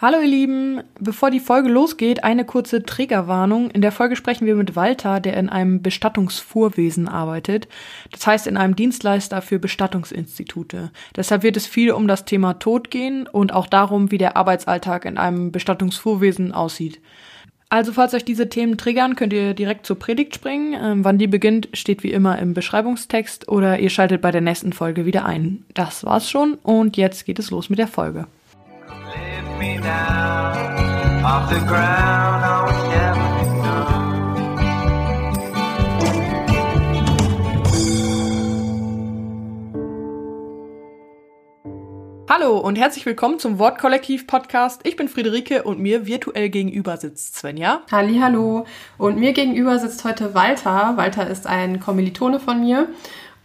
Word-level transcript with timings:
Hallo 0.00 0.20
ihr 0.20 0.28
Lieben, 0.28 0.82
bevor 1.00 1.32
die 1.32 1.40
Folge 1.40 1.68
losgeht, 1.68 2.22
eine 2.22 2.44
kurze 2.44 2.84
Triggerwarnung. 2.84 3.68
In 3.72 3.80
der 3.80 3.90
Folge 3.90 4.14
sprechen 4.14 4.46
wir 4.46 4.54
mit 4.54 4.76
Walter, 4.76 5.18
der 5.18 5.36
in 5.36 5.48
einem 5.48 5.82
Bestattungsfuhrwesen 5.82 7.08
arbeitet. 7.08 7.66
Das 8.12 8.24
heißt 8.24 8.46
in 8.46 8.56
einem 8.56 8.76
Dienstleister 8.76 9.42
für 9.42 9.58
Bestattungsinstitute. 9.58 10.92
Deshalb 11.16 11.42
wird 11.42 11.56
es 11.56 11.66
viel 11.66 11.90
um 11.90 12.06
das 12.06 12.24
Thema 12.24 12.60
Tod 12.60 12.92
gehen 12.92 13.26
und 13.26 13.52
auch 13.52 13.66
darum, 13.66 14.12
wie 14.12 14.18
der 14.18 14.36
Arbeitsalltag 14.36 15.04
in 15.04 15.18
einem 15.18 15.50
Bestattungsfuhrwesen 15.50 16.52
aussieht. 16.52 17.00
Also 17.68 17.92
falls 17.92 18.14
euch 18.14 18.24
diese 18.24 18.48
Themen 18.48 18.78
triggern, 18.78 19.16
könnt 19.16 19.32
ihr 19.32 19.52
direkt 19.52 19.84
zur 19.84 19.98
Predigt 19.98 20.32
springen. 20.32 20.76
Ähm, 20.80 21.04
wann 21.04 21.18
die 21.18 21.26
beginnt, 21.26 21.70
steht 21.72 22.04
wie 22.04 22.12
immer 22.12 22.38
im 22.38 22.54
Beschreibungstext 22.54 23.48
oder 23.48 23.80
ihr 23.80 23.90
schaltet 23.90 24.22
bei 24.22 24.30
der 24.30 24.42
nächsten 24.42 24.72
Folge 24.72 25.06
wieder 25.06 25.24
ein. 25.24 25.64
Das 25.74 26.04
war's 26.04 26.30
schon 26.30 26.54
und 26.54 26.96
jetzt 26.96 27.26
geht 27.26 27.40
es 27.40 27.50
los 27.50 27.68
mit 27.68 27.80
der 27.80 27.88
Folge. 27.88 28.28
Me 29.58 29.76
down 29.78 31.24
off 31.24 31.50
the 31.50 31.58
ground. 31.66 32.44
I 32.44 32.62
would 32.64 32.90
never 32.90 33.28
Hallo 42.30 42.58
und 42.58 42.76
herzlich 42.76 43.04
willkommen 43.04 43.40
zum 43.40 43.58
Wortkollektiv 43.58 44.28
Podcast. 44.28 44.82
Ich 44.84 44.94
bin 44.94 45.08
Friederike 45.08 45.64
und 45.64 45.80
mir 45.80 46.06
virtuell 46.06 46.50
gegenüber 46.50 46.96
sitzt 46.96 47.36
Svenja. 47.36 47.82
Halli, 47.90 48.20
hallo. 48.20 48.64
Und 48.96 49.18
mir 49.18 49.32
gegenüber 49.32 49.78
sitzt 49.78 50.04
heute 50.04 50.34
Walter. 50.34 50.92
Walter 50.96 51.28
ist 51.28 51.48
ein 51.48 51.80
Kommilitone 51.80 52.38
von 52.38 52.60
mir 52.60 52.88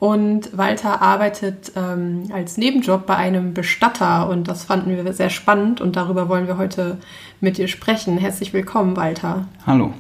und 0.04 0.58
Walter 0.58 1.02
arbeitet 1.02 1.72
ähm, 1.78 2.24
als 2.34 2.58
Nebenjob 2.58 3.06
bei 3.06 3.16
einem 3.16 3.54
Bestatter 3.54 4.28
und 4.28 4.50
das 4.50 4.66
fanden 4.66 4.90
wir 4.90 5.14
sehr 5.14 5.30
spannend 5.30 5.80
und 5.80 5.96
darüber 5.96 6.28
wollen 6.28 6.46
wir 6.46 6.58
heute 6.58 6.98
mit 7.40 7.58
dir 7.58 7.70
sprechen. 7.70 8.18
Herzlich 8.18 8.52
willkommen, 8.52 8.98
Walter. 8.98 9.48
Hallo. 9.66 9.94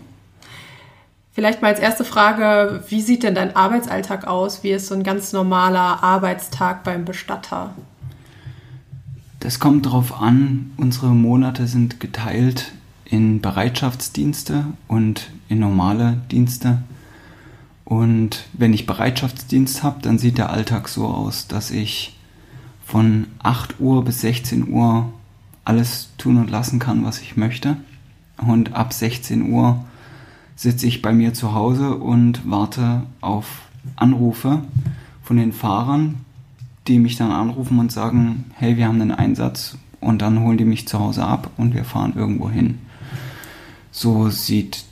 Vielleicht 1.31 1.61
mal 1.61 1.69
als 1.69 1.79
erste 1.79 2.03
Frage, 2.03 2.83
wie 2.89 2.99
sieht 2.99 3.23
denn 3.23 3.33
dein 3.33 3.55
Arbeitsalltag 3.55 4.27
aus? 4.27 4.61
Wie 4.61 4.71
ist 4.71 4.87
so 4.87 4.93
ein 4.93 5.03
ganz 5.03 5.31
normaler 5.31 6.03
Arbeitstag 6.03 6.83
beim 6.83 7.05
Bestatter? 7.05 7.73
Das 9.39 9.61
kommt 9.61 9.85
darauf 9.85 10.21
an, 10.21 10.71
unsere 10.75 11.11
Monate 11.11 11.65
sind 11.65 12.01
geteilt 12.01 12.73
in 13.05 13.39
Bereitschaftsdienste 13.39 14.65
und 14.89 15.29
in 15.47 15.59
normale 15.59 16.17
Dienste. 16.29 16.79
Und 17.85 18.45
wenn 18.53 18.73
ich 18.73 18.85
Bereitschaftsdienst 18.85 19.83
habe, 19.83 20.01
dann 20.01 20.17
sieht 20.17 20.37
der 20.37 20.49
Alltag 20.49 20.87
so 20.87 21.07
aus, 21.07 21.47
dass 21.47 21.71
ich 21.71 22.17
von 22.85 23.27
8 23.39 23.79
Uhr 23.79 24.03
bis 24.03 24.21
16 24.21 24.69
Uhr 24.69 25.11
alles 25.65 26.09
tun 26.17 26.37
und 26.37 26.49
lassen 26.49 26.79
kann, 26.79 27.03
was 27.03 27.21
ich 27.21 27.37
möchte. 27.37 27.77
Und 28.37 28.73
ab 28.73 28.93
16 28.93 29.51
Uhr 29.51 29.83
sitze 30.55 30.87
ich 30.87 31.01
bei 31.01 31.13
mir 31.13 31.33
zu 31.33 31.53
Hause 31.53 31.95
und 31.95 32.49
warte 32.49 33.03
auf 33.21 33.63
Anrufe 33.95 34.61
von 35.23 35.37
den 35.37 35.53
Fahrern, 35.53 36.25
die 36.87 36.99
mich 36.99 37.15
dann 37.15 37.31
anrufen 37.31 37.79
und 37.79 37.91
sagen, 37.91 38.51
hey, 38.55 38.77
wir 38.77 38.87
haben 38.87 39.01
einen 39.01 39.11
Einsatz 39.11 39.77
und 39.99 40.21
dann 40.21 40.41
holen 40.41 40.57
die 40.57 40.65
mich 40.65 40.87
zu 40.87 40.99
Hause 40.99 41.25
ab 41.25 41.51
und 41.57 41.73
wir 41.73 41.85
fahren 41.85 42.13
irgendwo 42.15 42.49
hin. 42.49 42.79
So 43.91 44.29
sieht 44.29 44.83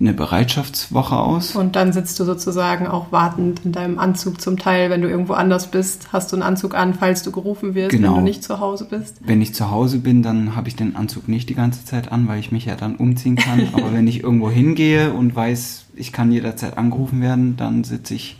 eine 0.00 0.14
Bereitschaftswoche 0.14 1.16
aus. 1.16 1.54
Und 1.54 1.76
dann 1.76 1.92
sitzt 1.92 2.18
du 2.18 2.24
sozusagen 2.24 2.86
auch 2.86 3.12
wartend 3.12 3.60
in 3.64 3.72
deinem 3.72 3.98
Anzug 3.98 4.40
zum 4.40 4.58
Teil, 4.58 4.88
wenn 4.88 5.02
du 5.02 5.08
irgendwo 5.08 5.34
anders 5.34 5.70
bist, 5.70 6.08
hast 6.12 6.32
du 6.32 6.36
einen 6.36 6.42
Anzug 6.42 6.74
an, 6.74 6.94
falls 6.94 7.22
du 7.22 7.30
gerufen 7.30 7.74
wirst, 7.74 7.90
genau. 7.90 8.08
wenn 8.08 8.16
du 8.16 8.22
nicht 8.22 8.42
zu 8.42 8.60
Hause 8.60 8.86
bist. 8.88 9.18
Wenn 9.20 9.42
ich 9.42 9.54
zu 9.54 9.70
Hause 9.70 9.98
bin, 9.98 10.22
dann 10.22 10.56
habe 10.56 10.68
ich 10.68 10.76
den 10.76 10.96
Anzug 10.96 11.28
nicht 11.28 11.50
die 11.50 11.54
ganze 11.54 11.84
Zeit 11.84 12.10
an, 12.10 12.28
weil 12.28 12.40
ich 12.40 12.50
mich 12.50 12.64
ja 12.64 12.76
dann 12.76 12.96
umziehen 12.96 13.36
kann. 13.36 13.68
Aber 13.74 13.92
wenn 13.92 14.06
ich 14.06 14.22
irgendwo 14.22 14.50
hingehe 14.50 15.12
und 15.12 15.36
weiß, 15.36 15.84
ich 15.94 16.12
kann 16.12 16.32
jederzeit 16.32 16.78
angerufen 16.78 17.20
werden, 17.20 17.56
dann 17.58 17.84
sitze 17.84 18.14
ich 18.14 18.38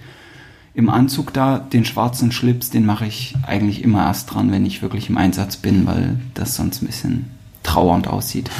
im 0.72 0.88
Anzug 0.88 1.34
da. 1.34 1.58
Den 1.58 1.84
schwarzen 1.84 2.32
Schlips, 2.32 2.70
den 2.70 2.86
mache 2.86 3.04
ich 3.04 3.34
eigentlich 3.46 3.84
immer 3.84 4.04
erst 4.04 4.32
dran, 4.32 4.50
wenn 4.50 4.64
ich 4.64 4.80
wirklich 4.80 5.10
im 5.10 5.18
Einsatz 5.18 5.58
bin, 5.58 5.86
weil 5.86 6.18
das 6.32 6.56
sonst 6.56 6.82
ein 6.82 6.86
bisschen 6.86 7.26
trauernd 7.62 8.08
aussieht. 8.08 8.50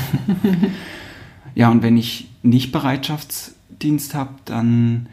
ja, 1.55 1.71
und 1.71 1.83
wenn 1.83 1.97
ich 1.97 2.30
nicht 2.43 2.73
Bereitschaftsdienst 2.73 4.15
habe, 4.15 4.35
dann 4.45 5.09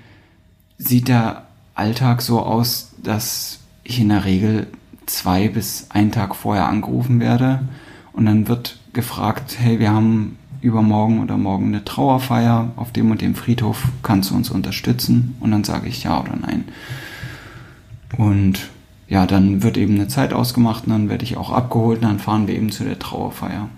sieht 0.77 1.07
der 1.07 1.47
Alltag 1.75 2.21
so 2.21 2.41
aus, 2.41 2.91
dass 3.01 3.59
ich 3.83 3.99
in 3.99 4.09
der 4.09 4.25
Regel 4.25 4.67
zwei 5.05 5.47
bis 5.47 5.87
einen 5.89 6.11
Tag 6.11 6.35
vorher 6.35 6.67
angerufen 6.67 7.19
werde 7.19 7.67
und 8.13 8.25
dann 8.25 8.47
wird 8.47 8.79
gefragt, 8.93 9.57
hey, 9.59 9.79
wir 9.79 9.91
haben 9.91 10.37
übermorgen 10.61 11.21
oder 11.21 11.37
morgen 11.37 11.67
eine 11.67 11.85
Trauerfeier 11.85 12.71
auf 12.75 12.91
dem 12.91 13.11
und 13.11 13.21
dem 13.21 13.35
Friedhof, 13.35 13.87
kannst 14.03 14.31
du 14.31 14.35
uns 14.35 14.49
unterstützen? 14.49 15.35
Und 15.39 15.51
dann 15.51 15.63
sage 15.63 15.87
ich 15.87 16.03
ja 16.03 16.19
oder 16.19 16.35
nein. 16.35 16.65
Und 18.17 18.69
ja, 19.07 19.25
dann 19.25 19.63
wird 19.63 19.77
eben 19.77 19.95
eine 19.95 20.07
Zeit 20.07 20.33
ausgemacht 20.33 20.85
und 20.85 20.91
dann 20.91 21.09
werde 21.09 21.23
ich 21.23 21.37
auch 21.37 21.51
abgeholt 21.51 22.01
und 22.01 22.07
dann 22.07 22.19
fahren 22.19 22.47
wir 22.47 22.55
eben 22.55 22.71
zu 22.71 22.83
der 22.83 22.99
Trauerfeier. 22.99 23.69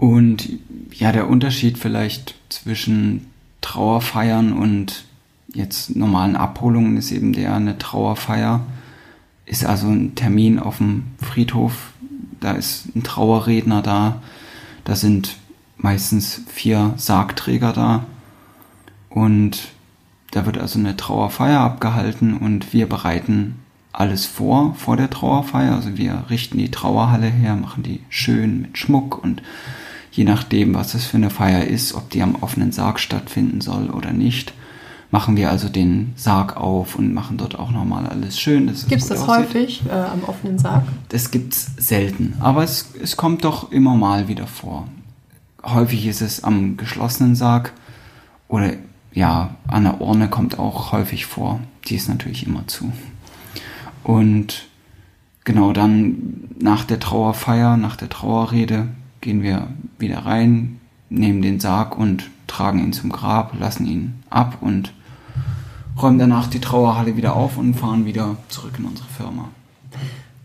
Und 0.00 0.48
ja, 0.92 1.12
der 1.12 1.28
Unterschied 1.28 1.76
vielleicht 1.76 2.34
zwischen 2.48 3.26
Trauerfeiern 3.60 4.54
und 4.54 5.04
jetzt 5.52 5.94
normalen 5.94 6.36
Abholungen 6.36 6.96
ist 6.96 7.12
eben 7.12 7.34
der, 7.34 7.54
eine 7.54 7.76
Trauerfeier 7.76 8.64
ist 9.44 9.66
also 9.66 9.88
ein 9.88 10.14
Termin 10.14 10.58
auf 10.58 10.78
dem 10.78 11.02
Friedhof, 11.18 11.92
da 12.40 12.52
ist 12.52 12.96
ein 12.96 13.02
Trauerredner 13.02 13.82
da, 13.82 14.22
da 14.84 14.96
sind 14.96 15.36
meistens 15.76 16.40
vier 16.48 16.94
Sargträger 16.96 17.74
da. 17.74 18.06
Und 19.10 19.68
da 20.30 20.46
wird 20.46 20.56
also 20.56 20.78
eine 20.78 20.96
Trauerfeier 20.96 21.60
abgehalten 21.60 22.38
und 22.38 22.72
wir 22.72 22.88
bereiten 22.88 23.56
alles 23.92 24.24
vor, 24.24 24.74
vor 24.76 24.96
der 24.96 25.10
Trauerfeier. 25.10 25.74
Also 25.74 25.98
wir 25.98 26.24
richten 26.30 26.56
die 26.56 26.70
Trauerhalle 26.70 27.26
her, 27.26 27.54
machen 27.54 27.82
die 27.82 28.00
schön 28.08 28.62
mit 28.62 28.78
Schmuck 28.78 29.22
und 29.22 29.42
je 30.10 30.24
nachdem, 30.24 30.74
was 30.74 30.94
es 30.94 31.04
für 31.04 31.16
eine 31.16 31.30
Feier 31.30 31.64
ist, 31.64 31.94
ob 31.94 32.10
die 32.10 32.22
am 32.22 32.36
offenen 32.36 32.72
Sarg 32.72 33.00
stattfinden 33.00 33.60
soll 33.60 33.90
oder 33.90 34.12
nicht, 34.12 34.52
machen 35.10 35.36
wir 35.36 35.50
also 35.50 35.68
den 35.68 36.12
Sarg 36.16 36.56
auf 36.56 36.96
und 36.96 37.14
machen 37.14 37.36
dort 37.36 37.58
auch 37.58 37.70
nochmal 37.70 38.06
alles 38.06 38.38
schön. 38.38 38.66
Gibt 38.66 39.02
es 39.02 39.08
das 39.08 39.20
aussieht. 39.20 39.28
häufig 39.28 39.82
äh, 39.88 39.92
am 39.92 40.24
offenen 40.26 40.58
Sarg? 40.58 40.84
Das 41.08 41.30
gibt 41.30 41.54
es 41.54 41.70
selten, 41.76 42.34
aber 42.40 42.62
es, 42.62 42.92
es 43.00 43.16
kommt 43.16 43.44
doch 43.44 43.72
immer 43.72 43.96
mal 43.96 44.28
wieder 44.28 44.46
vor. 44.46 44.88
Häufig 45.62 46.06
ist 46.06 46.22
es 46.22 46.42
am 46.44 46.76
geschlossenen 46.76 47.34
Sarg 47.34 47.72
oder 48.48 48.72
ja, 49.12 49.56
an 49.66 49.84
der 49.84 50.00
Urne 50.00 50.28
kommt 50.28 50.58
auch 50.58 50.92
häufig 50.92 51.26
vor. 51.26 51.60
Die 51.86 51.96
ist 51.96 52.08
natürlich 52.08 52.46
immer 52.46 52.66
zu. 52.68 52.92
Und 54.04 54.66
genau 55.44 55.72
dann 55.72 56.48
nach 56.60 56.84
der 56.84 57.00
Trauerfeier, 57.00 57.76
nach 57.76 57.96
der 57.96 58.08
Trauerrede 58.08 58.88
gehen 59.20 59.42
wir 59.42 59.68
wieder 59.98 60.26
rein, 60.26 60.80
nehmen 61.08 61.42
den 61.42 61.60
Sarg 61.60 61.98
und 61.98 62.30
tragen 62.46 62.80
ihn 62.80 62.92
zum 62.92 63.10
Grab, 63.10 63.58
lassen 63.58 63.86
ihn 63.86 64.22
ab 64.30 64.58
und 64.60 64.92
räumen 66.00 66.18
danach 66.18 66.46
die 66.48 66.60
Trauerhalle 66.60 67.16
wieder 67.16 67.34
auf 67.34 67.58
und 67.58 67.74
fahren 67.74 68.04
wieder 68.04 68.36
zurück 68.48 68.74
in 68.78 68.84
unsere 68.86 69.08
Firma. 69.08 69.48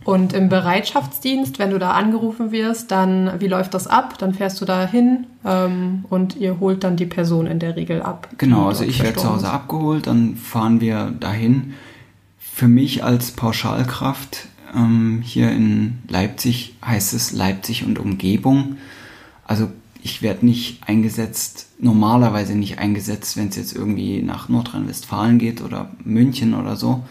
Und 0.04 0.34
im 0.34 0.50
Bereitschaftsdienst, 0.50 1.58
wenn 1.58 1.72
du 1.72 1.80
da 1.80 1.92
angerufen 1.92 2.52
wirst, 2.52 2.92
dann 2.92 3.40
wie 3.40 3.48
läuft 3.48 3.74
das 3.74 3.88
ab? 3.88 4.20
Dann 4.20 4.36
fährst 4.36 4.62
du 4.62 4.66
da 4.66 4.86
hin 4.86 5.26
ähm, 5.44 6.06
und 6.10 6.36
ihr 6.36 6.60
holt 6.60 6.84
dann 6.84 6.96
die 6.96 7.08
Person 7.08 7.48
in 7.48 7.58
der 7.58 7.76
Regel 7.76 8.04
ab. 8.04 8.30
Genau, 8.38 8.68
also 8.68 8.84
ich 8.84 9.02
werde 9.02 9.18
zu 9.18 9.34
Hause 9.34 9.50
abgeholt, 9.50 10.06
dann 10.06 10.36
fahren 10.36 10.80
wir 10.80 11.12
dahin. 11.20 11.74
Für 12.38 12.68
mich 12.68 13.04
als 13.04 13.32
Pauschalkraft 13.32 14.48
ähm, 14.74 15.22
hier 15.24 15.52
in 15.52 16.00
Leipzig 16.08 16.76
heißt 16.86 17.14
es 17.14 17.32
Leipzig 17.32 17.86
und 17.86 18.00
Umgebung. 18.00 18.78
Also 19.46 19.70
ich 20.02 20.22
werde 20.22 20.46
nicht 20.46 20.88
eingesetzt, 20.88 21.68
normalerweise 21.80 22.56
nicht 22.56 22.78
eingesetzt, 22.78 23.38
wenn 23.38 23.50
es 23.50 23.56
jetzt 23.56 23.76
irgendwie 23.76 24.22
nach 24.22 24.50
Nordrhein-Westfalen 24.50 25.40
geht 25.40 25.62
oder 25.62 25.90
München 26.04 26.54
oder 26.54 26.76
so. 26.76 27.04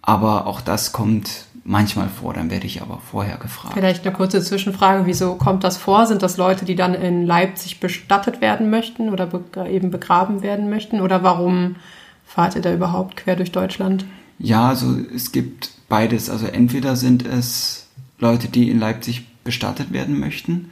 Aber 0.00 0.46
auch 0.46 0.60
das 0.60 0.92
kommt 0.92 1.46
manchmal 1.66 2.08
vor, 2.08 2.32
dann 2.32 2.50
werde 2.50 2.66
ich 2.66 2.80
aber 2.80 3.00
vorher 3.10 3.36
gefragt. 3.36 3.74
Vielleicht 3.74 4.06
eine 4.06 4.14
kurze 4.14 4.40
Zwischenfrage, 4.40 5.04
wieso 5.04 5.34
kommt 5.34 5.64
das 5.64 5.76
vor? 5.76 6.06
Sind 6.06 6.22
das 6.22 6.36
Leute, 6.36 6.64
die 6.64 6.76
dann 6.76 6.94
in 6.94 7.26
Leipzig 7.26 7.80
bestattet 7.80 8.40
werden 8.40 8.70
möchten 8.70 9.10
oder 9.10 9.26
be 9.26 9.42
eben 9.68 9.90
begraben 9.90 10.42
werden 10.42 10.70
möchten? 10.70 11.00
Oder 11.00 11.22
warum 11.22 11.76
fahrt 12.24 12.54
ihr 12.54 12.62
da 12.62 12.72
überhaupt 12.72 13.16
quer 13.16 13.36
durch 13.36 13.52
Deutschland? 13.52 14.06
Ja, 14.38 14.68
also 14.68 14.96
es 15.14 15.32
gibt 15.32 15.70
beides. 15.88 16.30
Also 16.30 16.46
entweder 16.46 16.96
sind 16.96 17.24
es 17.26 17.86
Leute, 18.18 18.48
die 18.48 18.70
in 18.70 18.78
Leipzig 18.78 19.26
bestattet 19.44 19.92
werden 19.92 20.18
möchten, 20.18 20.70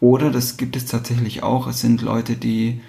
oder 0.00 0.30
das 0.30 0.56
gibt 0.56 0.76
es 0.76 0.86
tatsächlich 0.86 1.42
auch. 1.42 1.66
Es 1.66 1.80
sind 1.80 2.02
Leute, 2.02 2.36
die 2.36 2.80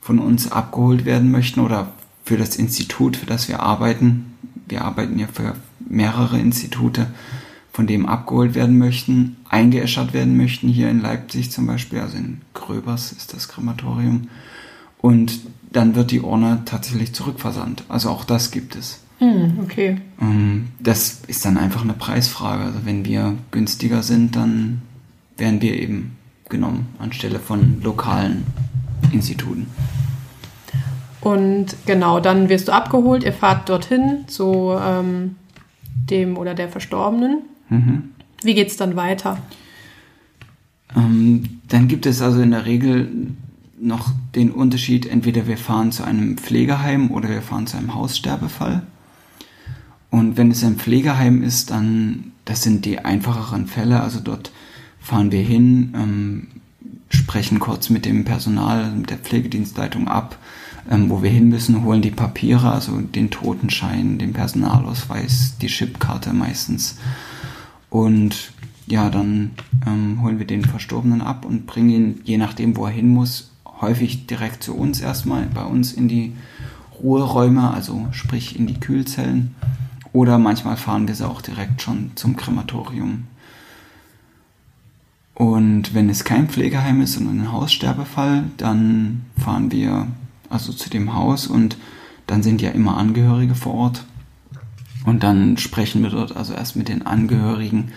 von 0.00 0.18
uns 0.18 0.52
abgeholt 0.52 1.04
werden 1.04 1.30
möchten 1.30 1.60
oder 1.60 1.92
für 2.24 2.36
das 2.36 2.56
Institut, 2.56 3.16
für 3.16 3.26
das 3.26 3.48
wir 3.48 3.60
arbeiten. 3.60 4.34
Wir 4.68 4.84
arbeiten 4.84 5.18
ja 5.18 5.26
für 5.26 5.54
mehrere 5.80 6.38
Institute, 6.38 7.08
von 7.72 7.86
dem 7.86 8.06
abgeholt 8.06 8.54
werden 8.54 8.78
möchten, 8.78 9.36
eingeäschert 9.48 10.12
werden 10.12 10.36
möchten, 10.36 10.68
hier 10.68 10.88
in 10.88 11.00
Leipzig 11.00 11.50
zum 11.50 11.66
Beispiel, 11.66 12.00
also 12.00 12.16
in 12.16 12.40
Gröbers 12.54 13.12
ist 13.12 13.34
das 13.34 13.48
Krematorium. 13.48 14.28
Und 14.98 15.40
dann 15.72 15.96
wird 15.96 16.12
die 16.12 16.20
Urne 16.20 16.62
tatsächlich 16.64 17.12
zurückversandt. 17.14 17.84
Also 17.88 18.10
auch 18.10 18.24
das 18.24 18.52
gibt 18.52 18.76
es. 18.76 19.00
Hm, 19.18 19.58
okay. 19.62 19.98
Ähm, 20.20 20.68
das 20.80 21.22
ist 21.26 21.44
dann 21.44 21.56
einfach 21.56 21.82
eine 21.82 21.92
Preisfrage. 21.92 22.64
Also 22.64 22.80
wenn 22.84 23.04
wir 23.04 23.36
günstiger 23.50 24.02
sind, 24.02 24.36
dann 24.36 24.82
werden 25.36 25.60
wir 25.60 25.80
eben 25.80 26.16
genommen 26.48 26.86
anstelle 26.98 27.38
von 27.38 27.80
lokalen 27.82 28.44
Instituten. 29.12 29.66
Und 31.20 31.76
genau, 31.86 32.20
dann 32.20 32.48
wirst 32.48 32.68
du 32.68 32.72
abgeholt, 32.72 33.24
ihr 33.24 33.32
fahrt 33.32 33.68
dorthin 33.68 34.24
zu 34.26 34.76
ähm, 34.78 35.36
dem 36.10 36.36
oder 36.36 36.54
der 36.54 36.68
Verstorbenen. 36.68 37.42
Mhm. 37.70 38.10
Wie 38.42 38.54
geht 38.54 38.68
es 38.68 38.76
dann 38.76 38.94
weiter? 38.94 39.38
Ähm, 40.94 41.60
dann 41.68 41.88
gibt 41.88 42.04
es 42.04 42.20
also 42.20 42.42
in 42.42 42.50
der 42.50 42.66
Regel 42.66 43.08
noch 43.80 44.10
den 44.34 44.50
Unterschied, 44.50 45.06
entweder 45.06 45.46
wir 45.46 45.56
fahren 45.56 45.92
zu 45.92 46.04
einem 46.04 46.36
Pflegeheim 46.36 47.10
oder 47.10 47.28
wir 47.28 47.42
fahren 47.42 47.66
zu 47.66 47.78
einem 47.78 47.94
Haussterbefall. 47.94 48.82
Und 50.14 50.36
wenn 50.36 50.52
es 50.52 50.62
ein 50.62 50.76
Pflegeheim 50.76 51.42
ist, 51.42 51.72
dann, 51.72 52.30
das 52.44 52.62
sind 52.62 52.84
die 52.84 53.00
einfacheren 53.00 53.66
Fälle, 53.66 54.00
also 54.00 54.20
dort 54.20 54.52
fahren 55.00 55.32
wir 55.32 55.42
hin, 55.42 55.92
ähm, 55.96 56.46
sprechen 57.08 57.58
kurz 57.58 57.90
mit 57.90 58.04
dem 58.04 58.24
Personal, 58.24 58.92
mit 58.92 59.10
der 59.10 59.18
Pflegedienstleitung 59.18 60.06
ab, 60.06 60.38
ähm, 60.88 61.10
wo 61.10 61.24
wir 61.24 61.30
hin 61.30 61.48
müssen, 61.48 61.82
holen 61.82 62.00
die 62.00 62.12
Papiere, 62.12 62.70
also 62.70 63.00
den 63.00 63.32
Totenschein, 63.32 64.18
den 64.18 64.32
Personalausweis, 64.32 65.56
die 65.60 65.66
Chipkarte 65.66 66.32
meistens. 66.32 66.96
Und 67.90 68.52
ja, 68.86 69.10
dann 69.10 69.50
ähm, 69.84 70.22
holen 70.22 70.38
wir 70.38 70.46
den 70.46 70.64
Verstorbenen 70.64 71.22
ab 71.22 71.44
und 71.44 71.66
bringen 71.66 71.90
ihn, 71.90 72.20
je 72.22 72.38
nachdem, 72.38 72.76
wo 72.76 72.86
er 72.86 72.92
hin 72.92 73.08
muss, 73.08 73.50
häufig 73.80 74.28
direkt 74.28 74.62
zu 74.62 74.76
uns 74.76 75.00
erstmal, 75.00 75.46
bei 75.46 75.64
uns 75.64 75.92
in 75.92 76.06
die 76.06 76.34
Ruheräume, 77.02 77.74
also 77.74 78.06
sprich 78.12 78.56
in 78.56 78.68
die 78.68 78.78
Kühlzellen. 78.78 79.56
Oder 80.14 80.38
manchmal 80.38 80.76
fahren 80.76 81.08
wir 81.08 81.14
sie 81.16 81.28
auch 81.28 81.42
direkt 81.42 81.82
schon 81.82 82.12
zum 82.14 82.36
Krematorium. 82.36 83.24
Und 85.34 85.92
wenn 85.92 86.08
es 86.08 86.22
kein 86.22 86.48
Pflegeheim 86.48 87.00
ist, 87.02 87.14
sondern 87.14 87.40
ein 87.40 87.52
Haussterbefall, 87.52 88.44
dann 88.56 89.26
fahren 89.36 89.72
wir 89.72 90.06
also 90.48 90.72
zu 90.72 90.88
dem 90.88 91.14
Haus 91.14 91.48
und 91.48 91.76
dann 92.28 92.44
sind 92.44 92.62
ja 92.62 92.70
immer 92.70 92.96
Angehörige 92.96 93.56
vor 93.56 93.74
Ort. 93.74 94.04
Und 95.04 95.24
dann 95.24 95.56
sprechen 95.56 96.04
wir 96.04 96.10
dort 96.10 96.36
also 96.36 96.54
erst 96.54 96.76
mit 96.76 96.88
den 96.88 97.04
Angehörigen. 97.04 97.90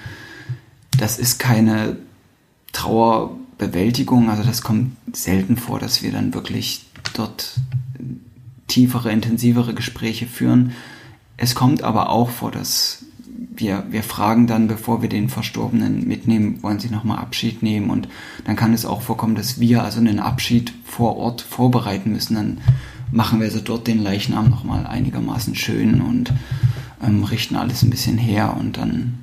Das 0.98 1.20
ist 1.20 1.38
keine 1.38 1.98
Trauerbewältigung, 2.74 4.32
also 4.32 4.42
das 4.42 4.64
kommt 4.64 4.98
selten 5.14 5.56
vor, 5.56 5.78
dass 5.78 6.02
wir 6.02 6.12
dann 6.12 6.34
wirklich 6.34 6.84
dort 7.14 7.60
tiefere, 8.68 9.12
intensivere 9.12 9.76
Gespräche 9.76 10.26
führen. 10.26 10.74
Es 11.38 11.54
kommt 11.54 11.84
aber 11.84 12.10
auch 12.10 12.32
vor, 12.32 12.52
dass 12.52 13.06
wir, 13.56 13.86
wir 13.90 14.04
fragen 14.04 14.48
dann, 14.48 14.68
bevor 14.68 15.02
wir 15.02 15.10
den 15.10 15.30
Verstorbenen 15.30 16.08
mitnehmen, 16.08 16.62
wollen 16.64 16.80
sie 16.80 16.90
nochmal 16.90 17.20
Abschied 17.20 17.62
nehmen 17.62 17.90
und 17.92 18.08
dann 18.46 18.56
kann 18.56 18.74
es 18.74 18.86
auch 18.86 19.02
vorkommen, 19.02 19.36
dass 19.36 19.60
wir 19.60 19.84
also 19.84 20.00
einen 20.00 20.20
Abschied 20.20 20.74
vor 20.84 21.18
Ort 21.18 21.42
vorbereiten 21.42 22.12
müssen. 22.12 22.36
Dann 22.36 22.58
machen 23.12 23.40
wir 23.40 23.46
also 23.46 23.60
dort 23.60 23.88
den 23.88 24.02
Leichnam 24.02 24.50
nochmal 24.50 24.88
einigermaßen 24.88 25.56
schön 25.56 26.02
und 26.02 26.34
ähm, 27.06 27.24
richten 27.24 27.56
alles 27.56 27.84
ein 27.84 27.92
bisschen 27.92 28.18
her 28.18 28.58
und 28.60 28.78
dann 28.78 29.20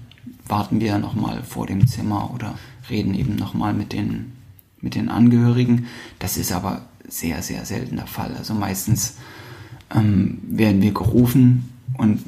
warten 0.46 0.80
wir 0.80 0.98
nochmal 0.98 1.42
vor 1.42 1.66
dem 1.66 1.86
Zimmer 1.86 2.32
oder 2.32 2.54
reden 2.90 3.14
eben 3.14 3.34
nochmal 3.34 3.74
mit 3.74 3.92
den, 3.92 4.32
mit 4.80 4.94
den 4.94 5.08
Angehörigen. 5.08 5.86
Das 6.18 6.36
ist 6.36 6.52
aber 6.52 6.82
sehr, 7.08 7.42
sehr 7.42 7.64
selten 7.64 7.96
der 7.96 8.06
Fall. 8.06 8.34
Also 8.36 8.54
meistens 8.54 9.16
ähm, 9.94 10.38
werden 10.46 10.82
wir 10.82 10.92
gerufen 10.92 11.73
und 11.96 12.22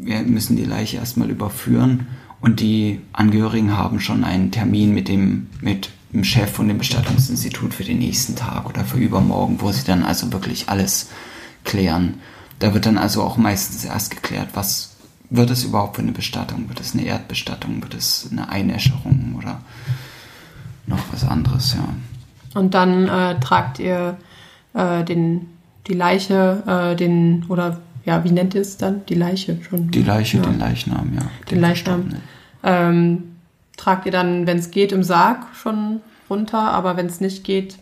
wir 0.00 0.20
müssen 0.22 0.56
die 0.56 0.64
Leiche 0.64 0.98
erstmal 0.98 1.30
überführen 1.30 2.06
und 2.40 2.60
die 2.60 3.00
Angehörigen 3.12 3.76
haben 3.76 4.00
schon 4.00 4.24
einen 4.24 4.50
Termin 4.50 4.94
mit 4.94 5.08
dem, 5.08 5.48
mit 5.60 5.90
dem 6.12 6.24
Chef 6.24 6.50
von 6.50 6.68
dem 6.68 6.78
Bestattungsinstitut 6.78 7.74
für 7.74 7.84
den 7.84 7.98
nächsten 7.98 8.36
Tag 8.36 8.68
oder 8.68 8.84
für 8.84 8.98
übermorgen, 8.98 9.60
wo 9.60 9.72
sie 9.72 9.84
dann 9.84 10.04
also 10.04 10.32
wirklich 10.32 10.68
alles 10.68 11.10
klären. 11.64 12.20
Da 12.58 12.74
wird 12.74 12.86
dann 12.86 12.98
also 12.98 13.22
auch 13.22 13.36
meistens 13.36 13.84
erst 13.84 14.10
geklärt, 14.10 14.50
was 14.54 14.96
wird 15.30 15.50
es 15.50 15.64
überhaupt 15.64 15.96
für 15.96 16.02
eine 16.02 16.12
Bestattung? 16.12 16.68
Wird 16.68 16.80
es 16.80 16.94
eine 16.94 17.04
Erdbestattung? 17.04 17.82
Wird 17.82 17.94
es 17.94 18.28
eine 18.30 18.48
Einäscherung 18.48 19.34
oder 19.36 19.60
noch 20.86 21.00
was 21.12 21.24
anderes, 21.24 21.74
ja. 21.74 21.86
Und 22.58 22.72
dann 22.74 23.08
äh, 23.08 23.38
tragt 23.40 23.78
ihr 23.78 24.16
äh, 24.72 25.04
den, 25.04 25.48
die 25.86 25.92
Leiche, 25.92 26.62
äh, 26.66 26.96
den, 26.96 27.44
oder 27.48 27.78
ja, 28.08 28.24
wie 28.24 28.30
nennt 28.30 28.54
ihr 28.54 28.62
es 28.62 28.78
dann? 28.78 29.04
Die 29.04 29.14
Leiche 29.14 29.58
schon. 29.68 29.90
Die 29.90 30.02
Leiche, 30.02 30.38
ja. 30.38 30.44
den 30.44 30.58
Leichnam, 30.58 31.12
ja. 31.14 31.30
Den 31.50 31.60
Leichnam. 31.60 32.08
Ähm, 32.62 33.24
tragt 33.76 34.06
ihr 34.06 34.12
dann, 34.12 34.46
wenn 34.46 34.56
es 34.56 34.70
geht, 34.70 34.92
im 34.92 35.02
Sarg 35.02 35.46
schon 35.54 36.00
runter, 36.30 36.58
aber 36.58 36.96
wenn 36.96 37.04
es 37.04 37.20
nicht 37.20 37.44
geht. 37.44 37.76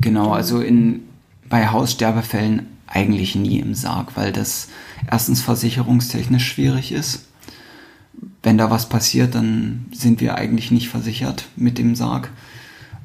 Genau, 0.00 0.32
also 0.32 0.60
in, 0.60 1.04
bei 1.48 1.68
Haussterbefällen 1.68 2.66
eigentlich 2.88 3.36
nie 3.36 3.60
im 3.60 3.74
Sarg, 3.74 4.16
weil 4.16 4.32
das 4.32 4.68
erstens 5.08 5.42
versicherungstechnisch 5.42 6.44
schwierig 6.44 6.90
ist. 6.90 7.28
Wenn 8.42 8.58
da 8.58 8.68
was 8.68 8.88
passiert, 8.88 9.36
dann 9.36 9.86
sind 9.92 10.20
wir 10.20 10.34
eigentlich 10.34 10.72
nicht 10.72 10.88
versichert 10.88 11.44
mit 11.54 11.78
dem 11.78 11.94
Sarg. 11.94 12.30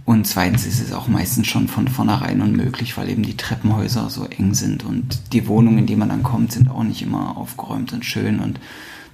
Und 0.08 0.26
zweitens 0.26 0.66
ist 0.66 0.80
es 0.80 0.94
auch 0.94 1.10
meistens 1.10 1.48
schon 1.48 1.68
von 1.68 1.90
vornherein 1.90 2.42
unmöglich, 2.42 2.96
weil 2.96 3.10
eben 3.10 3.24
die 3.24 3.36
Treppenhäuser 3.36 4.10
so 4.10 4.24
eng 4.24 4.54
sind 4.54 4.86
und 4.86 5.34
die 5.34 5.50
Wohnungen, 5.50 5.80
in 5.80 5.86
die 5.86 5.98
man 5.98 6.08
dann 6.08 6.24
kommt, 6.24 6.54
sind 6.54 6.72
auch 6.72 6.84
nicht 6.84 7.02
immer 7.02 7.36
aufgeräumt 7.36 7.92
und 7.92 8.06
schön. 8.06 8.40
Und 8.40 8.58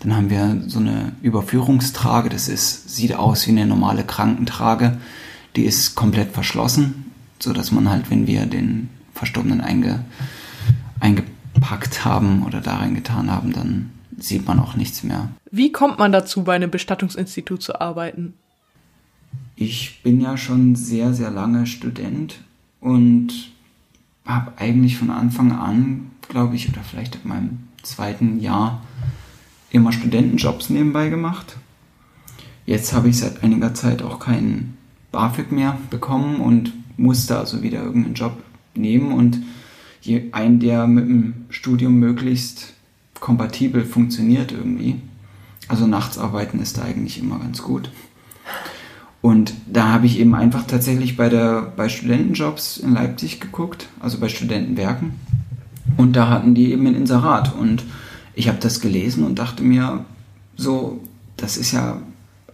dann 0.02 0.16
haben 0.16 0.30
wir 0.30 0.62
so 0.68 0.78
eine 0.78 1.14
Überführungstrage, 1.24 2.30
das 2.30 2.48
ist, 2.48 2.96
sieht 2.96 3.16
aus 3.16 3.48
wie 3.48 3.52
eine 3.54 3.66
normale 3.66 4.04
Krankentrage. 4.04 5.00
Die 5.56 5.66
ist 5.66 5.96
komplett 5.96 6.32
verschlossen, 6.32 7.12
so 7.40 7.54
dass 7.54 7.72
man 7.72 7.90
halt, 7.90 8.12
wenn 8.12 8.28
wir 8.28 8.46
den 8.46 8.90
Verstorbenen 9.16 9.62
einge, 9.62 10.06
eingepackt 11.00 12.06
haben 12.06 12.44
oder 12.44 12.62
da 12.62 12.76
reingetan 12.76 13.32
haben, 13.32 13.52
dann 13.52 13.90
sieht 14.20 14.46
man 14.46 14.60
auch 14.60 14.76
nichts 14.76 15.02
mehr. 15.02 15.30
Wie 15.50 15.72
kommt 15.72 15.98
man 15.98 16.12
dazu, 16.12 16.44
bei 16.44 16.54
einem 16.54 16.70
Bestattungsinstitut 16.70 17.64
zu 17.64 17.82
arbeiten? 17.82 18.36
Ich 19.66 20.02
bin 20.04 20.20
ja 20.20 20.36
schon 20.36 20.76
sehr, 20.76 21.14
sehr 21.14 21.32
lange 21.32 21.66
Student 21.68 22.42
und 22.82 23.32
habe 24.26 24.52
eigentlich 24.58 24.98
von 24.98 25.10
Anfang 25.10 25.54
an, 25.54 26.12
glaube 26.28 26.58
ich, 26.58 26.68
oder 26.68 26.82
vielleicht 26.82 27.20
in 27.24 27.30
meinem 27.30 27.60
zweiten 27.82 28.42
Jahr 28.42 28.84
immer 29.72 29.94
Studentenjobs 29.94 30.70
nebenbei 30.70 31.08
gemacht. 31.08 31.56
Jetzt 32.66 32.92
habe 32.92 33.08
ich 33.08 33.20
seit 33.20 33.42
einiger 33.42 33.74
Zeit 33.74 34.02
auch 34.02 34.20
keinen 34.20 34.78
BAföG 35.14 35.54
mehr 35.54 35.78
bekommen 35.90 36.42
und 36.42 36.74
musste 36.98 37.38
also 37.38 37.64
wieder 37.64 37.84
irgendeinen 37.84 38.16
Job 38.16 38.44
nehmen 38.76 39.14
und 39.14 39.44
einen, 40.34 40.60
der 40.60 40.88
mit 40.88 41.08
dem 41.08 41.46
Studium 41.48 42.00
möglichst 42.00 42.74
kompatibel 43.22 43.86
funktioniert 43.86 44.52
irgendwie. 44.52 45.00
Also 45.70 45.88
nachts 45.88 46.18
arbeiten 46.18 46.60
ist 46.60 46.78
da 46.78 46.82
eigentlich 46.82 47.18
immer 47.18 47.40
ganz 47.40 47.62
gut. 47.62 47.90
Und 49.24 49.54
da 49.68 49.88
habe 49.88 50.06
ich 50.06 50.20
eben 50.20 50.36
einfach 50.36 50.68
tatsächlich 50.68 51.16
bei, 51.16 51.30
der, 51.30 51.62
bei 51.78 51.88
Studentenjobs 51.88 52.76
in 52.76 52.92
Leipzig 52.92 53.40
geguckt, 53.40 53.88
also 54.02 54.20
bei 54.20 54.28
Studentenwerken. 54.28 55.14
Und 55.96 56.18
da 56.18 56.28
hatten 56.28 56.56
die 56.56 56.74
eben 56.74 56.86
ein 56.88 56.94
Inserat. 56.94 57.56
Und 57.56 57.86
ich 58.34 58.50
habe 58.50 58.58
das 58.60 58.82
gelesen 58.82 59.24
und 59.24 59.40
dachte 59.40 59.64
mir, 59.64 60.04
so, 60.58 61.00
das 61.38 61.56
ist 61.56 61.72
ja 61.72 62.02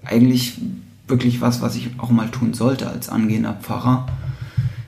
eigentlich 0.06 0.62
wirklich 1.08 1.42
was, 1.42 1.64
was 1.64 1.76
ich 1.76 1.90
auch 1.98 2.12
mal 2.12 2.30
tun 2.30 2.54
sollte 2.54 2.88
als 2.88 3.10
angehender 3.10 3.58
Pfarrer. 3.60 4.06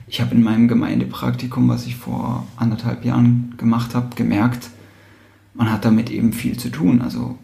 Ich 0.06 0.20
habe 0.20 0.36
in 0.36 0.42
meinem 0.44 0.68
Gemeindepraktikum, 0.68 1.68
was 1.68 1.84
ich 1.84 1.96
vor 1.96 2.46
anderthalb 2.54 3.04
Jahren 3.04 3.54
gemacht 3.56 3.96
habe, 3.96 4.14
gemerkt, 4.14 4.70
man 5.52 5.72
hat 5.72 5.84
damit 5.84 6.10
eben 6.10 6.32
viel 6.32 6.56
zu 6.56 6.70
tun. 6.70 7.02
Also 7.02 7.36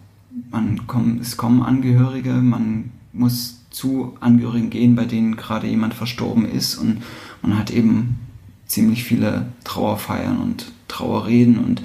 man 0.52 0.86
kommt, 0.86 1.22
es 1.22 1.36
kommen 1.36 1.60
Angehörige, 1.60 2.34
man 2.34 2.92
muss 3.12 3.57
zu 3.70 4.16
Angehörigen 4.20 4.70
gehen, 4.70 4.94
bei 4.94 5.04
denen 5.04 5.36
gerade 5.36 5.66
jemand 5.66 5.94
verstorben 5.94 6.48
ist 6.50 6.76
und 6.76 7.02
man 7.42 7.58
hat 7.58 7.70
eben 7.70 8.18
ziemlich 8.66 9.04
viele 9.04 9.46
Trauerfeiern 9.64 10.38
und 10.38 10.72
Trauerreden 10.88 11.58
und 11.58 11.82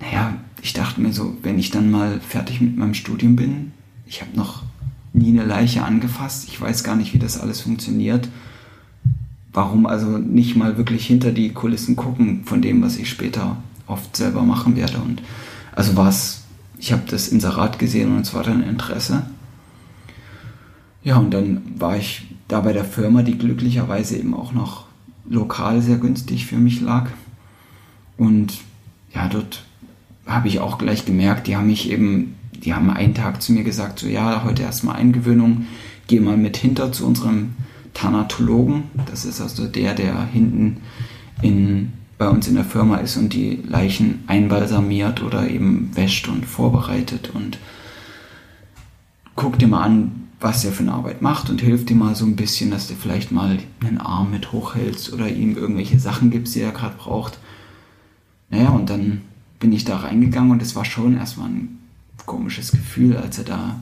naja, 0.00 0.34
ich 0.62 0.72
dachte 0.72 1.00
mir 1.00 1.12
so, 1.12 1.36
wenn 1.42 1.58
ich 1.58 1.70
dann 1.70 1.90
mal 1.90 2.20
fertig 2.20 2.60
mit 2.60 2.76
meinem 2.76 2.94
Studium 2.94 3.36
bin, 3.36 3.72
ich 4.06 4.20
habe 4.20 4.36
noch 4.36 4.62
nie 5.12 5.30
eine 5.30 5.44
Leiche 5.44 5.82
angefasst, 5.82 6.48
ich 6.48 6.60
weiß 6.60 6.84
gar 6.84 6.96
nicht, 6.96 7.14
wie 7.14 7.18
das 7.18 7.40
alles 7.40 7.62
funktioniert. 7.62 8.28
Warum 9.52 9.86
also 9.86 10.18
nicht 10.18 10.54
mal 10.54 10.76
wirklich 10.76 11.06
hinter 11.06 11.32
die 11.32 11.50
Kulissen 11.52 11.96
gucken 11.96 12.44
von 12.44 12.60
dem, 12.60 12.82
was 12.82 12.98
ich 12.98 13.08
später 13.08 13.56
oft 13.86 14.14
selber 14.14 14.42
machen 14.42 14.76
werde? 14.76 14.98
Und 14.98 15.22
also 15.74 15.96
war 15.96 16.08
es, 16.08 16.42
ich 16.78 16.92
habe 16.92 17.04
das 17.08 17.28
Inserat 17.28 17.78
gesehen 17.78 18.14
und 18.14 18.22
es 18.22 18.34
war 18.34 18.42
dann 18.42 18.62
Interesse 18.62 19.24
Ja, 21.06 21.18
und 21.18 21.30
dann 21.30 21.62
war 21.78 21.96
ich 21.96 22.26
da 22.48 22.62
bei 22.62 22.72
der 22.72 22.84
Firma, 22.84 23.22
die 23.22 23.38
glücklicherweise 23.38 24.16
eben 24.16 24.34
auch 24.34 24.52
noch 24.52 24.86
lokal 25.30 25.80
sehr 25.80 25.98
günstig 25.98 26.46
für 26.46 26.56
mich 26.56 26.80
lag. 26.80 27.10
Und 28.18 28.58
ja, 29.14 29.28
dort 29.28 29.62
habe 30.26 30.48
ich 30.48 30.58
auch 30.58 30.78
gleich 30.78 31.06
gemerkt, 31.06 31.46
die 31.46 31.56
haben 31.56 31.68
mich 31.68 31.92
eben, 31.92 32.34
die 32.50 32.74
haben 32.74 32.90
einen 32.90 33.14
Tag 33.14 33.40
zu 33.40 33.52
mir 33.52 33.62
gesagt, 33.62 34.00
so 34.00 34.08
ja, 34.08 34.42
heute 34.42 34.64
erstmal 34.64 34.96
Eingewöhnung, 34.96 35.66
geh 36.08 36.18
mal 36.18 36.36
mit 36.36 36.56
hinter 36.56 36.90
zu 36.90 37.06
unserem 37.06 37.54
Thanatologen. 37.94 38.90
Das 39.08 39.24
ist 39.24 39.40
also 39.40 39.68
der, 39.68 39.94
der 39.94 40.26
hinten 40.26 40.78
in, 41.40 41.92
bei 42.18 42.28
uns 42.28 42.48
in 42.48 42.56
der 42.56 42.64
Firma 42.64 42.96
ist 42.96 43.16
und 43.16 43.32
die 43.32 43.62
Leichen 43.64 44.24
einbalsamiert 44.26 45.22
oder 45.22 45.48
eben 45.48 45.88
wäscht 45.94 46.26
und 46.26 46.46
vorbereitet 46.46 47.30
und 47.32 47.58
guck 49.36 49.56
dir 49.60 49.68
mal 49.68 49.84
an, 49.84 50.25
was 50.46 50.64
er 50.64 50.70
für 50.70 50.84
eine 50.84 50.92
Arbeit 50.92 51.22
macht 51.22 51.50
und 51.50 51.60
hilft 51.60 51.90
ihm 51.90 51.98
mal 51.98 52.14
so 52.14 52.24
ein 52.24 52.36
bisschen, 52.36 52.70
dass 52.70 52.86
du 52.86 52.94
vielleicht 52.94 53.32
mal 53.32 53.58
einen 53.84 53.98
Arm 53.98 54.30
mit 54.30 54.52
hochhältst 54.52 55.12
oder 55.12 55.28
ihm 55.28 55.56
irgendwelche 55.56 55.98
Sachen 55.98 56.30
gibst, 56.30 56.54
die 56.54 56.60
er 56.60 56.70
gerade 56.70 56.94
braucht. 56.96 57.40
Naja, 58.48 58.68
und 58.68 58.88
dann 58.88 59.22
bin 59.58 59.72
ich 59.72 59.84
da 59.84 59.96
reingegangen 59.96 60.52
und 60.52 60.62
es 60.62 60.76
war 60.76 60.84
schon 60.84 61.16
erstmal 61.16 61.48
ein 61.48 61.78
komisches 62.26 62.70
Gefühl, 62.70 63.16
als 63.16 63.38
er 63.38 63.44
da 63.44 63.80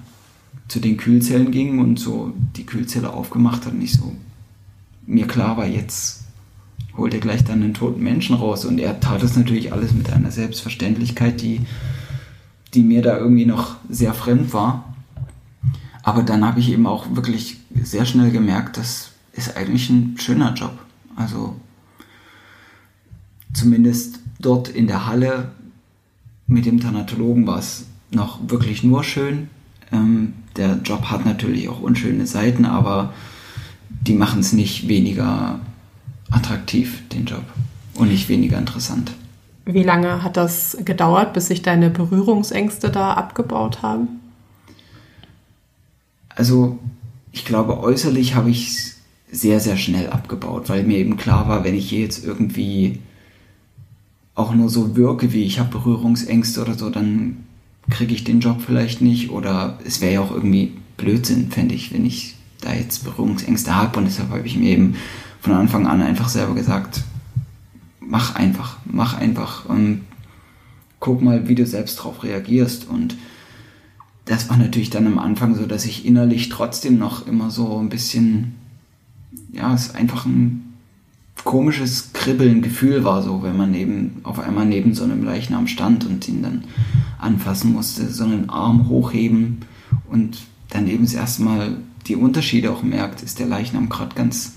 zu 0.67 0.81
den 0.81 0.97
Kühlzellen 0.97 1.51
ging 1.51 1.81
und 1.81 1.99
so 1.99 2.33
die 2.57 2.65
Kühlzelle 2.65 3.13
aufgemacht 3.13 3.67
hat 3.67 3.75
und 3.75 3.83
ich 3.83 3.93
so 3.93 4.17
mir 5.07 5.27
klar 5.27 5.59
war, 5.59 5.67
jetzt 5.67 6.25
holt 6.97 7.13
er 7.13 7.21
gleich 7.21 7.45
dann 7.45 7.63
einen 7.63 7.75
toten 7.75 8.03
Menschen 8.03 8.37
raus 8.37 8.65
und 8.65 8.79
er 8.79 9.01
tat 9.01 9.23
das 9.23 9.37
natürlich 9.37 9.75
alles 9.75 9.93
mit 9.93 10.11
einer 10.11 10.31
Selbstverständlichkeit, 10.31 11.43
die, 11.43 11.61
die 12.73 12.83
mir 12.83 13.03
da 13.03 13.19
irgendwie 13.19 13.45
noch 13.45 13.77
sehr 13.91 14.15
fremd 14.15 14.55
war. 14.55 14.94
Aber 16.05 16.23
dann 16.23 16.45
habe 16.45 16.61
ich 16.61 16.71
eben 16.71 16.87
auch 16.87 17.07
wirklich 17.17 17.59
sehr 17.83 18.05
schnell 18.05 18.31
gemerkt, 18.31 18.77
das 18.77 19.11
ist 19.33 19.57
eigentlich 19.57 19.89
ein 19.89 20.17
schöner 20.19 20.53
Job. 20.55 20.79
Also 21.17 21.57
zumindest 23.53 24.21
dort 24.39 24.69
in 24.69 24.87
der 24.87 25.07
Halle 25.07 25.53
mit 26.47 26.67
dem 26.67 26.79
Thanatologen 26.79 27.47
war 27.47 27.59
es 27.59 27.87
noch 28.11 28.39
wirklich 28.49 28.85
nur 28.85 29.03
schön. 29.03 29.49
Ähm, 29.91 30.35
der 30.57 30.79
Job 30.85 31.07
hat 31.11 31.25
natürlich 31.25 31.69
auch 31.69 31.81
unschöne 31.81 32.27
Seiten, 32.27 32.67
aber 32.67 33.15
die 33.89 34.15
machen 34.15 34.41
es 34.41 34.53
nicht 34.53 34.89
weniger 34.89 35.59
attraktiv, 36.31 37.01
den 37.09 37.25
Job, 37.25 37.45
und 37.95 38.09
nicht 38.09 38.29
weniger 38.29 38.59
interessant. 38.59 39.13
Wie 39.65 39.83
lange 39.83 40.23
hat 40.23 40.37
das 40.37 40.77
gedauert, 40.85 41.33
bis 41.33 41.47
sich 41.47 41.63
deine 41.63 41.89
Berührungsängste 41.89 42.91
da 42.91 43.15
abgebaut 43.15 43.83
haben? 43.83 44.21
Also 46.35 46.79
ich 47.33 47.45
glaube, 47.45 47.81
äußerlich 47.81 48.35
habe 48.35 48.51
ich 48.51 48.69
es 48.69 48.97
sehr, 49.31 49.61
sehr 49.61 49.77
schnell 49.77 50.11
abgebaut, 50.11 50.69
weil 50.69 50.85
mir 50.85 50.99
eben 50.99 51.17
klar 51.17 51.49
war, 51.49 51.65
wenn 51.65 51.75
ich 51.75 51.89
hier 51.89 52.01
jetzt 52.01 52.25
irgendwie 52.25 53.01
auch 54.35 54.55
nur 54.55 54.69
so 54.69 54.97
wirke, 54.97 55.33
wie 55.33 55.45
ich 55.45 55.59
habe 55.59 55.71
Berührungsängste 55.71 56.61
oder 56.63 56.75
so, 56.75 56.91
dann 56.91 57.45
kriege 57.91 58.15
ich 58.15 58.25
den 58.25 58.41
Job 58.41 58.61
vielleicht 58.65 59.01
nicht. 59.01 59.31
Oder 59.31 59.79
es 59.85 60.01
wäre 60.01 60.15
ja 60.15 60.21
auch 60.21 60.31
irgendwie 60.31 60.73
Blödsinn, 60.97 61.51
fände 61.51 61.75
ich, 61.75 61.93
wenn 61.93 62.07
ich 62.07 62.37
da 62.61 62.73
jetzt 62.73 63.05
Berührungsängste 63.05 63.75
habe. 63.75 63.99
Und 63.99 64.07
deshalb 64.07 64.31
habe 64.31 64.47
ich 64.47 64.57
mir 64.57 64.71
eben 64.71 64.97
von 65.41 65.53
Anfang 65.53 65.87
an 65.87 66.03
einfach 66.03 66.29
selber 66.29 66.55
gesagt, 66.55 67.03
mach 68.01 68.35
einfach, 68.35 68.79
mach 68.85 69.15
einfach 69.19 69.67
und 69.67 70.03
guck 71.01 71.23
mal, 71.23 71.49
wie 71.49 71.55
du 71.55 71.67
selbst 71.67 71.99
darauf 71.99 72.23
reagierst. 72.23 72.89
Und 72.89 73.17
das 74.25 74.49
war 74.49 74.57
natürlich 74.57 74.91
dann 74.91 75.07
am 75.07 75.19
Anfang 75.19 75.55
so, 75.55 75.67
dass 75.67 75.85
ich 75.85 76.07
innerlich 76.07 76.49
trotzdem 76.49 76.99
noch 76.99 77.27
immer 77.27 77.51
so 77.51 77.79
ein 77.79 77.89
bisschen, 77.89 78.55
ja, 79.53 79.75
es 79.75 79.95
einfach 79.95 80.25
ein 80.25 80.75
komisches 81.43 82.13
Kribbeln 82.15 82.63
Gefühl 82.63 83.05
war 83.05 83.23
so, 83.23 83.43
wenn 83.43 83.57
man 83.57 83.75
eben 83.75 84.21
auf 84.23 84.39
einmal 84.39 84.65
neben 84.65 84.95
so 84.95 85.05
einem 85.05 85.25
Leichnam 85.25 85.67
stand 85.67 86.07
und 86.07 86.27
ihn 86.27 86.43
dann 86.43 86.65
anfassen 87.19 87.73
musste, 87.73 88.09
so 88.09 88.25
einen 88.25 88.49
Arm 88.49 88.89
hochheben 88.89 89.59
und 90.09 90.39
dann 90.71 90.89
eben 90.89 91.05
das 91.05 91.15
erste 91.15 91.43
Mal 91.43 91.77
die 92.07 92.17
Unterschiede 92.17 92.71
auch 92.71 92.83
merkt, 92.83 93.23
ist 93.23 93.39
der 93.39 93.47
Leichnam 93.47 93.89
gerade 93.89 94.15
ganz 94.15 94.55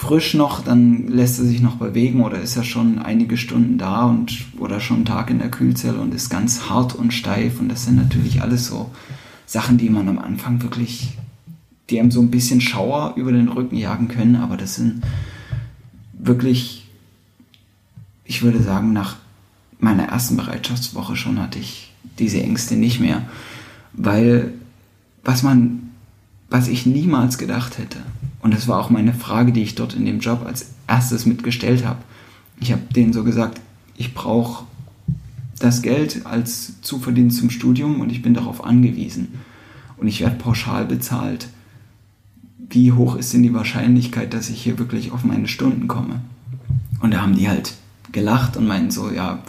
frisch 0.00 0.32
noch, 0.32 0.64
dann 0.64 1.08
lässt 1.08 1.38
er 1.40 1.44
sich 1.44 1.60
noch 1.60 1.76
bewegen 1.76 2.22
oder 2.22 2.40
ist 2.40 2.56
er 2.56 2.64
schon 2.64 2.98
einige 2.98 3.36
Stunden 3.36 3.76
da 3.76 4.04
und 4.06 4.46
oder 4.58 4.80
schon 4.80 4.96
einen 4.96 5.04
Tag 5.04 5.28
in 5.28 5.38
der 5.38 5.50
Kühlzelle 5.50 6.00
und 6.00 6.14
ist 6.14 6.30
ganz 6.30 6.70
hart 6.70 6.94
und 6.94 7.12
steif. 7.12 7.60
Und 7.60 7.68
das 7.68 7.84
sind 7.84 7.96
natürlich 7.96 8.40
alles 8.40 8.66
so 8.66 8.90
Sachen, 9.44 9.76
die 9.76 9.90
man 9.90 10.08
am 10.08 10.18
Anfang 10.18 10.62
wirklich, 10.62 11.18
die 11.90 12.00
einem 12.00 12.10
so 12.10 12.22
ein 12.22 12.30
bisschen 12.30 12.62
Schauer 12.62 13.12
über 13.16 13.30
den 13.30 13.48
Rücken 13.48 13.76
jagen 13.76 14.08
können, 14.08 14.36
aber 14.36 14.56
das 14.56 14.76
sind 14.76 15.02
wirklich, 16.14 16.88
ich 18.24 18.40
würde 18.40 18.62
sagen, 18.62 18.94
nach 18.94 19.16
meiner 19.80 20.04
ersten 20.04 20.36
Bereitschaftswoche 20.36 21.14
schon 21.14 21.38
hatte 21.38 21.58
ich 21.58 21.92
diese 22.18 22.42
Ängste 22.42 22.76
nicht 22.76 23.00
mehr, 23.00 23.28
weil 23.92 24.54
was 25.24 25.42
man, 25.42 25.90
was 26.48 26.68
ich 26.68 26.86
niemals 26.86 27.36
gedacht 27.36 27.76
hätte, 27.76 27.98
und 28.42 28.54
das 28.54 28.68
war 28.68 28.78
auch 28.78 28.90
meine 28.90 29.12
Frage, 29.12 29.52
die 29.52 29.62
ich 29.62 29.74
dort 29.74 29.94
in 29.94 30.06
dem 30.06 30.20
Job 30.20 30.44
als 30.46 30.66
erstes 30.86 31.26
mitgestellt 31.26 31.84
habe. 31.84 31.98
Ich 32.60 32.72
habe 32.72 32.82
denen 32.94 33.12
so 33.12 33.24
gesagt, 33.24 33.60
ich 33.96 34.14
brauche 34.14 34.64
das 35.58 35.82
Geld 35.82 36.24
als 36.24 36.80
Zuverdienst 36.80 37.38
zum 37.38 37.50
Studium 37.50 38.00
und 38.00 38.10
ich 38.10 38.22
bin 38.22 38.34
darauf 38.34 38.64
angewiesen. 38.64 39.40
Und 39.98 40.08
ich 40.08 40.20
werde 40.20 40.36
pauschal 40.36 40.86
bezahlt. 40.86 41.48
Wie 42.70 42.92
hoch 42.92 43.16
ist 43.16 43.34
denn 43.34 43.42
die 43.42 43.52
Wahrscheinlichkeit, 43.52 44.32
dass 44.32 44.48
ich 44.48 44.62
hier 44.62 44.78
wirklich 44.78 45.12
auf 45.12 45.24
meine 45.24 45.48
Stunden 45.48 45.86
komme? 45.86 46.20
Und 47.00 47.12
da 47.12 47.20
haben 47.20 47.36
die 47.36 47.48
halt 47.48 47.74
gelacht 48.12 48.56
und 48.56 48.66
meinten 48.66 48.90
so, 48.90 49.10
ja, 49.10 49.42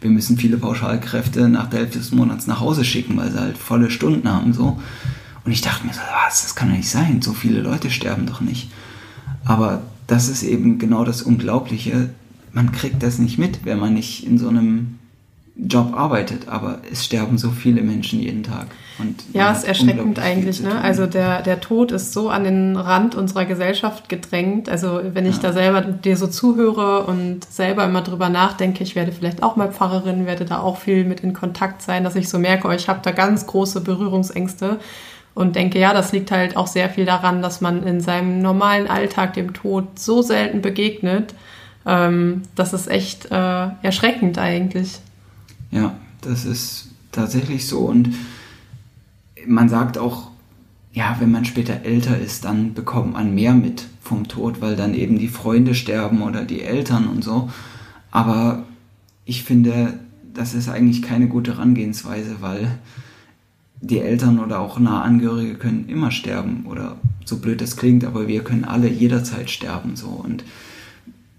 wir 0.00 0.10
müssen 0.10 0.38
viele 0.38 0.56
Pauschalkräfte 0.56 1.48
nach 1.48 1.68
der 1.68 1.80
Hälfte 1.80 1.98
des 1.98 2.12
Monats 2.12 2.46
nach 2.46 2.60
Hause 2.60 2.84
schicken, 2.84 3.16
weil 3.16 3.30
sie 3.30 3.40
halt 3.40 3.58
volle 3.58 3.90
Stunden 3.90 4.30
haben. 4.30 4.54
So. 4.54 4.80
Und 5.44 5.52
ich 5.52 5.60
dachte 5.60 5.86
mir 5.86 5.92
so, 5.92 6.00
was, 6.26 6.42
das 6.42 6.54
kann 6.54 6.68
doch 6.68 6.76
nicht 6.76 6.90
sein, 6.90 7.22
so 7.22 7.32
viele 7.32 7.60
Leute 7.60 7.90
sterben 7.90 8.26
doch 8.26 8.40
nicht. 8.40 8.70
Aber 9.44 9.82
das 10.06 10.28
ist 10.28 10.42
eben 10.42 10.78
genau 10.78 11.04
das 11.04 11.22
Unglaubliche, 11.22 12.10
man 12.52 12.72
kriegt 12.72 13.02
das 13.02 13.18
nicht 13.18 13.38
mit, 13.38 13.64
wenn 13.64 13.78
man 13.78 13.94
nicht 13.94 14.26
in 14.26 14.38
so 14.38 14.48
einem 14.48 14.98
Job 15.60 15.92
arbeitet, 15.92 16.48
aber 16.48 16.78
es 16.90 17.04
sterben 17.04 17.36
so 17.36 17.50
viele 17.50 17.82
Menschen 17.82 18.20
jeden 18.20 18.44
Tag. 18.44 18.68
Und 19.00 19.16
ja, 19.32 19.50
ist 19.50 19.64
erschreckend 19.64 20.20
eigentlich. 20.20 20.60
Ne? 20.60 20.80
Also 20.80 21.06
der, 21.06 21.42
der 21.42 21.60
Tod 21.60 21.90
ist 21.90 22.12
so 22.12 22.30
an 22.30 22.44
den 22.44 22.76
Rand 22.76 23.16
unserer 23.16 23.44
Gesellschaft 23.44 24.08
gedrängt. 24.08 24.68
Also 24.68 25.00
wenn 25.12 25.26
ich 25.26 25.36
ja. 25.36 25.42
da 25.42 25.52
selber 25.52 25.80
dir 25.82 26.16
so 26.16 26.28
zuhöre 26.28 27.04
und 27.04 27.44
selber 27.44 27.84
immer 27.84 28.02
drüber 28.02 28.28
nachdenke, 28.28 28.84
ich 28.84 28.94
werde 28.94 29.10
vielleicht 29.10 29.42
auch 29.42 29.56
mal 29.56 29.72
Pfarrerin, 29.72 30.26
werde 30.26 30.44
da 30.44 30.60
auch 30.60 30.78
viel 30.78 31.04
mit 31.04 31.20
in 31.20 31.32
Kontakt 31.32 31.82
sein, 31.82 32.04
dass 32.04 32.14
ich 32.14 32.28
so 32.28 32.38
merke, 32.38 32.68
oh, 32.68 32.72
ich 32.72 32.88
habe 32.88 33.00
da 33.02 33.10
ganz 33.10 33.46
große 33.46 33.80
Berührungsängste 33.80 34.78
und 35.38 35.54
denke, 35.54 35.78
ja, 35.78 35.92
das 35.92 36.10
liegt 36.10 36.32
halt 36.32 36.56
auch 36.56 36.66
sehr 36.66 36.90
viel 36.90 37.04
daran, 37.04 37.42
dass 37.42 37.60
man 37.60 37.84
in 37.84 38.00
seinem 38.00 38.42
normalen 38.42 38.88
Alltag 38.88 39.34
dem 39.34 39.52
Tod 39.52 39.96
so 39.96 40.20
selten 40.20 40.62
begegnet. 40.62 41.32
Ähm, 41.86 42.42
das 42.56 42.72
ist 42.72 42.88
echt 42.88 43.26
äh, 43.30 43.68
erschreckend 43.82 44.36
eigentlich. 44.36 44.98
Ja, 45.70 45.94
das 46.22 46.44
ist 46.44 46.88
tatsächlich 47.12 47.68
so. 47.68 47.78
Und 47.78 48.16
man 49.46 49.68
sagt 49.68 49.96
auch, 49.96 50.32
ja, 50.92 51.14
wenn 51.20 51.30
man 51.30 51.44
später 51.44 51.84
älter 51.84 52.18
ist, 52.18 52.44
dann 52.44 52.74
bekommt 52.74 53.12
man 53.12 53.32
mehr 53.32 53.54
mit 53.54 53.86
vom 54.02 54.26
Tod, 54.26 54.60
weil 54.60 54.74
dann 54.74 54.92
eben 54.92 55.20
die 55.20 55.28
Freunde 55.28 55.76
sterben 55.76 56.20
oder 56.22 56.42
die 56.42 56.62
Eltern 56.62 57.06
und 57.06 57.22
so. 57.22 57.48
Aber 58.10 58.64
ich 59.24 59.44
finde, 59.44 60.00
das 60.34 60.54
ist 60.54 60.68
eigentlich 60.68 61.00
keine 61.00 61.28
gute 61.28 61.52
Herangehensweise, 61.52 62.38
weil 62.40 62.72
die 63.80 64.00
Eltern 64.00 64.38
oder 64.38 64.60
auch 64.60 64.78
nahe 64.78 65.02
Angehörige 65.02 65.54
können 65.54 65.88
immer 65.88 66.10
sterben 66.10 66.66
oder 66.66 66.96
so 67.24 67.38
blöd 67.38 67.60
das 67.60 67.76
klingt, 67.76 68.04
aber 68.04 68.26
wir 68.26 68.42
können 68.42 68.64
alle 68.64 68.88
jederzeit 68.88 69.50
sterben 69.50 69.96
so 69.96 70.08
und 70.08 70.44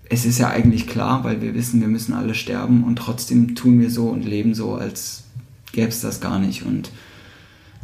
es 0.09 0.25
ist 0.25 0.39
ja 0.39 0.49
eigentlich 0.49 0.87
klar, 0.87 1.23
weil 1.23 1.41
wir 1.41 1.53
wissen, 1.53 1.81
wir 1.81 1.87
müssen 1.87 2.13
alle 2.13 2.33
sterben 2.33 2.83
und 2.83 2.95
trotzdem 2.95 3.55
tun 3.55 3.79
wir 3.79 3.91
so 3.91 4.09
und 4.09 4.25
leben 4.25 4.55
so, 4.55 4.75
als 4.75 5.23
gäbe 5.71 5.89
es 5.89 6.01
das 6.01 6.19
gar 6.19 6.39
nicht 6.39 6.63
und 6.63 6.91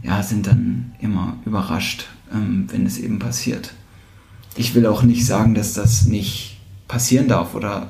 ja, 0.04 0.22
sind 0.24 0.48
dann 0.48 0.94
immer 1.00 1.38
überrascht, 1.46 2.08
ähm, 2.34 2.66
wenn 2.72 2.86
es 2.86 2.98
eben 2.98 3.20
passiert. 3.20 3.74
Ich 4.56 4.74
will 4.74 4.86
auch 4.88 5.04
nicht 5.04 5.26
sagen, 5.26 5.54
dass 5.54 5.74
das 5.74 6.06
nicht 6.06 6.58
passieren 6.88 7.28
darf 7.28 7.56
oder 7.56 7.90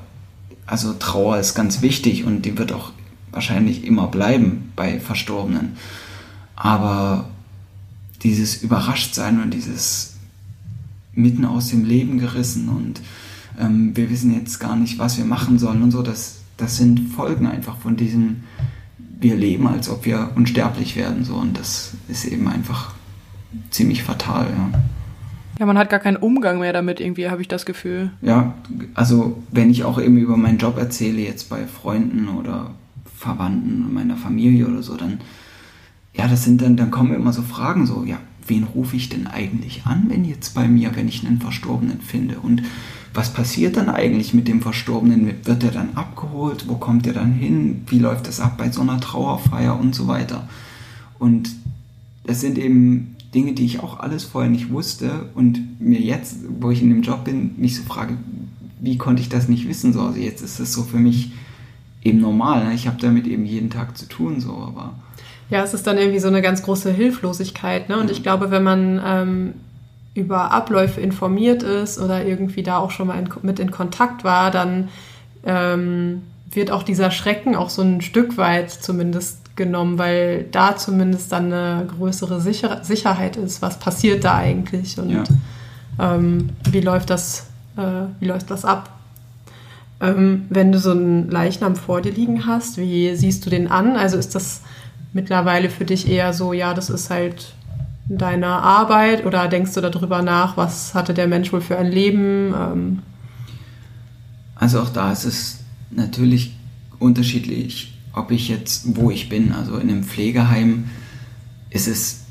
also 0.65 0.93
Trauer 0.93 1.37
ist 1.37 1.53
ganz 1.53 1.81
wichtig 1.81 2.25
und 2.25 2.43
die 2.43 2.57
wird 2.57 2.73
auch 2.73 2.91
wahrscheinlich 3.31 3.85
immer 3.85 4.07
bleiben 4.07 4.71
bei 4.75 4.99
Verstorbenen. 4.99 5.77
Aber 6.55 7.29
dieses 8.23 8.61
Überraschtsein 8.61 9.41
und 9.41 9.53
dieses 9.53 10.15
mitten 11.13 11.45
aus 11.45 11.69
dem 11.69 11.85
Leben 11.85 12.19
gerissen 12.19 12.69
und 12.69 13.01
ähm, 13.59 13.95
wir 13.95 14.09
wissen 14.09 14.33
jetzt 14.33 14.59
gar 14.59 14.75
nicht, 14.75 14.99
was 14.99 15.17
wir 15.17 15.25
machen 15.25 15.59
sollen 15.59 15.81
und 15.81 15.91
so, 15.91 16.01
das, 16.01 16.41
das 16.57 16.77
sind 16.77 17.09
Folgen 17.09 17.47
einfach 17.47 17.77
von 17.77 17.95
diesem, 17.95 18.43
wir 18.97 19.35
leben, 19.35 19.67
als 19.67 19.89
ob 19.89 20.05
wir 20.05 20.31
unsterblich 20.35 20.95
werden. 20.95 21.23
So, 21.23 21.35
und 21.35 21.57
das 21.57 21.93
ist 22.07 22.25
eben 22.25 22.47
einfach 22.47 22.93
ziemlich 23.69 24.03
fatal, 24.03 24.47
ja. 24.47 24.79
Ja, 25.57 25.65
man 25.65 25.77
hat 25.77 25.89
gar 25.89 25.99
keinen 25.99 26.17
Umgang 26.17 26.59
mehr 26.59 26.73
damit, 26.73 26.99
irgendwie, 26.99 27.29
habe 27.29 27.41
ich 27.41 27.47
das 27.47 27.65
Gefühl. 27.65 28.11
Ja, 28.21 28.55
also 28.93 29.41
wenn 29.51 29.69
ich 29.69 29.85
auch 29.85 30.01
eben 30.01 30.17
über 30.17 30.35
meinen 30.35 30.57
Job 30.57 30.77
erzähle, 30.77 31.21
jetzt 31.21 31.49
bei 31.49 31.65
Freunden 31.65 32.27
oder 32.27 32.71
Verwandten 33.17 33.93
meiner 33.93 34.17
Familie 34.17 34.67
oder 34.67 34.83
so, 34.83 34.97
dann, 34.97 35.19
ja, 36.17 36.27
das 36.27 36.43
sind 36.43 36.61
dann, 36.61 36.77
dann 36.77 36.91
kommen 36.91 37.13
immer 37.13 37.33
so 37.33 37.41
Fragen, 37.41 37.85
so, 37.85 38.03
ja, 38.05 38.19
wen 38.47 38.63
rufe 38.63 38.95
ich 38.95 39.09
denn 39.09 39.27
eigentlich 39.27 39.85
an, 39.85 40.05
wenn 40.07 40.23
jetzt 40.23 40.53
bei 40.53 40.67
mir, 40.67 40.95
wenn 40.95 41.07
ich 41.07 41.25
einen 41.25 41.41
Verstorbenen 41.41 41.99
finde? 41.99 42.39
Und 42.39 42.63
was 43.13 43.33
passiert 43.33 43.77
dann 43.77 43.89
eigentlich 43.89 44.33
mit 44.33 44.47
dem 44.47 44.61
Verstorbenen? 44.61 45.45
Wird 45.45 45.63
er 45.63 45.71
dann 45.71 45.95
abgeholt? 45.95 46.67
Wo 46.67 46.75
kommt 46.75 47.07
er 47.07 47.13
dann 47.13 47.33
hin? 47.33 47.81
Wie 47.87 47.99
läuft 47.99 48.27
das 48.27 48.39
ab 48.39 48.57
bei 48.57 48.71
so 48.71 48.81
einer 48.81 48.99
Trauerfeier 48.99 49.79
und 49.79 49.95
so 49.95 50.07
weiter? 50.07 50.47
Und 51.17 51.49
das 52.25 52.41
sind 52.41 52.57
eben 52.57 53.15
Dinge, 53.33 53.53
die 53.53 53.65
ich 53.65 53.79
auch 53.81 53.99
alles 53.99 54.23
vorher 54.23 54.49
nicht 54.49 54.69
wusste 54.69 55.29
und 55.35 55.79
mir 55.79 55.99
jetzt, 55.99 56.37
wo 56.59 56.71
ich 56.71 56.81
in 56.81 56.89
dem 56.89 57.01
Job 57.01 57.25
bin, 57.25 57.51
mich 57.57 57.75
so 57.75 57.83
frage, 57.83 58.17
wie 58.79 58.97
konnte 58.97 59.21
ich 59.21 59.29
das 59.29 59.49
nicht 59.49 59.67
wissen? 59.67 59.93
So, 59.93 60.01
also 60.01 60.19
jetzt 60.19 60.41
ist 60.41 60.59
das 60.59 60.73
so 60.73 60.83
für 60.83 60.97
mich 60.97 61.31
eben 62.03 62.19
normal. 62.19 62.65
Ne? 62.65 62.73
Ich 62.73 62.87
habe 62.87 62.97
damit 62.99 63.27
eben 63.27 63.45
jeden 63.45 63.69
Tag 63.69 63.97
zu 63.97 64.07
tun, 64.07 64.39
so, 64.39 64.53
aber. 64.57 64.93
Ja, 65.49 65.63
es 65.63 65.73
ist 65.73 65.85
dann 65.85 65.97
irgendwie 65.97 66.19
so 66.19 66.27
eine 66.27 66.41
ganz 66.41 66.63
große 66.63 66.91
Hilflosigkeit. 66.91 67.89
Ne? 67.89 67.97
Und 67.97 68.09
ich 68.09 68.23
glaube, 68.23 68.51
wenn 68.51 68.63
man 68.63 69.01
ähm, 69.05 69.53
über 70.15 70.51
Abläufe 70.51 71.01
informiert 71.01 71.61
ist 71.61 71.99
oder 71.99 72.25
irgendwie 72.25 72.63
da 72.63 72.77
auch 72.77 72.91
schon 72.91 73.07
mal 73.07 73.19
in, 73.19 73.29
mit 73.43 73.59
in 73.59 73.69
Kontakt 73.69 74.23
war, 74.23 74.49
dann 74.49 74.89
ähm, 75.45 76.23
wird 76.49 76.71
auch 76.71 76.83
dieser 76.83 77.11
Schrecken 77.11 77.55
auch 77.55 77.69
so 77.69 77.81
ein 77.81 78.01
Stück 78.01 78.37
weit 78.37 78.71
zumindest 78.71 79.55
genommen, 79.55 79.97
weil 79.97 80.45
da 80.51 80.75
zumindest 80.75 81.31
dann 81.31 81.51
eine 81.51 81.85
größere 81.85 82.41
Sicher 82.41 82.83
Sicherheit 82.83 83.37
ist, 83.37 83.61
was 83.61 83.79
passiert 83.79 84.23
da 84.23 84.35
eigentlich 84.35 84.97
und 84.99 85.09
ja. 85.09 85.23
ähm, 85.99 86.49
wie 86.69 86.81
läuft 86.81 87.09
das, 87.09 87.47
äh, 87.77 88.07
wie 88.19 88.25
läuft 88.25 88.51
das 88.51 88.65
ab. 88.65 88.89
Ähm, 90.01 90.45
wenn 90.49 90.71
du 90.71 90.79
so 90.79 90.91
einen 90.91 91.29
Leichnam 91.29 91.75
vor 91.75 92.01
dir 92.01 92.11
liegen 92.11 92.45
hast, 92.45 92.77
wie 92.77 93.15
siehst 93.15 93.45
du 93.45 93.49
den 93.49 93.69
an? 93.69 93.95
Also 93.95 94.17
ist 94.17 94.35
das 94.35 94.61
mittlerweile 95.15 95.69
für 95.69 95.85
dich 95.85 96.09
eher 96.09 96.33
so, 96.33 96.51
ja, 96.51 96.73
das 96.73 96.89
ist 96.89 97.09
halt 97.09 97.53
deine 98.09 98.47
Arbeit 98.47 99.25
oder 99.25 99.47
denkst 99.47 99.73
du 99.73 99.81
darüber 99.81 100.21
nach, 100.21 100.57
was 100.57 100.93
hatte 100.93 101.13
der 101.13 101.27
Mensch 101.27 101.53
wohl 101.53 101.61
für 101.61 101.77
ein 101.77 101.89
Leben? 101.89 102.53
Ähm 102.53 102.99
also 104.55 104.81
auch 104.81 104.89
da 104.89 105.13
ist 105.13 105.23
es 105.23 105.59
natürlich 105.89 106.57
unterschiedlich, 106.99 107.97
ob 108.13 108.29
ich 108.29 108.49
jetzt, 108.49 108.97
wo 108.97 109.09
ich 109.09 109.29
bin. 109.29 109.53
Also 109.53 109.77
in 109.77 109.89
einem 109.89 110.03
Pflegeheim 110.03 110.89
ist 111.69 111.87
es 111.87 112.25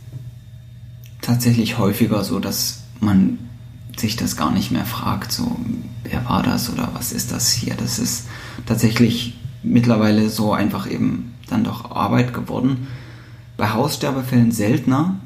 tatsächlich 1.23 1.79
häufiger 1.79 2.23
so, 2.23 2.39
dass 2.39 2.83
man 3.01 3.39
sich 3.97 4.17
das 4.17 4.37
gar 4.37 4.51
nicht 4.51 4.71
mehr 4.73 4.85
fragt, 4.85 5.33
so 5.33 5.57
wer 6.03 6.29
war 6.29 6.43
das 6.43 6.71
oder 6.71 6.91
was 6.93 7.13
ist 7.13 7.33
das 7.33 7.51
hier. 7.51 7.75
Das 7.77 7.99
ist 7.99 8.27
tatsächlich 8.67 9.39
mittlerweile 9.63 10.29
so 10.29 10.53
einfach 10.53 10.91
eben 10.91 11.34
dann 11.49 11.65
doch 11.65 11.91
Arbeit 11.91 12.35
geworden. 12.35 12.89
Bei 13.57 13.71
Haussterbefällen 13.71 14.53
seltener, 14.53 15.17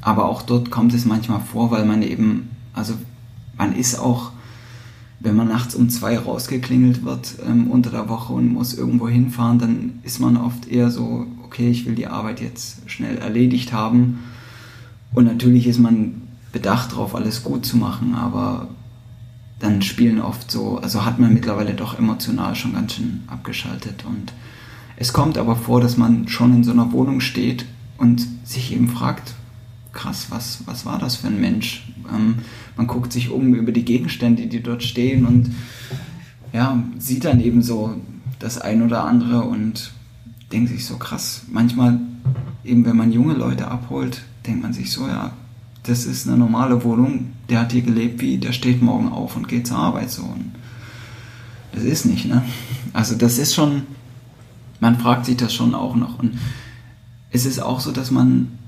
aber 0.00 0.26
auch 0.26 0.42
dort 0.42 0.70
kommt 0.70 0.94
es 0.94 1.04
manchmal 1.04 1.40
vor, 1.40 1.70
weil 1.70 1.84
man 1.84 2.02
eben, 2.02 2.50
also 2.72 2.94
man 3.56 3.74
ist 3.74 3.98
auch, 3.98 4.32
wenn 5.20 5.36
man 5.36 5.48
nachts 5.48 5.74
um 5.74 5.88
zwei 5.88 6.18
rausgeklingelt 6.18 7.04
wird 7.04 7.34
ähm, 7.46 7.70
unter 7.70 7.90
der 7.90 8.08
Woche 8.08 8.32
und 8.32 8.52
muss 8.52 8.74
irgendwo 8.74 9.08
hinfahren, 9.08 9.58
dann 9.58 10.00
ist 10.02 10.18
man 10.18 10.36
oft 10.36 10.66
eher 10.66 10.90
so, 10.90 11.26
okay, 11.44 11.70
ich 11.70 11.86
will 11.86 11.94
die 11.94 12.08
Arbeit 12.08 12.40
jetzt 12.40 12.90
schnell 12.90 13.18
erledigt 13.18 13.72
haben. 13.72 14.18
Und 15.14 15.26
natürlich 15.26 15.66
ist 15.66 15.78
man 15.78 16.22
bedacht 16.50 16.92
darauf, 16.92 17.14
alles 17.14 17.44
gut 17.44 17.64
zu 17.64 17.76
machen, 17.76 18.14
aber 18.14 18.68
dann 19.60 19.80
spielen 19.82 20.20
oft 20.20 20.50
so, 20.50 20.78
also 20.78 21.04
hat 21.04 21.20
man 21.20 21.32
mittlerweile 21.32 21.74
doch 21.74 21.96
emotional 21.96 22.56
schon 22.56 22.72
ganz 22.72 22.94
schön 22.94 23.22
abgeschaltet 23.28 24.04
und 24.04 24.32
es 24.96 25.12
kommt 25.12 25.38
aber 25.38 25.56
vor, 25.56 25.80
dass 25.80 25.96
man 25.96 26.28
schon 26.28 26.54
in 26.54 26.64
so 26.64 26.72
einer 26.72 26.92
Wohnung 26.92 27.20
steht 27.20 27.66
und 27.98 28.26
sich 28.44 28.72
eben 28.72 28.88
fragt, 28.88 29.34
krass, 29.92 30.26
was, 30.30 30.62
was 30.66 30.86
war 30.86 30.98
das 30.98 31.16
für 31.16 31.28
ein 31.28 31.40
Mensch? 31.40 31.86
Ähm, 32.12 32.36
man 32.76 32.86
guckt 32.86 33.12
sich 33.12 33.30
um 33.30 33.54
über 33.54 33.72
die 33.72 33.84
Gegenstände, 33.84 34.46
die 34.46 34.62
dort 34.62 34.82
stehen 34.82 35.26
und 35.26 35.50
ja, 36.52 36.82
sieht 36.98 37.24
dann 37.24 37.40
eben 37.40 37.62
so 37.62 37.94
das 38.38 38.60
ein 38.60 38.82
oder 38.82 39.04
andere 39.04 39.42
und 39.42 39.92
denkt 40.50 40.70
sich 40.70 40.84
so 40.84 40.96
krass. 40.96 41.42
Manchmal, 41.50 41.98
eben 42.64 42.84
wenn 42.84 42.96
man 42.96 43.12
junge 43.12 43.34
Leute 43.34 43.68
abholt, 43.68 44.22
denkt 44.46 44.62
man 44.62 44.72
sich 44.72 44.90
so, 44.90 45.06
ja, 45.06 45.32
das 45.84 46.04
ist 46.04 46.28
eine 46.28 46.36
normale 46.36 46.84
Wohnung, 46.84 47.32
der 47.48 47.60
hat 47.60 47.72
hier 47.72 47.82
gelebt 47.82 48.20
wie, 48.20 48.38
der 48.38 48.52
steht 48.52 48.82
morgen 48.82 49.08
auf 49.08 49.36
und 49.36 49.48
geht 49.48 49.66
zur 49.66 49.78
Arbeit 49.78 50.10
so. 50.10 50.22
Und 50.22 50.52
das 51.72 51.82
ist 51.84 52.04
nicht, 52.04 52.26
ne? 52.26 52.42
Also 52.92 53.16
das 53.16 53.38
ist 53.38 53.54
schon, 53.54 53.82
man 54.82 54.98
fragt 54.98 55.26
sich 55.26 55.36
das 55.36 55.54
schon 55.54 55.76
auch 55.76 55.94
noch. 55.94 56.18
Und 56.18 56.36
es 57.30 57.46
ist 57.46 57.60
auch 57.60 57.78
so, 57.78 57.92
dass 57.92 58.10
man 58.10 58.58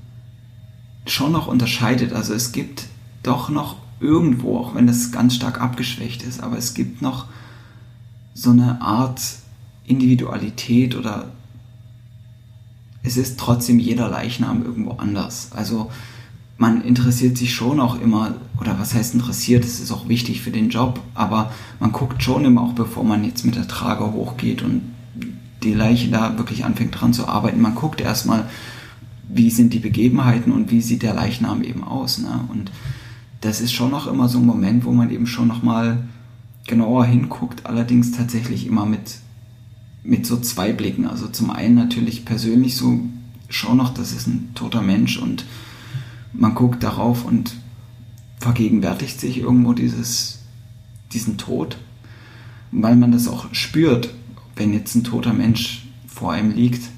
schon 1.05 1.33
noch 1.33 1.47
unterscheidet. 1.47 2.13
Also 2.13 2.33
es 2.33 2.53
gibt 2.53 2.85
doch 3.21 3.49
noch 3.49 3.75
irgendwo, 3.99 4.57
auch 4.57 4.75
wenn 4.75 4.87
das 4.87 5.11
ganz 5.11 5.35
stark 5.35 5.59
abgeschwächt 5.59 6.23
ist, 6.23 6.41
aber 6.41 6.57
es 6.57 6.73
gibt 6.73 7.01
noch 7.01 7.25
so 8.33 8.51
eine 8.51 8.81
Art 8.81 9.19
Individualität 9.85 10.95
oder 10.95 11.31
es 13.03 13.17
ist 13.17 13.37
trotzdem 13.37 13.77
jeder 13.77 14.07
Leichnam 14.07 14.63
irgendwo 14.63 14.91
anders. 14.91 15.49
Also 15.53 15.91
man 16.57 16.81
interessiert 16.81 17.37
sich 17.37 17.53
schon 17.53 17.81
auch 17.81 17.99
immer, 17.99 18.35
oder 18.61 18.79
was 18.79 18.93
heißt 18.93 19.15
interessiert, 19.15 19.65
es 19.65 19.81
ist 19.81 19.91
auch 19.91 20.07
wichtig 20.07 20.41
für 20.41 20.51
den 20.51 20.69
Job, 20.69 21.01
aber 21.13 21.51
man 21.81 21.91
guckt 21.91 22.23
schon 22.23 22.45
immer 22.45 22.61
auch, 22.61 22.73
bevor 22.73 23.03
man 23.03 23.25
jetzt 23.25 23.43
mit 23.43 23.55
der 23.55 23.67
Trage 23.67 24.13
hochgeht 24.13 24.61
und 24.61 24.94
die 25.65 25.73
Leiche 25.73 26.09
da 26.09 26.37
wirklich 26.37 26.63
anfängt 26.63 26.99
dran 26.99 27.13
zu 27.13 27.27
arbeiten, 27.27 27.61
man 27.61 27.75
guckt 27.75 27.99
erstmal, 27.99 28.49
wie 29.27 29.49
sind 29.49 29.73
die 29.73 29.79
Begebenheiten 29.79 30.51
und 30.51 30.71
wie 30.71 30.81
sieht 30.81 31.03
der 31.03 31.13
Leichnam 31.13 31.63
eben 31.63 31.83
aus. 31.83 32.19
Ne? 32.19 32.45
Und 32.49 32.71
das 33.41 33.59
ist 33.59 33.73
schon 33.73 33.91
noch 33.91 34.07
immer 34.07 34.29
so 34.29 34.39
ein 34.39 34.45
Moment, 34.45 34.85
wo 34.85 34.91
man 34.91 35.09
eben 35.09 35.27
schon 35.27 35.47
nochmal 35.47 36.03
genauer 36.67 37.05
hinguckt, 37.05 37.65
allerdings 37.65 38.11
tatsächlich 38.11 38.65
immer 38.67 38.85
mit, 38.85 39.17
mit 40.03 40.25
so 40.25 40.37
zwei 40.37 40.73
Blicken. 40.73 41.07
Also 41.07 41.27
zum 41.27 41.49
einen 41.51 41.75
natürlich 41.75 42.25
persönlich 42.25 42.75
so 42.75 42.99
schon 43.49 43.77
noch, 43.77 43.93
das 43.93 44.13
ist 44.13 44.27
ein 44.27 44.51
toter 44.55 44.81
Mensch 44.81 45.17
und 45.17 45.45
man 46.33 46.55
guckt 46.55 46.83
darauf 46.83 47.25
und 47.25 47.55
vergegenwärtigt 48.39 49.19
sich 49.19 49.39
irgendwo 49.39 49.73
dieses, 49.73 50.39
diesen 51.13 51.37
Tod, 51.37 51.77
weil 52.71 52.95
man 52.95 53.11
das 53.11 53.27
auch 53.27 53.53
spürt, 53.53 54.13
wenn 54.55 54.73
jetzt 54.73 54.95
ein 54.95 55.03
toter 55.03 55.33
Mensch 55.33 55.85
vor 56.07 56.31
einem 56.31 56.51
liegt. 56.51 56.89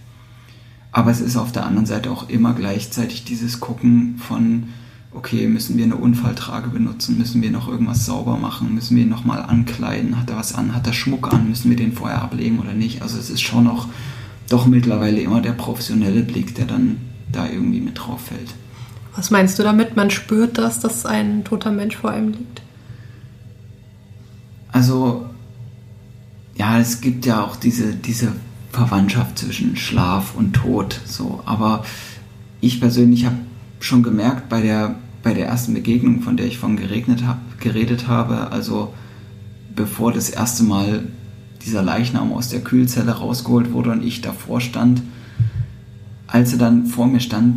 Aber 0.92 1.12
es 1.12 1.22
ist 1.22 1.38
auf 1.38 1.52
der 1.52 1.66
anderen 1.66 1.86
Seite 1.86 2.12
auch 2.12 2.30
immer 2.30 2.54
gleichzeitig 2.54 3.24
dieses 3.24 3.60
Gucken 3.60 4.18
von, 4.18 4.70
okay, 5.12 5.48
müssen 5.48 5.78
wir 5.78 5.84
eine 5.84 5.96
Unfalltrage 5.96 6.70
benutzen, 6.70 7.18
müssen 7.18 7.42
wir 7.42 7.52
noch 7.52 7.68
irgendwas 7.68 8.06
sauber 8.06 8.38
machen, 8.38 8.74
müssen 8.74 8.96
wir 8.96 9.04
ihn 9.04 9.10
nochmal 9.10 9.42
ankleiden, 9.42 10.20
hat 10.20 10.30
er 10.30 10.38
was 10.38 10.56
an, 10.56 10.76
hat 10.76 10.88
er 10.88 10.94
Schmuck 10.94 11.34
an, 11.34 11.50
müssen 11.50 11.70
wir 11.70 11.78
den 11.78 11.94
vorher 11.94 12.22
ablegen 12.22 12.60
oder 12.60 12.74
nicht. 12.74 13.02
Also 13.02 13.18
es 13.18 13.30
ist 13.30 13.42
schon 13.42 13.66
noch 13.66 13.88
doch 14.50 14.66
mittlerweile 14.66 15.20
immer 15.20 15.42
der 15.42 15.52
professionelle 15.52 16.22
Blick, 16.22 16.56
der 16.56 16.66
dann 16.66 16.98
da 17.32 17.48
irgendwie 17.48 17.82
mit 17.82 18.00
drauf 18.00 18.26
fällt. 18.26 18.54
Was 19.16 19.32
meinst 19.32 19.58
du 19.60 19.64
damit? 19.64 19.96
Man 19.96 20.10
spürt 20.10 20.58
das, 20.58 20.80
dass 20.80 21.06
ein 21.06 21.44
toter 21.44 21.72
Mensch 21.72 21.96
vor 21.96 22.12
einem 22.12 22.32
liegt? 22.32 22.62
Also, 24.72 25.26
ja, 26.58 26.80
es 26.80 27.02
gibt 27.02 27.26
ja 27.26 27.44
auch 27.44 27.56
diese, 27.56 27.94
diese 27.94 28.34
Verwandtschaft 28.72 29.40
zwischen 29.40 29.76
Schlaf 29.76 30.36
und 30.36 30.54
Tod. 30.54 31.00
So. 31.06 31.42
Aber 31.46 31.86
ich 32.62 32.80
persönlich 32.80 33.26
habe 33.26 33.38
schon 33.80 34.04
gemerkt 34.04 34.50
bei 34.50 34.62
der, 34.62 34.96
bei 35.24 35.34
der 35.34 35.48
ersten 35.48 35.74
Begegnung, 35.74 36.22
von 36.22 36.38
der 36.38 36.48
ich 36.48 36.58
von 36.58 36.76
geregnet 36.76 37.26
hab, 37.26 37.40
geredet 37.60 38.08
habe, 38.08 38.52
also 38.52 38.94
bevor 39.76 40.12
das 40.12 40.30
erste 40.30 40.64
Mal 40.64 41.08
dieser 41.66 41.84
Leichnam 41.84 42.34
aus 42.34 42.50
der 42.50 42.62
Kühlzelle 42.62 43.12
rausgeholt 43.12 43.72
wurde 43.74 43.92
und 43.92 44.04
ich 44.04 44.22
davor 44.22 44.62
stand, 44.62 45.02
als 46.26 46.54
er 46.54 46.60
dann 46.60 46.88
vor 46.88 47.08
mir 47.08 47.20
stand, 47.20 47.56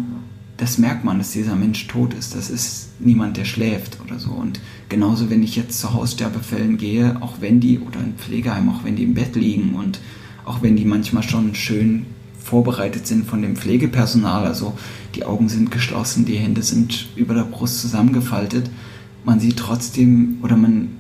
das 0.60 0.76
merkt 0.76 1.04
man, 1.04 1.16
dass 1.16 1.30
dieser 1.32 1.56
Mensch 1.56 1.86
tot 1.86 2.12
ist. 2.12 2.34
Das 2.34 2.50
ist 2.50 2.90
niemand, 2.98 3.38
der 3.38 3.46
schläft 3.46 3.98
oder 4.04 4.18
so. 4.18 4.30
Und 4.30 4.60
genauso, 4.90 5.30
wenn 5.30 5.42
ich 5.42 5.56
jetzt 5.56 5.80
zu 5.80 5.94
Haussterbefällen 5.94 6.76
gehe, 6.76 7.16
auch 7.22 7.36
wenn 7.40 7.60
die, 7.60 7.78
oder 7.78 7.98
in 8.00 8.14
Pflegeheim, 8.14 8.68
auch 8.68 8.84
wenn 8.84 8.94
die 8.94 9.04
im 9.04 9.14
Bett 9.14 9.36
liegen 9.36 9.74
und 9.74 10.00
auch 10.44 10.60
wenn 10.60 10.76
die 10.76 10.84
manchmal 10.84 11.22
schon 11.22 11.54
schön 11.54 12.04
vorbereitet 12.38 13.06
sind 13.06 13.26
von 13.26 13.40
dem 13.40 13.56
Pflegepersonal, 13.56 14.44
also 14.44 14.76
die 15.14 15.24
Augen 15.24 15.48
sind 15.48 15.70
geschlossen, 15.70 16.26
die 16.26 16.36
Hände 16.36 16.62
sind 16.62 17.08
über 17.16 17.32
der 17.32 17.44
Brust 17.44 17.80
zusammengefaltet, 17.80 18.68
man 19.24 19.40
sieht 19.40 19.56
trotzdem 19.56 20.40
oder 20.42 20.56
man, 20.56 20.90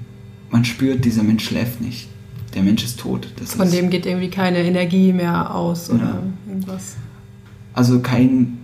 man 0.50 0.64
spürt, 0.64 1.04
dieser 1.04 1.22
Mensch 1.22 1.44
schläft 1.44 1.82
nicht. 1.82 2.08
Der 2.54 2.62
Mensch 2.62 2.82
ist 2.82 2.98
tot. 2.98 3.28
Das 3.36 3.54
von 3.54 3.66
ist, 3.66 3.74
dem 3.74 3.90
geht 3.90 4.06
irgendwie 4.06 4.30
keine 4.30 4.58
Energie 4.58 5.12
mehr 5.12 5.54
aus 5.54 5.90
oder 5.90 6.00
ja. 6.02 6.22
irgendwas. 6.48 6.96
Also 7.74 8.00
kein 8.00 8.59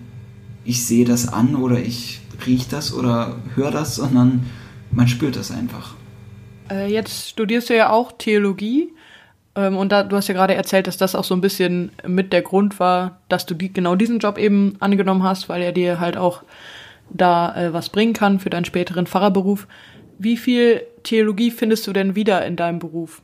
ich 0.66 0.84
sehe 0.84 1.04
das 1.04 1.28
an 1.28 1.54
oder 1.56 1.78
ich 1.78 2.20
rieche 2.44 2.68
das 2.70 2.92
oder 2.92 3.36
höre 3.54 3.70
das, 3.70 3.96
sondern 3.96 4.46
man 4.90 5.08
spürt 5.08 5.36
das 5.36 5.50
einfach. 5.50 5.94
Äh, 6.70 6.92
jetzt 6.92 7.30
studierst 7.30 7.70
du 7.70 7.76
ja 7.76 7.90
auch 7.90 8.12
Theologie. 8.12 8.92
Ähm, 9.54 9.76
und 9.76 9.92
da, 9.92 10.02
du 10.02 10.16
hast 10.16 10.28
ja 10.28 10.34
gerade 10.34 10.54
erzählt, 10.54 10.86
dass 10.86 10.96
das 10.96 11.14
auch 11.14 11.24
so 11.24 11.34
ein 11.34 11.40
bisschen 11.40 11.92
mit 12.06 12.32
der 12.32 12.42
Grund 12.42 12.78
war, 12.80 13.20
dass 13.28 13.46
du 13.46 13.54
die, 13.54 13.72
genau 13.72 13.94
diesen 13.94 14.18
Job 14.18 14.38
eben 14.38 14.76
angenommen 14.80 15.22
hast, 15.22 15.48
weil 15.48 15.62
er 15.62 15.72
dir 15.72 16.00
halt 16.00 16.16
auch 16.16 16.42
da 17.10 17.54
äh, 17.56 17.72
was 17.72 17.88
bringen 17.88 18.12
kann 18.12 18.40
für 18.40 18.50
deinen 18.50 18.64
späteren 18.64 19.06
Pfarrerberuf. 19.06 19.66
Wie 20.18 20.36
viel 20.36 20.82
Theologie 21.04 21.50
findest 21.50 21.86
du 21.86 21.92
denn 21.92 22.16
wieder 22.16 22.44
in 22.44 22.56
deinem 22.56 22.80
Beruf? 22.80 23.22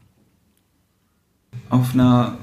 Auf 1.69 1.95
einer 1.95 2.39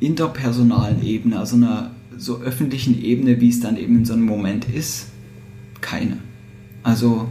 interpersonalen 0.00 1.02
Ebene, 1.04 1.38
also 1.38 1.56
einer 1.56 1.90
so 2.16 2.40
öffentlichen 2.40 3.00
Ebene, 3.02 3.40
wie 3.40 3.48
es 3.48 3.60
dann 3.60 3.76
eben 3.76 3.98
in 3.98 4.04
so 4.04 4.14
einem 4.14 4.24
Moment 4.24 4.66
ist, 4.68 5.08
keine. 5.80 6.18
Also 6.82 7.28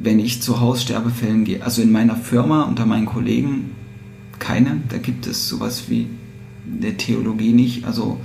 wenn 0.00 0.18
ich 0.18 0.42
zu 0.42 0.60
Haussterbefällen 0.60 1.44
gehe, 1.44 1.62
also 1.62 1.82
in 1.82 1.92
meiner 1.92 2.16
Firma 2.16 2.64
unter 2.64 2.86
meinen 2.86 3.06
Kollegen 3.06 3.72
keine, 4.38 4.80
da 4.88 4.98
gibt 4.98 5.26
es 5.26 5.48
sowas 5.48 5.84
wie 5.88 6.08
der 6.64 6.96
Theologie 6.96 7.52
nicht, 7.52 7.84
also 7.84 8.20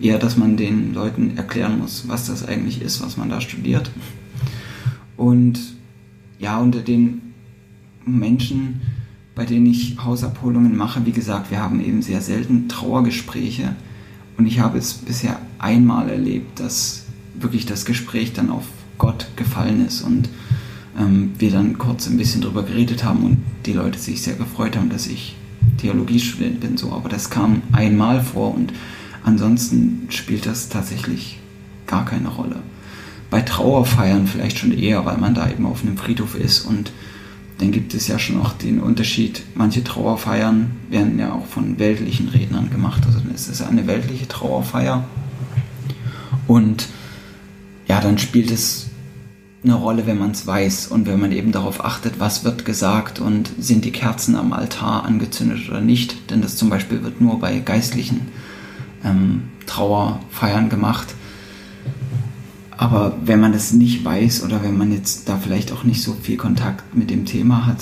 eher, 0.00 0.18
dass 0.18 0.36
man 0.36 0.56
den 0.56 0.94
Leuten 0.94 1.36
erklären 1.36 1.78
muss, 1.78 2.08
was 2.08 2.26
das 2.26 2.46
eigentlich 2.46 2.80
ist, 2.80 3.02
was 3.02 3.16
man 3.16 3.28
da 3.28 3.40
studiert. 3.40 3.90
Und 5.16 5.58
ja, 6.38 6.58
unter 6.58 6.80
den 6.80 7.20
Menschen, 8.06 8.80
bei 9.34 9.44
denen 9.44 9.66
ich 9.66 9.98
Hausabholungen 10.02 10.76
mache, 10.76 11.04
wie 11.04 11.12
gesagt, 11.12 11.50
wir 11.50 11.60
haben 11.60 11.80
eben 11.80 12.00
sehr 12.00 12.22
selten 12.22 12.68
Trauergespräche 12.68 13.74
und 14.36 14.46
ich 14.46 14.60
habe 14.60 14.78
es 14.78 14.94
bisher 14.94 15.38
einmal 15.58 16.08
erlebt, 16.08 16.60
dass 16.60 17.04
wirklich 17.34 17.66
das 17.66 17.84
Gespräch 17.84 18.32
dann 18.32 18.50
auf 18.50 18.64
Gott 18.98 19.28
gefallen 19.36 19.86
ist 19.86 20.02
und 20.02 20.28
ähm, 20.98 21.32
wir 21.38 21.50
dann 21.50 21.78
kurz 21.78 22.06
ein 22.06 22.16
bisschen 22.16 22.40
drüber 22.40 22.62
geredet 22.62 23.04
haben 23.04 23.24
und 23.24 23.38
die 23.66 23.72
Leute 23.72 23.98
sich 23.98 24.22
sehr 24.22 24.34
gefreut 24.34 24.76
haben, 24.76 24.90
dass 24.90 25.06
ich 25.06 25.36
Theologiestudent 25.78 26.60
bin, 26.60 26.76
so. 26.76 26.92
Aber 26.92 27.08
das 27.08 27.30
kam 27.30 27.62
einmal 27.72 28.22
vor 28.22 28.54
und 28.54 28.72
ansonsten 29.24 30.06
spielt 30.10 30.46
das 30.46 30.68
tatsächlich 30.68 31.38
gar 31.86 32.04
keine 32.04 32.28
Rolle. 32.28 32.56
Bei 33.30 33.40
Trauerfeiern 33.40 34.26
vielleicht 34.26 34.58
schon 34.58 34.72
eher, 34.72 35.06
weil 35.06 35.18
man 35.18 35.34
da 35.34 35.48
eben 35.48 35.66
auf 35.66 35.82
einem 35.82 35.96
Friedhof 35.96 36.34
ist 36.34 36.60
und 36.60 36.92
dann 37.60 37.72
gibt 37.72 37.92
es 37.92 38.08
ja 38.08 38.18
schon 38.18 38.40
auch 38.40 38.54
den 38.54 38.80
Unterschied, 38.80 39.42
manche 39.54 39.84
Trauerfeiern 39.84 40.70
werden 40.88 41.18
ja 41.18 41.32
auch 41.32 41.44
von 41.44 41.78
weltlichen 41.78 42.28
Rednern 42.28 42.70
gemacht. 42.70 43.02
Also 43.06 43.20
dann 43.20 43.34
ist 43.34 43.48
es 43.48 43.60
eine 43.60 43.86
weltliche 43.86 44.26
Trauerfeier. 44.26 45.04
Und 46.46 46.88
ja, 47.86 48.00
dann 48.00 48.16
spielt 48.16 48.50
es 48.50 48.86
eine 49.62 49.74
Rolle, 49.74 50.06
wenn 50.06 50.18
man 50.18 50.30
es 50.30 50.46
weiß 50.46 50.86
und 50.86 51.06
wenn 51.06 51.20
man 51.20 51.32
eben 51.32 51.52
darauf 51.52 51.84
achtet, 51.84 52.18
was 52.18 52.44
wird 52.44 52.64
gesagt 52.64 53.20
und 53.20 53.50
sind 53.58 53.84
die 53.84 53.92
Kerzen 53.92 54.36
am 54.36 54.54
Altar 54.54 55.04
angezündet 55.04 55.68
oder 55.68 55.82
nicht. 55.82 56.30
Denn 56.30 56.40
das 56.40 56.56
zum 56.56 56.70
Beispiel 56.70 57.02
wird 57.02 57.20
nur 57.20 57.40
bei 57.40 57.58
geistlichen 57.58 58.28
ähm, 59.04 59.42
Trauerfeiern 59.66 60.70
gemacht. 60.70 61.14
Aber 62.80 63.14
wenn 63.22 63.40
man 63.40 63.52
das 63.52 63.74
nicht 63.74 64.06
weiß 64.06 64.42
oder 64.42 64.62
wenn 64.62 64.78
man 64.78 64.90
jetzt 64.90 65.28
da 65.28 65.36
vielleicht 65.36 65.70
auch 65.70 65.84
nicht 65.84 66.02
so 66.02 66.14
viel 66.14 66.38
Kontakt 66.38 66.96
mit 66.96 67.10
dem 67.10 67.26
Thema 67.26 67.66
hat, 67.66 67.76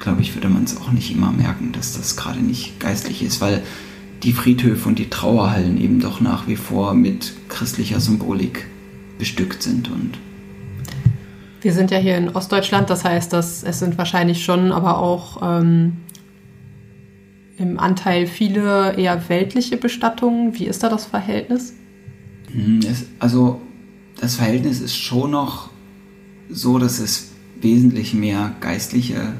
glaube 0.00 0.22
ich, 0.22 0.34
würde 0.34 0.48
man 0.48 0.64
es 0.64 0.76
auch 0.76 0.90
nicht 0.90 1.14
immer 1.14 1.30
merken, 1.30 1.70
dass 1.70 1.96
das 1.96 2.16
gerade 2.16 2.40
nicht 2.40 2.80
geistlich 2.80 3.22
ist, 3.22 3.40
weil 3.40 3.62
die 4.24 4.32
Friedhöfe 4.32 4.88
und 4.88 4.98
die 4.98 5.08
Trauerhallen 5.08 5.80
eben 5.80 6.00
doch 6.00 6.20
nach 6.20 6.48
wie 6.48 6.56
vor 6.56 6.94
mit 6.94 7.32
christlicher 7.48 8.00
Symbolik 8.00 8.66
bestückt 9.18 9.62
sind 9.62 9.88
und 9.88 10.18
wir 11.60 11.72
sind 11.72 11.92
ja 11.92 11.98
hier 11.98 12.16
in 12.16 12.30
Ostdeutschland, 12.30 12.90
das 12.90 13.04
heißt, 13.04 13.32
dass 13.32 13.62
es 13.62 13.78
sind 13.78 13.98
wahrscheinlich 13.98 14.42
schon, 14.42 14.72
aber 14.72 14.98
auch 14.98 15.42
ähm, 15.42 15.98
im 17.56 17.78
Anteil 17.78 18.26
viele 18.26 18.94
eher 18.96 19.28
weltliche 19.28 19.76
Bestattungen. 19.76 20.58
Wie 20.58 20.64
ist 20.64 20.82
da 20.82 20.88
das 20.88 21.04
Verhältnis? 21.04 21.74
Hm, 22.50 22.80
also 23.18 23.60
das 24.20 24.36
Verhältnis 24.36 24.80
ist 24.80 24.96
schon 24.96 25.30
noch 25.30 25.70
so, 26.50 26.78
dass 26.78 26.98
es 26.98 27.30
wesentlich 27.60 28.12
mehr 28.12 28.54
geistliche 28.60 29.34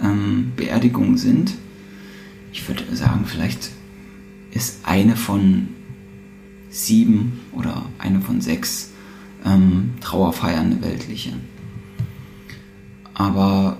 ähm, 0.00 0.52
Beerdigungen 0.56 1.18
sind. 1.18 1.54
Ich 2.52 2.66
würde 2.66 2.96
sagen, 2.96 3.26
vielleicht 3.26 3.70
ist 4.50 4.80
eine 4.84 5.16
von 5.16 5.68
sieben 6.70 7.40
oder 7.52 7.84
eine 7.98 8.20
von 8.22 8.40
sechs 8.40 8.90
ähm, 9.44 9.90
Trauerfeiern 10.00 10.72
eine 10.72 10.82
weltliche. 10.82 11.34
Aber 13.12 13.78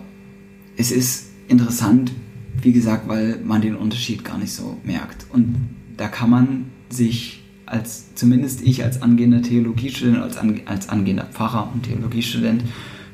es 0.76 0.92
ist 0.92 1.30
interessant, 1.48 2.12
wie 2.60 2.72
gesagt, 2.72 3.08
weil 3.08 3.40
man 3.42 3.62
den 3.62 3.74
Unterschied 3.74 4.22
gar 4.24 4.36
nicht 4.36 4.52
so 4.52 4.78
merkt. 4.84 5.26
Und 5.30 5.56
da 5.96 6.08
kann 6.08 6.28
man 6.28 6.66
sich 6.90 7.41
als 7.72 8.14
zumindest 8.14 8.60
ich 8.60 8.84
als 8.84 9.00
angehender 9.00 9.40
Theologiestudent, 9.40 10.18
als, 10.18 10.36
an, 10.36 10.60
als 10.66 10.90
angehender 10.90 11.24
Pfarrer 11.24 11.70
und 11.72 11.84
Theologiestudent, 11.84 12.62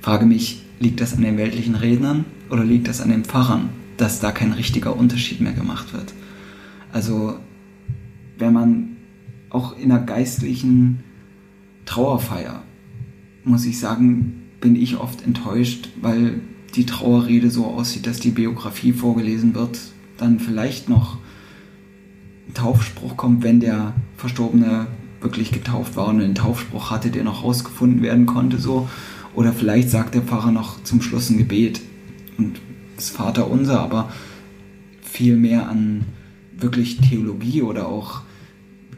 frage 0.00 0.26
mich, 0.26 0.62
liegt 0.80 1.00
das 1.00 1.14
an 1.14 1.22
den 1.22 1.38
weltlichen 1.38 1.76
Rednern 1.76 2.24
oder 2.50 2.64
liegt 2.64 2.88
das 2.88 3.00
an 3.00 3.10
den 3.10 3.24
Pfarrern, 3.24 3.68
dass 3.98 4.18
da 4.18 4.32
kein 4.32 4.52
richtiger 4.52 4.96
Unterschied 4.96 5.40
mehr 5.40 5.52
gemacht 5.52 5.92
wird? 5.92 6.12
Also, 6.92 7.38
wenn 8.36 8.52
man 8.52 8.96
auch 9.48 9.78
in 9.78 9.92
einer 9.92 10.02
geistlichen 10.02 11.04
Trauerfeier, 11.86 12.64
muss 13.44 13.64
ich 13.64 13.78
sagen, 13.78 14.42
bin 14.60 14.74
ich 14.74 14.96
oft 14.96 15.24
enttäuscht, 15.24 15.88
weil 16.02 16.40
die 16.74 16.84
Trauerrede 16.84 17.50
so 17.50 17.66
aussieht, 17.66 18.08
dass 18.08 18.18
die 18.18 18.30
Biografie 18.30 18.92
vorgelesen 18.92 19.54
wird, 19.54 19.78
dann 20.16 20.40
vielleicht 20.40 20.88
noch 20.88 21.18
Taufspruch 22.54 23.16
kommt, 23.16 23.42
wenn 23.42 23.60
der 23.60 23.94
Verstorbene 24.16 24.86
wirklich 25.20 25.50
getauft 25.50 25.96
war 25.96 26.08
und 26.08 26.20
einen 26.20 26.34
Taufspruch 26.34 26.90
hatte, 26.90 27.10
der 27.10 27.24
noch 27.24 27.44
rausgefunden 27.44 28.02
werden 28.02 28.26
konnte, 28.26 28.58
so. 28.58 28.88
Oder 29.34 29.52
vielleicht 29.52 29.90
sagt 29.90 30.14
der 30.14 30.22
Pfarrer 30.22 30.52
noch 30.52 30.82
zum 30.82 31.02
Schluss 31.02 31.30
ein 31.30 31.38
Gebet 31.38 31.80
und 32.38 32.60
das 32.96 33.10
Vater 33.10 33.50
unser, 33.50 33.80
aber 33.80 34.12
viel 35.02 35.36
mehr 35.36 35.68
an 35.68 36.04
wirklich 36.56 36.98
Theologie 36.98 37.62
oder 37.62 37.88
auch 37.88 38.22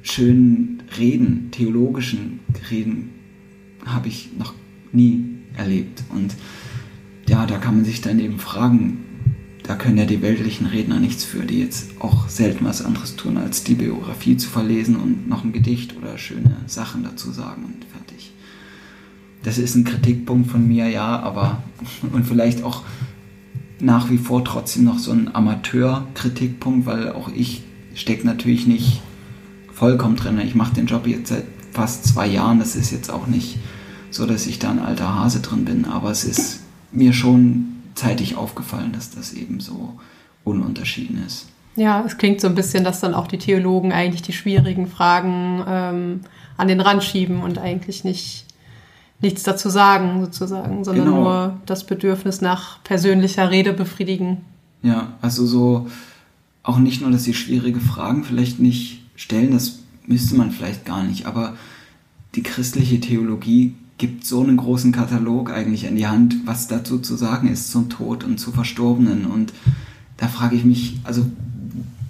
schönen 0.03 0.83
Reden, 0.99 1.51
theologischen 1.51 2.41
Reden 2.71 3.11
habe 3.85 4.09
ich 4.09 4.31
noch 4.39 4.55
nie 4.93 5.25
erlebt. 5.57 6.03
Und 6.11 6.35
ja, 7.29 7.47
da 7.47 7.59
kann 7.59 7.77
man 7.77 7.85
sich 7.85 8.01
dann 8.01 8.19
eben 8.19 8.39
fragen, 8.39 9.05
da 9.63 9.75
können 9.75 9.99
ja 9.99 10.05
die 10.05 10.23
weltlichen 10.23 10.67
Redner 10.67 10.99
nichts 10.99 11.25
für, 11.25 11.45
die 11.45 11.61
jetzt 11.61 11.91
auch 12.01 12.29
selten 12.29 12.65
was 12.65 12.85
anderes 12.85 13.17
tun, 13.17 13.37
als 13.37 13.63
die 13.63 13.75
Biografie 13.75 14.37
zu 14.37 14.49
verlesen 14.49 14.97
und 14.97 15.29
noch 15.29 15.45
ein 15.45 15.53
Gedicht 15.53 15.97
oder 15.97 16.19
schöne 16.19 16.57
Sachen 16.67 17.05
dazu 17.05 17.31
sagen 17.31 17.65
und 17.65 17.85
fertig. 17.85 18.33
Das 19.43 19.59
ist 19.59 19.75
ein 19.75 19.85
Kritikpunkt 19.85 20.51
von 20.51 20.67
mir, 20.67 20.89
ja, 20.89 21.21
aber 21.21 21.63
und 22.13 22.27
vielleicht 22.27 22.63
auch 22.63 22.83
nach 23.81 24.11
wie 24.11 24.19
vor 24.19 24.45
trotzdem 24.45 24.85
noch 24.85 24.99
so 24.99 25.13
ein 25.13 25.35
Amateur-Kritikpunkt, 25.35 26.87
weil 26.87 27.13
auch 27.13 27.31
ich 27.35 27.63
stecke 27.95 28.27
natürlich 28.27 28.67
nicht 28.67 29.03
vollkommen 29.73 30.17
drin. 30.17 30.39
Ich 30.41 30.55
mache 30.55 30.75
den 30.75 30.87
Job 30.87 31.07
jetzt 31.07 31.29
seit 31.29 31.45
fast 31.73 32.05
zwei 32.05 32.27
Jahren. 32.27 32.59
Das 32.59 32.77
ist 32.77 32.91
jetzt 32.91 33.11
auch 33.11 33.27
nicht 33.27 33.59
so, 34.11 34.27
dass 34.27 34.47
ich 34.47 34.59
da 34.59 34.71
ein 34.71 34.79
alter 34.79 35.15
Hase 35.15 35.41
drin 35.41 35.65
bin, 35.65 35.85
aber 35.87 36.11
es 36.11 36.25
ist 36.25 36.61
mir 36.93 37.13
schon 37.13 37.80
zeitig 38.01 38.37
aufgefallen, 38.37 38.93
dass 38.93 39.11
das 39.11 39.33
eben 39.33 39.61
so 39.61 39.99
ununterschieden 40.45 41.25
ist. 41.25 41.49
Ja, 41.77 42.03
es 42.05 42.19
klingt 42.19 42.41
so 42.41 42.49
ein 42.49 42.55
bisschen, 42.55 42.83
dass 42.83 43.01
dann 43.01 43.15
auch 43.15 43.27
die 43.27 43.39
Theologen 43.39 43.93
eigentlich 43.93 44.23
die 44.23 44.33
schwierigen 44.33 44.87
Fragen 44.87 45.63
ähm, 45.69 46.21
an 46.57 46.69
den 46.69 46.81
Rand 46.81 47.05
schieben 47.05 47.43
und 47.43 47.59
eigentlich 47.59 48.05
nicht 48.05 48.47
nichts 49.23 49.43
dazu 49.43 49.69
sagen, 49.69 50.23
sozusagen, 50.23 50.83
sondern 50.83 51.05
genau. 51.05 51.21
nur 51.21 51.61
das 51.67 51.85
Bedürfnis 51.85 52.41
nach 52.41 52.83
persönlicher 52.85 53.51
Rede 53.51 53.75
befriedigen. 53.75 54.39
Ja, 54.83 55.13
also 55.21 55.45
so 55.45 55.89
auch 56.63 56.79
nicht 56.79 57.03
nur, 57.03 57.11
dass 57.11 57.25
sie 57.25 57.35
schwierige 57.35 57.81
Fragen 57.81 58.25
vielleicht 58.25 58.61
nicht 58.61 59.03
stellen, 59.17 59.53
das 59.53 59.81
müsste 60.07 60.37
man 60.37 60.51
vielleicht 60.51 60.87
gar 60.87 61.03
nicht, 61.03 61.27
aber 61.27 61.55
die 62.35 62.43
christliche 62.43 62.99
Theologie 62.99 63.75
gibt 64.01 64.25
so 64.25 64.41
einen 64.41 64.57
großen 64.57 64.93
Katalog 64.93 65.53
eigentlich 65.53 65.87
an 65.87 65.95
die 65.95 66.07
Hand, 66.07 66.35
was 66.47 66.69
dazu 66.69 66.99
zu 67.01 67.17
sagen 67.17 67.49
ist 67.49 67.71
zum 67.71 67.91
Tod 67.91 68.25
und 68.25 68.39
zu 68.39 68.51
Verstorbenen. 68.51 69.27
Und 69.27 69.53
da 70.17 70.27
frage 70.27 70.57
ich 70.57 70.65
mich, 70.65 70.99
also 71.05 71.27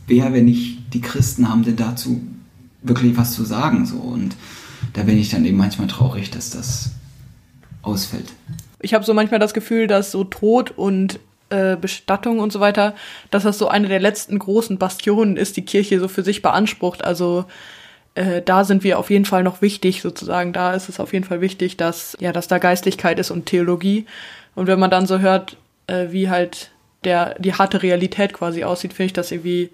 wer, 0.06 0.32
wenn 0.32 0.44
nicht 0.44 0.94
die 0.94 1.00
Christen, 1.00 1.48
haben 1.48 1.64
denn 1.64 1.74
dazu 1.74 2.22
wirklich 2.82 3.16
was 3.16 3.34
zu 3.34 3.44
sagen? 3.44 3.86
So 3.86 3.96
und 3.96 4.36
da 4.92 5.02
bin 5.02 5.18
ich 5.18 5.30
dann 5.30 5.44
eben 5.44 5.56
manchmal 5.56 5.88
traurig, 5.88 6.30
dass 6.30 6.50
das 6.50 6.92
ausfällt. 7.82 8.32
Ich 8.78 8.94
habe 8.94 9.04
so 9.04 9.12
manchmal 9.12 9.40
das 9.40 9.52
Gefühl, 9.52 9.88
dass 9.88 10.12
so 10.12 10.22
Tod 10.22 10.70
und 10.70 11.18
äh, 11.48 11.76
Bestattung 11.76 12.38
und 12.38 12.52
so 12.52 12.60
weiter, 12.60 12.94
dass 13.32 13.42
das 13.42 13.58
so 13.58 13.66
eine 13.66 13.88
der 13.88 13.98
letzten 13.98 14.38
großen 14.38 14.78
Bastionen 14.78 15.36
ist, 15.36 15.56
die 15.56 15.64
Kirche 15.64 15.98
so 15.98 16.06
für 16.06 16.22
sich 16.22 16.40
beansprucht. 16.40 17.02
Also 17.02 17.46
äh, 18.14 18.42
da 18.42 18.64
sind 18.64 18.84
wir 18.84 18.98
auf 18.98 19.10
jeden 19.10 19.24
Fall 19.24 19.42
noch 19.42 19.62
wichtig, 19.62 20.02
sozusagen. 20.02 20.52
Da 20.52 20.74
ist 20.74 20.88
es 20.88 21.00
auf 21.00 21.12
jeden 21.12 21.24
Fall 21.24 21.40
wichtig, 21.40 21.76
dass, 21.76 22.16
ja, 22.20 22.32
dass 22.32 22.48
da 22.48 22.58
Geistlichkeit 22.58 23.18
ist 23.18 23.30
und 23.30 23.46
Theologie. 23.46 24.06
Und 24.54 24.66
wenn 24.66 24.78
man 24.78 24.90
dann 24.90 25.06
so 25.06 25.20
hört, 25.20 25.56
äh, 25.86 26.08
wie 26.10 26.28
halt 26.28 26.70
der, 27.04 27.38
die 27.38 27.54
harte 27.54 27.82
Realität 27.82 28.32
quasi 28.32 28.64
aussieht, 28.64 28.92
finde 28.92 29.06
ich 29.06 29.12
das 29.12 29.30
irgendwie 29.30 29.70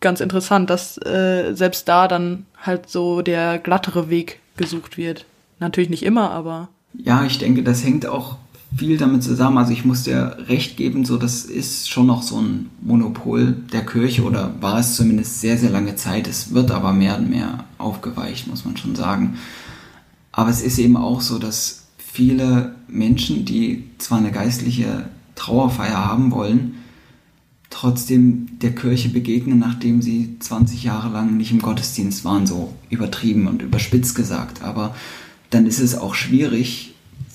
ganz 0.00 0.20
interessant, 0.20 0.70
dass 0.70 0.98
äh, 0.98 1.52
selbst 1.54 1.88
da 1.88 2.08
dann 2.08 2.46
halt 2.60 2.88
so 2.88 3.22
der 3.22 3.58
glattere 3.58 4.10
Weg 4.10 4.40
gesucht 4.56 4.96
wird. 4.96 5.24
Natürlich 5.58 5.90
nicht 5.90 6.02
immer, 6.02 6.30
aber. 6.30 6.68
Ja, 6.94 7.24
ich 7.24 7.38
denke, 7.38 7.62
das 7.62 7.84
hängt 7.84 8.06
auch 8.06 8.36
viel 8.76 8.96
damit 8.96 9.22
zusammen. 9.22 9.58
Also 9.58 9.72
ich 9.72 9.84
muss 9.84 10.04
dir 10.04 10.36
recht 10.48 10.76
geben, 10.76 11.04
so 11.04 11.16
das 11.16 11.44
ist 11.44 11.88
schon 11.88 12.06
noch 12.06 12.22
so 12.22 12.40
ein 12.40 12.70
Monopol 12.80 13.56
der 13.72 13.84
Kirche 13.84 14.22
oder 14.22 14.54
war 14.60 14.78
es 14.78 14.96
zumindest 14.96 15.40
sehr, 15.40 15.58
sehr 15.58 15.70
lange 15.70 15.96
Zeit. 15.96 16.28
Es 16.28 16.54
wird 16.54 16.70
aber 16.70 16.92
mehr 16.92 17.18
und 17.18 17.30
mehr 17.30 17.64
aufgeweicht, 17.78 18.46
muss 18.46 18.64
man 18.64 18.76
schon 18.76 18.94
sagen. 18.94 19.38
Aber 20.32 20.50
es 20.50 20.62
ist 20.62 20.78
eben 20.78 20.96
auch 20.96 21.20
so, 21.20 21.38
dass 21.38 21.86
viele 21.98 22.74
Menschen, 22.88 23.44
die 23.44 23.84
zwar 23.98 24.18
eine 24.18 24.30
geistliche 24.30 25.08
Trauerfeier 25.34 26.04
haben 26.04 26.30
wollen, 26.30 26.74
trotzdem 27.70 28.58
der 28.60 28.74
Kirche 28.74 29.08
begegnen, 29.08 29.58
nachdem 29.58 30.02
sie 30.02 30.36
20 30.38 30.84
Jahre 30.84 31.08
lang 31.12 31.36
nicht 31.36 31.52
im 31.52 31.62
Gottesdienst 31.62 32.24
waren, 32.24 32.46
so 32.46 32.74
übertrieben 32.88 33.46
und 33.46 33.62
überspitzt 33.62 34.14
gesagt. 34.14 34.62
Aber 34.62 34.94
dann 35.50 35.66
ist 35.66 35.80
es 35.80 35.96
auch 35.96 36.14
schwierig 36.14 36.89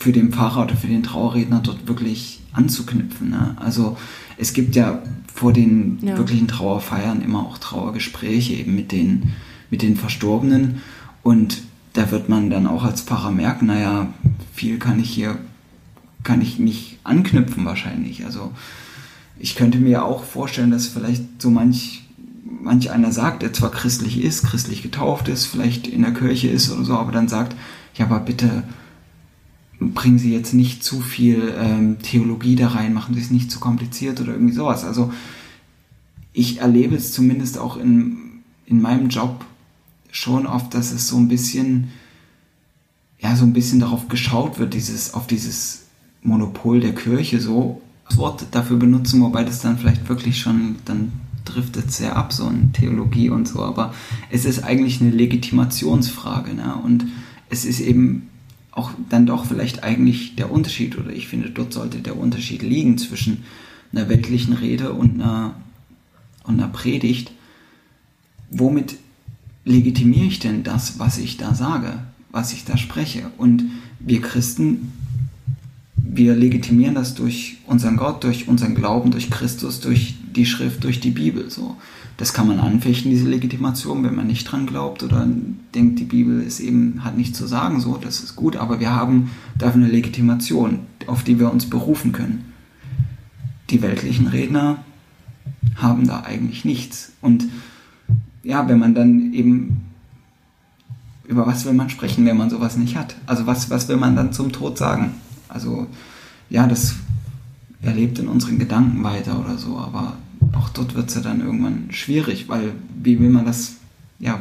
für 0.06 0.12
den 0.12 0.32
Pfarrer 0.32 0.66
oder 0.66 0.76
für 0.76 0.86
den 0.86 1.02
Trauerredner 1.02 1.62
dort 1.64 1.88
wirklich 1.88 2.40
anzuknüpfen. 2.54 3.32
Ne? 3.32 3.58
Also 3.60 3.98
es 4.38 4.54
gibt 4.54 4.76
ja 4.76 5.02
vor 5.34 5.52
den 5.52 5.98
ja. 6.04 6.16
wirklichen 6.16 6.48
Trauerfeiern 6.48 7.24
immer 7.24 7.40
auch 7.40 7.58
Trauergespräche 7.58 8.54
eben 8.54 8.76
mit 8.76 8.92
den, 8.92 9.34
mit 9.72 9.82
den 9.82 9.96
Verstorbenen 9.96 10.84
und 11.24 11.64
da 11.94 12.12
wird 12.12 12.30
man 12.30 12.52
dann 12.52 12.68
auch 12.68 12.84
als 12.84 13.02
Pfarrer 13.02 13.32
merken, 13.32 13.66
naja, 13.66 14.14
viel 14.54 14.78
kann 14.78 15.00
ich 15.00 15.10
hier, 15.10 15.40
kann 16.22 16.40
ich 16.40 16.60
nicht 16.60 17.00
anknüpfen 17.04 17.66
wahrscheinlich. 17.66 18.26
Also 18.26 18.52
ich 19.40 19.56
könnte 19.56 19.80
mir 19.80 20.06
auch 20.06 20.24
vorstellen, 20.24 20.70
dass 20.70 20.86
vielleicht 20.86 21.42
so 21.42 21.50
manch, 21.50 22.04
manch 22.62 22.92
einer 22.92 23.12
sagt, 23.12 23.42
der 23.42 23.54
zwar 23.54 23.72
christlich 23.72 24.24
ist, 24.24 24.44
christlich 24.44 24.84
getauft 24.84 25.30
ist, 25.30 25.48
vielleicht 25.48 25.88
in 25.88 26.04
der 26.04 26.14
Kirche 26.14 26.50
ist 26.50 26.72
oder 26.72 26.86
so, 26.86 26.94
aber 26.94 27.12
dann 27.12 27.28
sagt, 27.28 27.56
ja, 27.96 28.06
aber 28.06 28.20
bitte 28.20 28.66
bringen 29.80 30.20
Sie 30.20 30.34
jetzt 30.34 30.54
nicht 30.54 30.84
zu 30.84 31.02
viel 31.02 31.54
ähm, 31.58 31.98
Theologie 32.00 32.56
da 32.56 32.70
rein, 32.70 32.94
machen 32.94 33.16
Sie 33.16 33.22
es 33.22 33.32
nicht 33.32 33.52
zu 33.52 33.60
kompliziert 33.60 34.22
oder 34.22 34.34
irgendwie 34.34 34.54
sowas. 34.54 34.84
Also 34.84 35.12
ich 36.34 36.60
erlebe 36.60 36.96
es 36.96 37.14
zumindest 37.14 37.58
auch 37.58 37.78
in, 37.78 38.18
in 38.66 38.82
meinem 38.82 39.10
Job 39.10 39.46
schon 40.12 40.46
oft, 40.46 40.74
dass 40.74 40.92
es 40.92 41.08
so 41.08 41.18
ein 41.18 41.28
bisschen, 41.28 41.90
ja, 43.20 43.36
so 43.36 43.46
ein 43.46 43.54
bisschen 43.54 43.80
darauf 43.80 44.08
geschaut 44.08 44.60
wird, 44.60 44.74
dieses, 44.74 45.14
auf 45.14 45.28
dieses 45.28 45.84
Monopol 46.22 46.80
der 46.80 46.96
Kirche 46.96 47.40
so 47.40 47.82
das 48.08 48.18
Wort 48.18 48.46
dafür 48.52 48.78
benutzen, 48.78 49.22
wobei 49.22 49.44
das 49.44 49.62
dann 49.62 49.78
vielleicht 49.78 50.08
wirklich 50.10 50.40
schon, 50.40 50.76
dann 50.86 51.12
driftet 51.44 51.92
sehr 51.92 52.16
ab, 52.16 52.34
so 52.34 52.48
in 52.48 52.74
Theologie 52.74 53.30
und 53.30 53.48
so, 53.48 53.62
aber 53.62 53.94
es 54.30 54.46
ist 54.46 54.64
eigentlich 54.64 55.02
eine 55.02 55.12
Legitimationsfrage, 55.12 56.54
ne? 56.54 56.76
Und 56.84 57.06
es 57.50 57.66
ist 57.66 57.80
eben 57.80 58.30
auch 58.76 58.92
dann 59.10 59.26
doch 59.26 59.46
vielleicht 59.46 59.84
eigentlich 59.84 60.36
der 60.36 60.52
Unterschied, 60.52 60.98
oder 60.98 61.12
ich 61.12 61.28
finde, 61.28 61.50
dort 61.50 61.74
sollte 61.74 62.00
der 62.00 62.18
Unterschied 62.18 62.62
liegen 62.62 62.98
zwischen 62.98 63.44
einer 63.92 64.10
weltlichen 64.10 64.54
Rede 64.54 64.94
und 64.94 65.22
einer, 65.22 65.56
und 66.44 66.60
einer 66.60 66.68
Predigt. 66.68 67.32
Womit 68.52 68.98
legitimiere 69.64 70.26
ich 70.26 70.40
denn 70.40 70.64
das, 70.64 71.00
was 71.00 71.18
ich 71.18 71.38
da 71.38 71.56
sage, 71.56 71.94
was 72.32 72.54
ich 72.54 72.66
da 72.66 72.78
spreche? 72.78 73.32
Und 73.38 73.64
wir 74.00 74.22
Christen 74.22 74.92
wir 76.16 76.36
legitimieren 76.36 76.96
das 76.96 77.16
durch 77.16 77.58
unseren 77.68 77.98
Gott, 77.98 78.24
durch 78.24 78.48
unseren 78.48 78.76
Glauben, 78.76 79.12
durch 79.12 79.30
Christus, 79.30 79.80
durch 79.80 80.16
die 80.36 80.46
Schrift, 80.46 80.84
durch 80.84 81.00
die 81.00 81.12
Bibel. 81.12 81.50
So, 81.50 81.78
das 82.18 82.34
kann 82.34 82.48
man 82.48 82.60
anfechten, 82.60 83.12
diese 83.12 83.28
Legitimation, 83.28 84.04
wenn 84.04 84.16
man 84.16 84.28
nicht 84.28 84.50
dran 84.50 84.68
glaubt 84.68 85.04
oder 85.04 85.28
denkt, 85.74 86.00
die 86.00 86.06
Bibel 86.06 86.42
ist 86.42 86.62
eben 86.62 87.04
hat 87.04 87.18
nichts 87.18 87.38
zu 87.38 87.46
sagen. 87.46 87.82
So, 87.82 87.98
das 87.98 88.22
ist 88.22 88.36
gut, 88.36 88.56
aber 88.56 88.80
wir 88.80 88.92
haben 88.92 89.32
dafür 89.58 89.84
eine 89.84 89.92
Legitimation, 89.92 90.80
auf 91.08 91.24
die 91.24 91.40
wir 91.40 91.52
uns 91.52 91.70
berufen 91.70 92.14
können. 92.14 92.54
Die 93.70 93.82
weltlichen 93.82 94.28
Redner 94.28 94.78
haben 95.76 96.08
da 96.08 96.22
eigentlich 96.22 96.64
nichts. 96.64 97.12
Und 97.22 97.46
ja, 98.44 98.68
wenn 98.70 98.80
man 98.80 98.96
dann 98.96 99.34
eben 99.34 99.82
über 101.28 101.48
was 101.48 101.66
will 101.66 101.74
man 101.74 101.90
sprechen, 101.90 102.26
wenn 102.26 102.38
man 102.38 102.50
sowas 102.50 102.78
nicht 102.78 102.96
hat? 102.96 103.16
Also 103.26 103.46
was, 103.46 103.70
was 103.70 103.90
will 103.90 103.98
man 103.98 104.16
dann 104.16 104.32
zum 104.32 104.52
Tod 104.52 104.78
sagen? 104.78 105.16
Also 105.50 105.88
ja, 106.50 106.68
das 106.68 106.96
erlebt 107.82 108.20
in 108.20 108.28
unseren 108.28 108.60
Gedanken 108.60 109.04
weiter 109.04 109.40
oder 109.40 109.58
so, 109.58 109.78
aber 109.78 110.18
auch 110.58 110.70
dort 110.70 110.96
wird 110.96 111.10
es 111.10 111.16
ja 111.16 111.22
dann 111.22 111.42
irgendwann 111.42 111.88
schwierig, 111.92 112.50
weil 112.50 112.74
wie 113.02 113.20
will 113.20 113.30
man 113.30 113.46
das, 113.46 113.78
ja, 114.20 114.40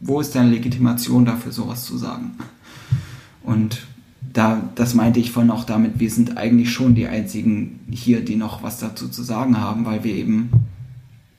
wo 0.00 0.20
ist 0.20 0.34
denn 0.34 0.50
Legitimation 0.50 1.24
dafür, 1.24 1.52
sowas 1.52 1.84
zu 1.84 1.98
sagen? 1.98 2.32
Und 3.42 3.86
da, 4.32 4.62
das 4.74 4.94
meinte 4.94 5.20
ich 5.20 5.32
vorhin 5.32 5.50
auch 5.50 5.64
damit, 5.64 5.98
wir 5.98 6.10
sind 6.10 6.36
eigentlich 6.36 6.72
schon 6.72 6.94
die 6.94 7.06
einzigen 7.06 7.80
hier, 7.90 8.24
die 8.24 8.36
noch 8.36 8.62
was 8.62 8.78
dazu 8.78 9.08
zu 9.08 9.22
sagen 9.22 9.60
haben, 9.60 9.84
weil 9.84 10.04
wir 10.04 10.14
eben 10.14 10.50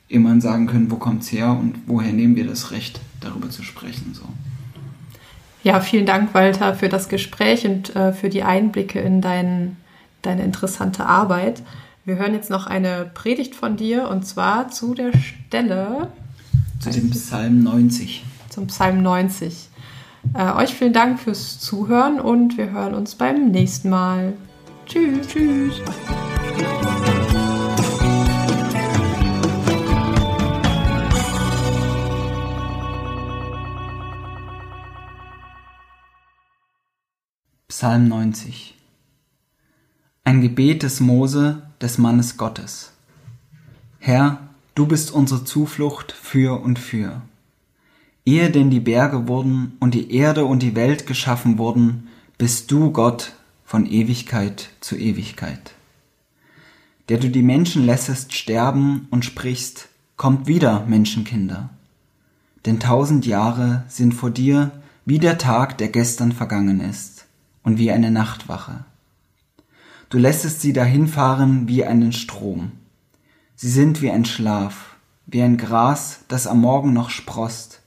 immer 0.08 0.40
sagen 0.42 0.68
können, 0.68 0.92
wo 0.92 0.98
kommt 0.98 1.24
es 1.24 1.32
her 1.32 1.52
und 1.52 1.76
woher 1.88 2.12
nehmen 2.12 2.36
wir 2.36 2.46
das 2.46 2.72
Recht, 2.72 3.00
darüber 3.22 3.50
zu 3.50 3.64
sprechen. 3.64 4.14
So. 4.14 4.24
Ja, 5.64 5.80
vielen 5.80 6.06
Dank, 6.06 6.34
Walter, 6.34 6.76
für 6.76 6.90
das 6.90 7.08
Gespräch 7.08 7.66
und 7.66 7.96
äh, 7.96 8.12
für 8.12 8.30
die 8.30 8.44
Einblicke 8.44 9.00
in 9.00 9.22
dein, 9.22 9.78
deine 10.22 10.44
interessante 10.44 11.06
Arbeit. 11.06 11.62
Wir 12.04 12.16
hören 12.16 12.34
jetzt 12.34 12.50
noch 12.50 12.66
eine 12.66 13.12
Predigt 13.14 13.54
von 13.54 13.78
dir 13.78 14.10
und 14.10 14.26
zwar 14.26 14.70
zu 14.70 14.96
der 14.96 15.12
Stelle. 15.16 16.12
Zu 16.80 16.90
dem 16.90 17.12
Psalm 17.12 17.62
90. 17.62 18.24
Zum 18.50 18.66
Psalm 18.68 19.04
90. 19.04 19.70
Äh, 20.34 20.52
euch 20.54 20.74
vielen 20.74 20.94
Dank 20.94 21.20
fürs 21.20 21.60
Zuhören 21.60 22.20
und 22.20 22.58
wir 22.58 22.72
hören 22.72 22.96
uns 22.96 23.14
beim 23.14 23.52
nächsten 23.52 23.92
Mal. 23.92 24.34
Tschüss. 24.88 25.28
Tschüss. 25.28 25.80
Psalm 37.68 38.08
90 38.08 38.74
Ein 40.24 40.42
Gebet 40.42 40.82
des 40.82 41.00
Mose, 41.00 41.71
des 41.82 41.98
Mannes 41.98 42.38
Gottes. 42.38 42.92
Herr, 44.00 44.40
du 44.76 44.86
bist 44.86 45.12
unsere 45.12 45.44
Zuflucht 45.44 46.12
für 46.12 46.62
und 46.62 46.80
für. 46.80 47.22
Ehe 48.26 48.52
denn 48.52 48.70
die 48.70 48.80
Berge 48.80 49.28
wurden 49.28 49.74
und 49.80 49.94
die 49.94 50.14
Erde 50.14 50.46
und 50.46 50.62
die 50.62 50.76
Welt 50.76 51.08
geschaffen 51.08 51.58
wurden, 51.58 52.08
bist 52.38 52.72
du 52.72 52.92
Gott 52.92 53.34
von 53.66 53.86
Ewigkeit 53.86 54.70
zu 54.80 54.96
Ewigkeit. 54.96 55.74
Der 57.10 57.18
du 57.18 57.30
die 57.30 57.42
Menschen 57.42 57.86
lässest 57.86 58.34
sterben 58.34 59.08
und 59.10 59.26
sprichst, 59.26 59.90
kommt 60.18 60.48
wieder, 60.48 60.86
Menschenkinder. 60.86 61.70
Denn 62.66 62.80
tausend 62.80 63.26
Jahre 63.26 63.84
sind 63.88 64.14
vor 64.14 64.30
dir 64.30 64.72
wie 65.06 65.18
der 65.18 65.40
Tag, 65.40 65.80
der 65.80 65.88
gestern 65.88 66.32
vergangen 66.32 66.80
ist 66.80 67.26
und 67.64 67.80
wie 67.80 67.92
eine 67.92 68.12
Nachtwache. 68.12 68.86
Du 70.12 70.18
lässest 70.18 70.60
sie 70.60 70.74
dahinfahren 70.74 71.70
wie 71.70 71.86
einen 71.86 72.12
Strom. 72.12 72.74
Sie 73.56 73.70
sind 73.70 74.02
wie 74.02 74.12
ein 74.12 74.26
Schlaf, 74.26 74.98
wie 75.26 75.42
ein 75.42 75.56
Gras, 75.56 76.26
das 76.28 76.48
am 76.48 76.60
Morgen 76.60 76.92
noch 76.92 77.10
sproßt, 77.10 77.82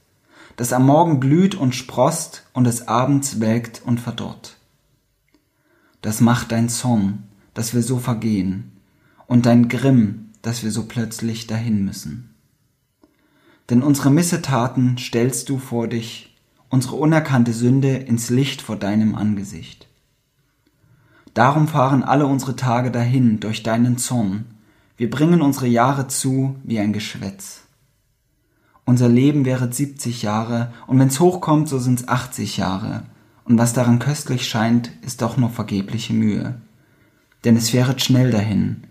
das 0.55 0.73
am 0.73 0.87
Morgen 0.87 1.19
blüht 1.19 1.53
und 1.53 1.75
sproßt 1.75 2.47
und 2.53 2.63
des 2.63 2.87
Abends 2.87 3.39
welkt 3.41 3.83
und 3.85 3.99
verdorrt. 3.99 4.57
Das 6.01 6.19
macht 6.19 6.51
dein 6.51 6.67
Zorn, 6.67 7.25
dass 7.53 7.75
wir 7.75 7.83
so 7.83 7.99
vergehen, 7.99 8.71
und 9.27 9.45
dein 9.45 9.69
Grimm, 9.69 10.31
dass 10.41 10.63
wir 10.63 10.71
so 10.71 10.87
plötzlich 10.87 11.45
dahin 11.45 11.85
müssen. 11.85 12.33
Denn 13.69 13.83
unsere 13.83 14.09
Missetaten 14.09 14.97
stellst 14.97 15.47
du 15.49 15.59
vor 15.59 15.87
dich 15.87 16.35
unsere 16.69 16.95
unerkannte 16.95 17.53
Sünde 17.53 17.95
ins 17.97 18.31
Licht 18.31 18.63
vor 18.63 18.77
deinem 18.77 19.13
Angesicht. 19.13 19.84
Darum 21.35 21.67
fahren 21.67 22.01
alle 22.01 22.25
unsere 22.25 22.55
Tage 22.55 22.91
dahin 22.91 23.41
durch 23.41 23.61
deinen 23.61 23.97
Zorn, 23.97 24.45
wir 24.95 25.09
bringen 25.09 25.41
unsere 25.41 25.67
Jahre 25.67 26.07
zu 26.07 26.55
wie 26.63 26.79
ein 26.79 26.93
Geschwätz. 26.93 27.63
Unser 28.85 29.09
Leben 29.09 29.43
wäre 29.43 29.71
70 29.71 30.21
Jahre, 30.21 30.71
und 30.87 30.97
wenn's 30.97 31.19
hochkommt, 31.19 31.67
so 31.67 31.77
sind's 31.77 32.07
80 32.07 32.55
Jahre, 32.55 33.03
und 33.43 33.57
was 33.57 33.73
daran 33.73 33.99
köstlich 33.99 34.47
scheint, 34.47 34.91
ist 35.01 35.21
doch 35.21 35.35
nur 35.35 35.49
vergebliche 35.49 36.13
Mühe. 36.13 36.55
Denn 37.43 37.57
es 37.57 37.73
wäret 37.73 38.01
schnell 38.01 38.31
dahin, 38.31 38.83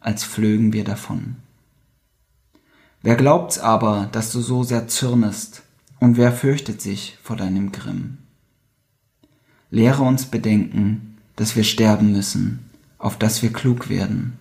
als 0.00 0.24
flögen 0.24 0.72
wir 0.72 0.84
davon. 0.84 1.36
Wer 3.02 3.16
glaubt's 3.16 3.58
aber, 3.58 4.08
dass 4.10 4.32
du 4.32 4.40
so 4.40 4.62
sehr 4.62 4.88
zürnest, 4.88 5.64
und 5.98 6.16
wer 6.16 6.32
fürchtet 6.32 6.80
sich 6.80 7.18
vor 7.22 7.36
deinem 7.36 7.72
Grimm? 7.72 8.16
Lehre 9.68 10.02
uns 10.02 10.24
bedenken, 10.24 11.09
dass 11.40 11.56
wir 11.56 11.64
sterben 11.64 12.12
müssen, 12.12 12.58
auf 12.98 13.16
dass 13.16 13.42
wir 13.42 13.50
klug 13.50 13.88
werden. 13.88 14.34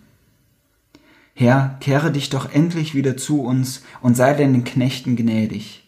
Herr, 1.33 1.77
kehre 1.79 2.11
dich 2.11 2.29
doch 2.29 2.51
endlich 2.51 2.93
wieder 2.93 3.15
zu 3.15 3.41
uns 3.41 3.83
und 4.01 4.17
sei 4.17 4.33
deinen 4.33 4.65
Knechten 4.65 5.15
gnädig. 5.15 5.87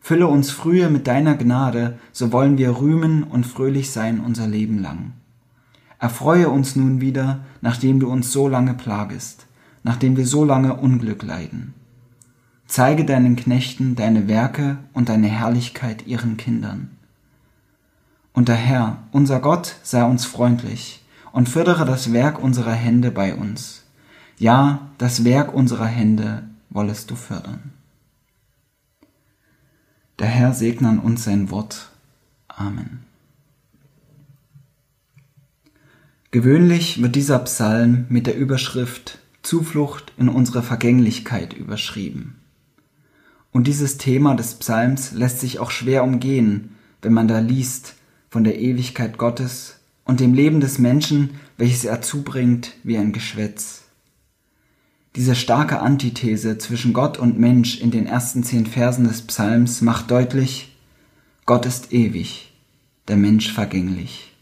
Fülle 0.00 0.26
uns 0.26 0.50
früher 0.50 0.90
mit 0.90 1.06
deiner 1.06 1.34
Gnade, 1.34 1.98
so 2.12 2.30
wollen 2.30 2.58
wir 2.58 2.78
rühmen 2.78 3.22
und 3.22 3.46
fröhlich 3.46 3.90
sein 3.90 4.20
unser 4.20 4.46
Leben 4.46 4.82
lang. 4.82 5.14
Erfreue 5.98 6.50
uns 6.50 6.76
nun 6.76 7.00
wieder, 7.00 7.40
nachdem 7.62 7.98
du 7.98 8.10
uns 8.10 8.30
so 8.30 8.46
lange 8.46 8.74
plagest, 8.74 9.46
nachdem 9.82 10.18
wir 10.18 10.26
so 10.26 10.44
lange 10.44 10.74
Unglück 10.74 11.22
leiden. 11.22 11.72
Zeige 12.66 13.06
deinen 13.06 13.36
Knechten 13.36 13.94
deine 13.94 14.28
Werke 14.28 14.76
und 14.92 15.08
deine 15.08 15.28
Herrlichkeit 15.28 16.06
ihren 16.06 16.36
Kindern. 16.36 16.93
Und 18.34 18.48
der 18.48 18.56
Herr, 18.56 18.98
unser 19.12 19.40
Gott, 19.40 19.76
sei 19.82 20.04
uns 20.04 20.26
freundlich 20.26 21.02
und 21.32 21.48
fördere 21.48 21.86
das 21.86 22.12
Werk 22.12 22.42
unserer 22.42 22.72
Hände 22.72 23.10
bei 23.10 23.34
uns. 23.34 23.84
Ja, 24.38 24.90
das 24.98 25.24
Werk 25.24 25.54
unserer 25.54 25.86
Hände 25.86 26.42
wollest 26.68 27.10
du 27.10 27.16
fördern. 27.16 27.72
Der 30.18 30.26
Herr 30.26 30.52
segne 30.52 30.88
an 30.88 30.98
uns 30.98 31.24
sein 31.24 31.50
Wort. 31.50 31.90
Amen. 32.48 33.04
Gewöhnlich 36.32 37.00
wird 37.00 37.14
dieser 37.14 37.38
Psalm 37.38 38.06
mit 38.08 38.26
der 38.26 38.36
Überschrift 38.36 39.20
Zuflucht 39.42 40.12
in 40.16 40.28
unsere 40.28 40.62
Vergänglichkeit 40.62 41.52
überschrieben. 41.52 42.40
Und 43.52 43.68
dieses 43.68 43.98
Thema 43.98 44.34
des 44.34 44.54
Psalms 44.54 45.12
lässt 45.12 45.38
sich 45.38 45.60
auch 45.60 45.70
schwer 45.70 46.02
umgehen, 46.02 46.74
wenn 47.02 47.12
man 47.12 47.28
da 47.28 47.38
liest 47.38 47.94
von 48.34 48.42
der 48.42 48.58
Ewigkeit 48.58 49.16
Gottes 49.16 49.76
und 50.04 50.18
dem 50.18 50.34
Leben 50.34 50.58
des 50.58 50.80
Menschen, 50.80 51.38
welches 51.56 51.84
er 51.84 52.02
zubringt 52.02 52.72
wie 52.82 52.98
ein 52.98 53.12
Geschwätz. 53.12 53.84
Diese 55.14 55.36
starke 55.36 55.78
Antithese 55.78 56.58
zwischen 56.58 56.94
Gott 56.94 57.16
und 57.16 57.38
Mensch 57.38 57.80
in 57.80 57.92
den 57.92 58.06
ersten 58.06 58.42
zehn 58.42 58.66
Versen 58.66 59.06
des 59.06 59.22
Psalms 59.22 59.82
macht 59.82 60.10
deutlich, 60.10 60.76
Gott 61.46 61.64
ist 61.64 61.92
ewig, 61.92 62.52
der 63.06 63.18
Mensch 63.18 63.52
vergänglich. 63.52 64.32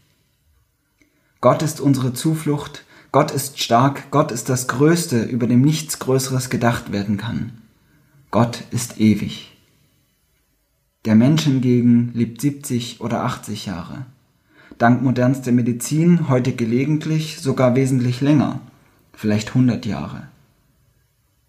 Gott 1.39 1.61
ist 1.61 1.79
unsere 1.79 2.13
Zuflucht, 2.13 2.85
Gott 3.11 3.29
ist 3.29 3.59
stark, 3.59 4.09
Gott 4.09 4.31
ist 4.31 4.49
das 4.49 4.67
Größte, 4.67 5.21
über 5.21 5.45
dem 5.45 5.61
nichts 5.61 5.99
Größeres 5.99 6.49
gedacht 6.49 6.91
werden 6.91 7.17
kann. 7.17 7.61
Gott 8.31 8.63
ist 8.71 8.99
ewig. 8.99 9.52
Der 11.05 11.15
Mensch 11.15 11.43
hingegen 11.43 12.11
lebt 12.13 12.39
70 12.39 13.01
oder 13.01 13.23
80 13.23 13.65
Jahre. 13.65 14.05
Dank 14.77 15.01
modernster 15.01 15.51
Medizin 15.51 16.29
heute 16.29 16.53
gelegentlich 16.53 17.39
sogar 17.39 17.75
wesentlich 17.75 18.21
länger, 18.21 18.61
vielleicht 19.11 19.49
100 19.49 19.85
Jahre. 19.85 20.27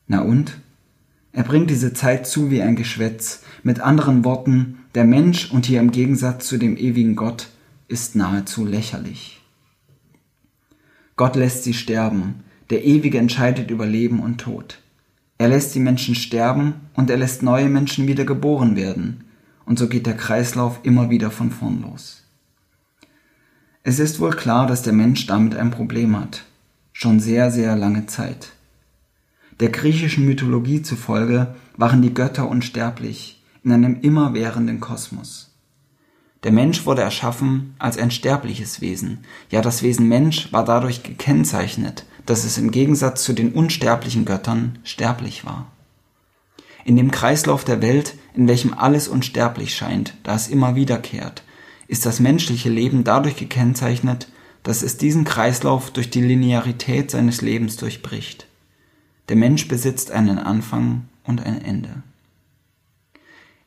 Na 0.09 0.23
und? 0.23 0.59
Er 1.33 1.45
bringt 1.45 1.71
diese 1.71 1.93
Zeit 1.93 2.27
zu 2.27 2.51
wie 2.51 2.62
ein 2.62 2.75
Geschwätz. 2.75 3.43
Mit 3.62 3.81
anderen 3.81 4.25
Worten, 4.25 4.79
der 4.95 5.05
Mensch 5.05 5.51
und 5.53 5.67
hier 5.67 5.81
im 5.81 5.93
Gegensatz 5.93 6.49
zu 6.49 6.59
dem 6.59 6.77
ewigen 6.77 7.14
Gott 7.14 7.49
ist 7.87 8.17
nahezu 8.17 8.64
lächerlich. 8.64 9.40
Gott 11.17 11.37
lässt 11.37 11.62
sie 11.62 11.75
sterben, 11.75 12.40
der 12.71 12.85
Ewige 12.85 13.19
entscheidet 13.19 13.71
über 13.71 13.87
Leben 13.87 14.19
und 14.19 14.38
Tod. 14.38 14.81
Er 15.38 15.49
lässt 15.49 15.75
die 15.77 15.81
Menschen 15.81 16.17
sterben 16.17 16.75
und 16.95 17.09
er 17.09 17.17
lässt 17.17 17.43
neue 17.45 17.69
Menschen 17.69 18.09
wieder 18.09 18.25
geboren 18.25 18.75
werden. 18.75 19.25
Und 19.66 19.79
so 19.79 19.88
geht 19.88 20.07
der 20.07 20.16
Kreislauf 20.16 20.81
immer 20.83 21.11
wieder 21.11 21.31
von 21.31 21.50
vorn 21.50 21.83
los. 21.83 22.24
Es 23.83 23.98
ist 23.98 24.20
wohl 24.20 24.31
klar, 24.31 24.66
dass 24.66 24.83
der 24.83 24.92
Mensch 24.92 25.27
damit 25.27 25.55
ein 25.55 25.70
Problem 25.70 26.18
hat. 26.18 26.44
Schon 26.92 27.20
sehr, 27.20 27.50
sehr 27.50 27.77
lange 27.77 28.07
Zeit. 28.07 28.53
Der 29.61 29.68
griechischen 29.68 30.24
Mythologie 30.24 30.83
zufolge 30.83 31.55
waren 31.77 32.03
die 32.03 32.14
Götter 32.14 32.48
unsterblich 32.48 33.42
in 33.62 33.72
einem 33.72 34.00
immerwährenden 34.00 34.81
Kosmos. 34.81 35.50
Der 36.44 36.53
Mensch 36.53 36.85
wurde 36.85 37.03
erschaffen 37.03 37.74
als 37.79 37.96
ein 37.96 38.11
sterbliches 38.11 38.81
Wesen. 38.81 39.24
Ja, 39.50 39.62
das 39.62 39.83
Wesen 39.83 40.09
Mensch 40.09 40.53
war 40.53 40.64
dadurch 40.64 41.03
gekennzeichnet, 41.03 42.05
dass 42.27 42.44
es 42.44 42.59
im 42.59 42.70
Gegensatz 42.70 43.24
zu 43.24 43.33
den 43.33 43.53
unsterblichen 43.53 44.24
Göttern 44.24 44.79
sterblich 44.85 45.44
war. 45.44 45.70
In 46.85 46.96
dem 46.96 47.11
Kreislauf 47.11 47.64
der 47.64 47.81
Welt, 47.81 48.14
in 48.35 48.49
welchem 48.49 48.75
alles 48.75 49.09
unsterblich 49.09 49.75
scheint, 49.75 50.14
da 50.23 50.35
es 50.35 50.49
immer 50.49 50.75
wiederkehrt, 50.75 51.44
ist 51.87 52.05
das 52.07 52.20
menschliche 52.20 52.68
Leben 52.68 53.05
dadurch 53.05 53.37
gekennzeichnet, 53.37 54.29
dass 54.62 54.83
es 54.83 54.97
diesen 54.97 55.25
Kreislauf 55.25 55.90
durch 55.90 56.11
die 56.11 56.23
Linearität 56.23 57.11
seines 57.11 57.42
Lebens 57.42 57.77
durchbricht. 57.77 58.47
Der 59.29 59.37
Mensch 59.37 59.68
besitzt 59.68 60.11
einen 60.11 60.38
Anfang 60.38 61.05
und 61.25 61.44
ein 61.44 61.62
Ende. 61.62 62.03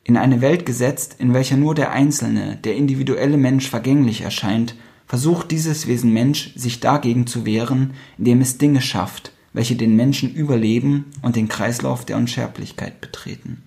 In 0.04 0.16
eine 0.16 0.40
Welt 0.40 0.66
gesetzt, 0.66 1.16
in 1.18 1.34
welcher 1.34 1.56
nur 1.56 1.74
der 1.74 1.92
Einzelne, 1.92 2.56
der 2.56 2.76
individuelle 2.76 3.36
Mensch 3.36 3.68
vergänglich 3.68 4.22
erscheint, 4.22 4.74
versucht 5.06 5.50
dieses 5.50 5.86
Wesen 5.86 6.12
Mensch 6.12 6.52
sich 6.54 6.80
dagegen 6.80 7.26
zu 7.26 7.46
wehren, 7.46 7.94
indem 8.18 8.40
es 8.40 8.58
Dinge 8.58 8.80
schafft, 8.80 9.32
welche 9.52 9.76
den 9.76 9.96
Menschen 9.96 10.34
überleben 10.34 11.06
und 11.22 11.36
den 11.36 11.48
Kreislauf 11.48 12.04
der 12.04 12.16
Unsterblichkeit 12.16 13.00
betreten. 13.00 13.62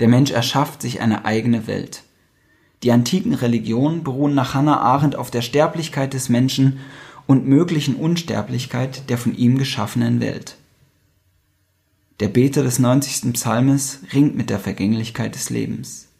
Der 0.00 0.08
Mensch 0.08 0.30
erschafft 0.30 0.82
sich 0.82 1.00
eine 1.00 1.24
eigene 1.24 1.66
Welt. 1.66 2.02
Die 2.82 2.90
antiken 2.90 3.34
Religionen 3.34 4.02
beruhen 4.02 4.34
nach 4.34 4.54
Hannah 4.54 4.80
Arendt 4.80 5.14
auf 5.14 5.30
der 5.30 5.42
Sterblichkeit 5.42 6.14
des 6.14 6.28
Menschen 6.28 6.80
und 7.26 7.46
möglichen 7.46 7.94
Unsterblichkeit 7.94 9.08
der 9.10 9.18
von 9.18 9.36
ihm 9.36 9.58
geschaffenen 9.58 10.20
Welt. 10.20 10.56
Der 12.18 12.28
Beter 12.28 12.62
des 12.62 12.78
90. 12.78 13.32
Psalmes 13.34 14.00
ringt 14.12 14.36
mit 14.36 14.50
der 14.50 14.58
Vergänglichkeit 14.58 15.34
des 15.34 15.50
Lebens 15.50 16.10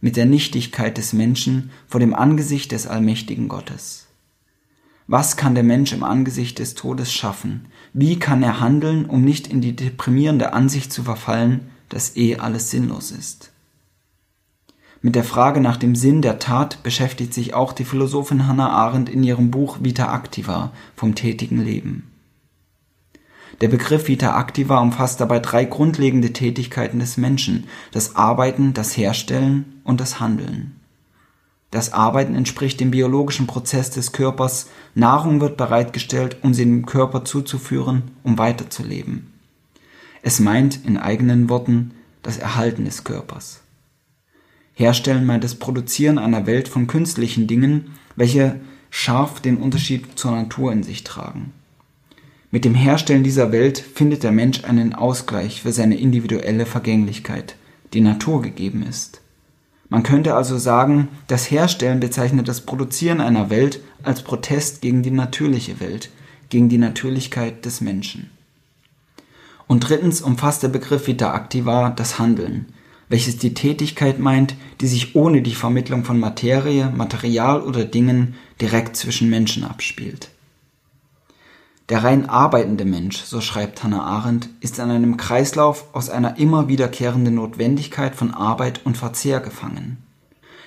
mit 0.00 0.16
der 0.16 0.26
Nichtigkeit 0.26 0.96
des 0.96 1.12
Menschen 1.12 1.70
vor 1.86 2.00
dem 2.00 2.14
Angesicht 2.14 2.72
des 2.72 2.86
allmächtigen 2.86 3.48
Gottes. 3.48 4.06
Was 5.06 5.36
kann 5.36 5.54
der 5.54 5.64
Mensch 5.64 5.92
im 5.92 6.04
Angesicht 6.04 6.58
des 6.58 6.74
Todes 6.74 7.12
schaffen? 7.12 7.66
Wie 7.94 8.18
kann 8.18 8.42
er 8.42 8.60
handeln, 8.60 9.06
um 9.06 9.22
nicht 9.22 9.46
in 9.46 9.60
die 9.60 9.74
deprimierende 9.74 10.52
Ansicht 10.52 10.92
zu 10.92 11.02
verfallen, 11.02 11.70
dass 11.88 12.16
eh 12.16 12.36
alles 12.36 12.70
sinnlos 12.70 13.10
ist? 13.10 13.52
Mit 15.00 15.14
der 15.14 15.24
Frage 15.24 15.60
nach 15.60 15.76
dem 15.76 15.94
Sinn 15.94 16.22
der 16.22 16.38
Tat 16.38 16.82
beschäftigt 16.82 17.32
sich 17.32 17.54
auch 17.54 17.72
die 17.72 17.84
Philosophin 17.84 18.48
Hannah 18.48 18.70
Arendt 18.70 19.08
in 19.08 19.22
ihrem 19.22 19.50
Buch 19.50 19.78
Vita 19.80 20.12
Activa 20.12 20.72
vom 20.96 21.14
tätigen 21.14 21.64
Leben. 21.64 22.10
Der 23.60 23.68
Begriff 23.68 24.06
Vita 24.06 24.38
activa 24.38 24.78
umfasst 24.78 25.20
dabei 25.20 25.40
drei 25.40 25.64
grundlegende 25.64 26.32
Tätigkeiten 26.32 27.00
des 27.00 27.16
Menschen: 27.16 27.66
das 27.90 28.14
Arbeiten, 28.14 28.72
das 28.72 28.96
Herstellen 28.96 29.80
und 29.84 30.00
das 30.00 30.20
Handeln. 30.20 30.76
Das 31.70 31.92
Arbeiten 31.92 32.34
entspricht 32.34 32.80
dem 32.80 32.90
biologischen 32.90 33.46
Prozess 33.46 33.90
des 33.90 34.12
Körpers, 34.12 34.70
Nahrung 34.94 35.40
wird 35.40 35.56
bereitgestellt, 35.56 36.38
um 36.42 36.54
sie 36.54 36.64
dem 36.64 36.86
Körper 36.86 37.24
zuzuführen, 37.24 38.04
um 38.22 38.38
weiterzuleben. 38.38 39.32
Es 40.22 40.40
meint 40.40 40.84
in 40.84 40.96
eigenen 40.96 41.48
Worten 41.48 41.92
das 42.22 42.38
Erhalten 42.38 42.84
des 42.84 43.04
Körpers. 43.04 43.60
Herstellen 44.74 45.26
meint 45.26 45.44
das 45.44 45.56
Produzieren 45.56 46.18
einer 46.18 46.46
Welt 46.46 46.68
von 46.68 46.86
künstlichen 46.86 47.46
Dingen, 47.46 47.94
welche 48.16 48.60
scharf 48.90 49.40
den 49.40 49.58
Unterschied 49.58 50.18
zur 50.18 50.32
Natur 50.32 50.72
in 50.72 50.82
sich 50.82 51.04
tragen 51.04 51.52
mit 52.50 52.64
dem 52.64 52.74
Herstellen 52.74 53.24
dieser 53.24 53.52
Welt 53.52 53.78
findet 53.78 54.22
der 54.22 54.32
Mensch 54.32 54.64
einen 54.64 54.94
Ausgleich 54.94 55.62
für 55.62 55.72
seine 55.72 55.98
individuelle 55.98 56.64
Vergänglichkeit, 56.64 57.56
die 57.92 58.00
Natur 58.00 58.40
gegeben 58.40 58.82
ist. 58.88 59.20
Man 59.90 60.02
könnte 60.02 60.34
also 60.34 60.56
sagen, 60.56 61.08
das 61.26 61.50
Herstellen 61.50 62.00
bezeichnet 62.00 62.48
das 62.48 62.62
Produzieren 62.62 63.20
einer 63.20 63.50
Welt 63.50 63.80
als 64.02 64.22
Protest 64.22 64.80
gegen 64.80 65.02
die 65.02 65.10
natürliche 65.10 65.78
Welt, 65.80 66.10
gegen 66.48 66.70
die 66.70 66.78
Natürlichkeit 66.78 67.66
des 67.66 67.82
Menschen. 67.82 68.30
Und 69.68 69.88
drittens 69.88 70.20
umfasst 70.20 70.64
der 70.64 70.68
Begriff 70.68 71.06
Vita 71.06 71.32
Activa 71.32 71.90
das 71.90 72.18
Handeln, 72.18 72.72
welches 73.08 73.38
die 73.38 73.54
Tätigkeit 73.54 74.18
meint, 74.18 74.56
die 74.80 74.88
sich 74.88 75.14
ohne 75.14 75.42
die 75.42 75.54
Vermittlung 75.54 76.04
von 76.04 76.18
Materie, 76.18 76.90
Material 76.90 77.60
oder 77.60 77.84
Dingen 77.84 78.34
direkt 78.60 78.96
zwischen 78.96 79.30
Menschen 79.30 79.64
abspielt. 79.64 80.30
Der 81.90 82.04
rein 82.04 82.28
arbeitende 82.28 82.84
Mensch, 82.84 83.16
so 83.18 83.40
schreibt 83.40 83.82
Hannah 83.82 84.02
Arendt, 84.02 84.50
ist 84.60 84.78
in 84.78 84.90
einem 84.90 85.16
Kreislauf 85.16 85.86
aus 85.94 86.10
einer 86.10 86.38
immer 86.38 86.68
wiederkehrenden 86.68 87.34
Notwendigkeit 87.34 88.14
von 88.14 88.34
Arbeit 88.34 88.82
und 88.84 88.98
Verzehr 88.98 89.40
gefangen. 89.40 89.96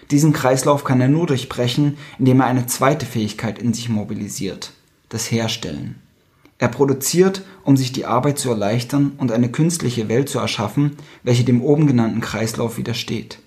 Diesen 0.10 0.34
Kreislauf 0.34 0.84
kann 0.84 1.00
er 1.00 1.08
nur 1.08 1.28
durchbrechen, 1.28 1.98
indem 2.18 2.42
er 2.42 2.48
eine 2.48 2.66
zweite 2.66 3.06
Fähigkeit 3.06 3.60
in 3.60 3.74
sich 3.74 3.88
mobilisiert, 3.88 4.72
das 5.10 5.30
Herstellen. 5.32 6.02
Er 6.58 6.68
produziert, 6.68 7.44
um 7.64 7.78
sich 7.78 7.92
die 7.92 8.06
Arbeit 8.06 8.40
zu 8.40 8.50
erleichtern 8.50 9.14
und 9.18 9.32
eine 9.32 9.50
künstliche 9.50 10.10
Welt 10.10 10.30
zu 10.30 10.40
erschaffen, 10.40 10.98
welche 11.24 11.44
dem 11.44 11.62
oben 11.62 11.88
genannten 11.88 12.22
Kreislauf 12.22 12.78
widersteht. 12.78 13.40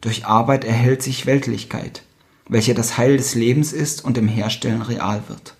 Durch 0.00 0.26
Arbeit 0.26 0.64
erhält 0.64 1.02
sich 1.02 1.26
Weltlichkeit, 1.26 2.02
welche 2.48 2.74
das 2.74 2.96
Heil 2.98 3.16
des 3.16 3.34
Lebens 3.34 3.72
ist 3.72 4.04
und 4.04 4.18
im 4.18 4.28
Herstellen 4.28 4.82
real 4.82 5.22
wird. 5.28 5.54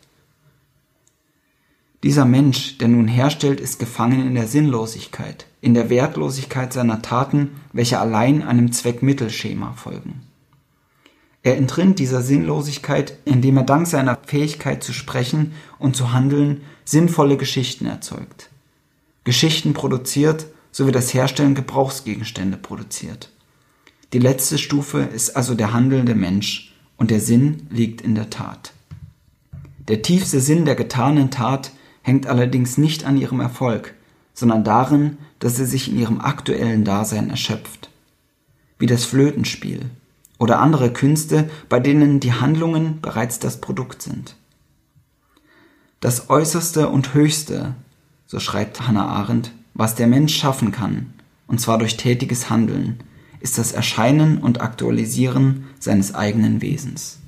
Dieser 2.03 2.25
Mensch, 2.25 2.79
der 2.79 2.89
nun 2.89 3.09
herstellt, 3.09 3.61
ist 3.61 3.79
gefangen 3.79 4.27
in 4.27 4.35
der 4.35 4.47
Sinnlosigkeit, 4.47 5.47
in 5.61 5.75
der 5.75 5.91
Wertlosigkeit 5.91 6.73
seiner 6.73 7.03
Taten, 7.03 7.61
welche 7.73 7.99
allein 7.99 8.43
einem 8.43 8.71
Zweckmittelschema 8.71 9.73
folgen. 9.73 10.26
Er 11.47 11.57
entrinnt 11.57 12.01
dieser 12.01 12.23
Sinnlosigkeit, 12.23 13.19
indem 13.25 13.59
er 13.59 13.63
dank 13.63 13.87
seiner 13.87 14.19
Fähigkeit 14.27 14.83
zu 14.83 14.93
sprechen 14.93 15.53
und 15.79 15.95
zu 15.95 16.13
handeln 16.13 16.63
sinnvolle 16.85 17.37
Geschichten 17.37 17.87
erzeugt. 17.87 18.51
Geschichten 19.23 19.73
produziert, 19.73 20.47
sowie 20.73 20.91
das 20.91 21.15
Herstellen 21.15 21.55
Gebrauchsgegenstände 21.55 22.57
produziert. 22.57 23.31
Die 24.13 24.19
letzte 24.19 24.59
Stufe 24.59 25.03
ist 25.03 25.37
also 25.37 25.55
der 25.55 25.73
handelnde 25.73 26.17
Mensch 26.17 26.75
und 26.97 27.13
der 27.13 27.21
Sinn 27.21 27.69
liegt 27.71 28.01
in 28.01 28.17
der 28.17 28.29
Tat. 28.29 28.73
Der 29.87 30.03
tiefste 30.03 30.41
Sinn 30.41 30.65
der 30.65 30.75
getanen 30.75 31.31
Tat 31.31 31.71
hängt 32.03 32.27
allerdings 32.27 32.77
nicht 32.77 33.05
an 33.05 33.17
ihrem 33.17 33.39
Erfolg, 33.39 33.95
sondern 34.35 34.65
darin, 34.65 35.19
dass 35.39 35.55
sie 35.55 35.67
sich 35.67 35.89
in 35.89 35.97
ihrem 35.97 36.21
aktuellen 36.21 36.83
Dasein 36.83 37.31
erschöpft. 37.31 37.89
Wie 38.81 38.87
das 38.87 39.05
Flötenspiel, 39.05 39.91
oder 40.39 40.61
andere 40.61 40.93
Künste, 40.93 41.51
bei 41.69 41.81
denen 41.81 42.21
die 42.21 42.33
Handlungen 42.33 43.01
bereits 43.01 43.39
das 43.39 43.61
Produkt 43.61 44.03
sind. 44.03 44.37
Das 46.01 46.29
Äußerste 46.29 46.89
und 46.89 47.15
Höchste, 47.15 47.75
so 48.27 48.39
schreibt 48.39 48.87
Hannah 48.87 49.07
Arendt, 49.09 49.53
was 49.75 49.95
der 49.95 50.07
Mensch 50.07 50.37
schaffen 50.37 50.73
kann, 50.73 51.15
und 51.47 51.61
zwar 51.61 51.79
durch 51.79 51.97
tätiges 51.97 52.51
Handeln, 52.51 53.01
ist 53.41 53.59
das 53.59 53.73
Erscheinen 53.73 54.39
und 54.39 54.61
Aktualisieren 54.61 55.67
seines 55.79 56.15
eigenen 56.15 56.63
Wesens. 56.63 57.19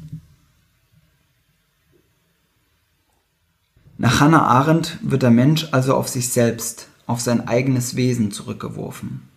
Nach 3.97 4.21
Hannah 4.21 4.47
Arendt 4.47 4.99
wird 5.03 5.23
der 5.23 5.31
Mensch 5.31 5.69
also 5.73 5.95
auf 5.95 6.09
sich 6.09 6.29
selbst, 6.29 6.89
auf 7.07 7.21
sein 7.21 7.49
eigenes 7.49 7.97
Wesen 7.97 8.31
zurückgeworfen. 8.31 9.28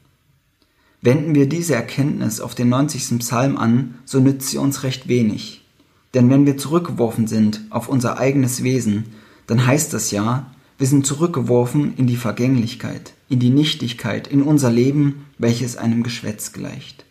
Wenden 1.02 1.34
wir 1.34 1.50
diese 1.50 1.74
Erkenntnis 1.74 2.40
auf 2.40 2.54
den 2.54 2.70
90. 2.70 3.20
Psalm 3.20 3.58
an, 3.58 3.96
so 4.06 4.20
nützt 4.20 4.50
sie 4.50 4.60
uns 4.60 4.84
recht 4.84 5.08
wenig. 5.08 5.66
Denn 6.14 6.30
wenn 6.30 6.46
wir 6.46 6.58
zurückgeworfen 6.58 7.26
sind 7.26 7.62
auf 7.72 7.90
unser 7.90 8.20
eigenes 8.20 8.62
Wesen, 8.64 9.06
dann 9.48 9.66
heißt 9.66 9.94
das 9.94 10.12
ja, 10.12 10.52
wir 10.78 10.88
sind 10.88 11.08
zurückgeworfen 11.08 11.96
in 11.98 12.06
die 12.06 12.18
Vergänglichkeit, 12.18 13.14
in 13.30 13.40
die 13.40 13.50
Nichtigkeit, 13.50 14.28
in 14.28 14.44
unser 14.44 14.70
Leben, 14.70 15.26
welches 15.38 15.76
einem 15.76 16.04
Geschwätz 16.04 16.54
gleicht. 16.54 17.06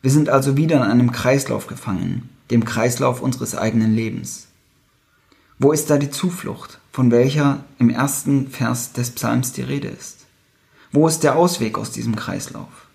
Wir 0.00 0.10
sind 0.10 0.28
also 0.28 0.56
wieder 0.56 0.76
in 0.76 0.82
einem 0.82 1.12
Kreislauf 1.12 1.66
gefangen, 1.66 2.30
dem 2.50 2.64
Kreislauf 2.64 3.20
unseres 3.20 3.56
eigenen 3.56 3.94
Lebens. 3.94 4.48
Wo 5.58 5.72
ist 5.72 5.90
da 5.90 5.98
die 5.98 6.10
Zuflucht, 6.10 6.78
von 6.92 7.10
welcher 7.10 7.64
im 7.78 7.90
ersten 7.90 8.48
Vers 8.48 8.92
des 8.92 9.10
Psalms 9.10 9.52
die 9.52 9.62
Rede 9.62 9.88
ist? 9.88 10.26
Wo 10.92 11.08
ist 11.08 11.24
der 11.24 11.36
Ausweg 11.36 11.76
aus 11.76 11.90
diesem 11.90 12.16
Kreislauf? 12.16 12.85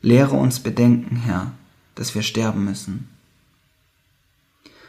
Lehre 0.00 0.36
uns 0.36 0.60
bedenken, 0.60 1.16
Herr, 1.16 1.52
dass 1.94 2.14
wir 2.14 2.22
sterben 2.22 2.64
müssen. 2.64 3.08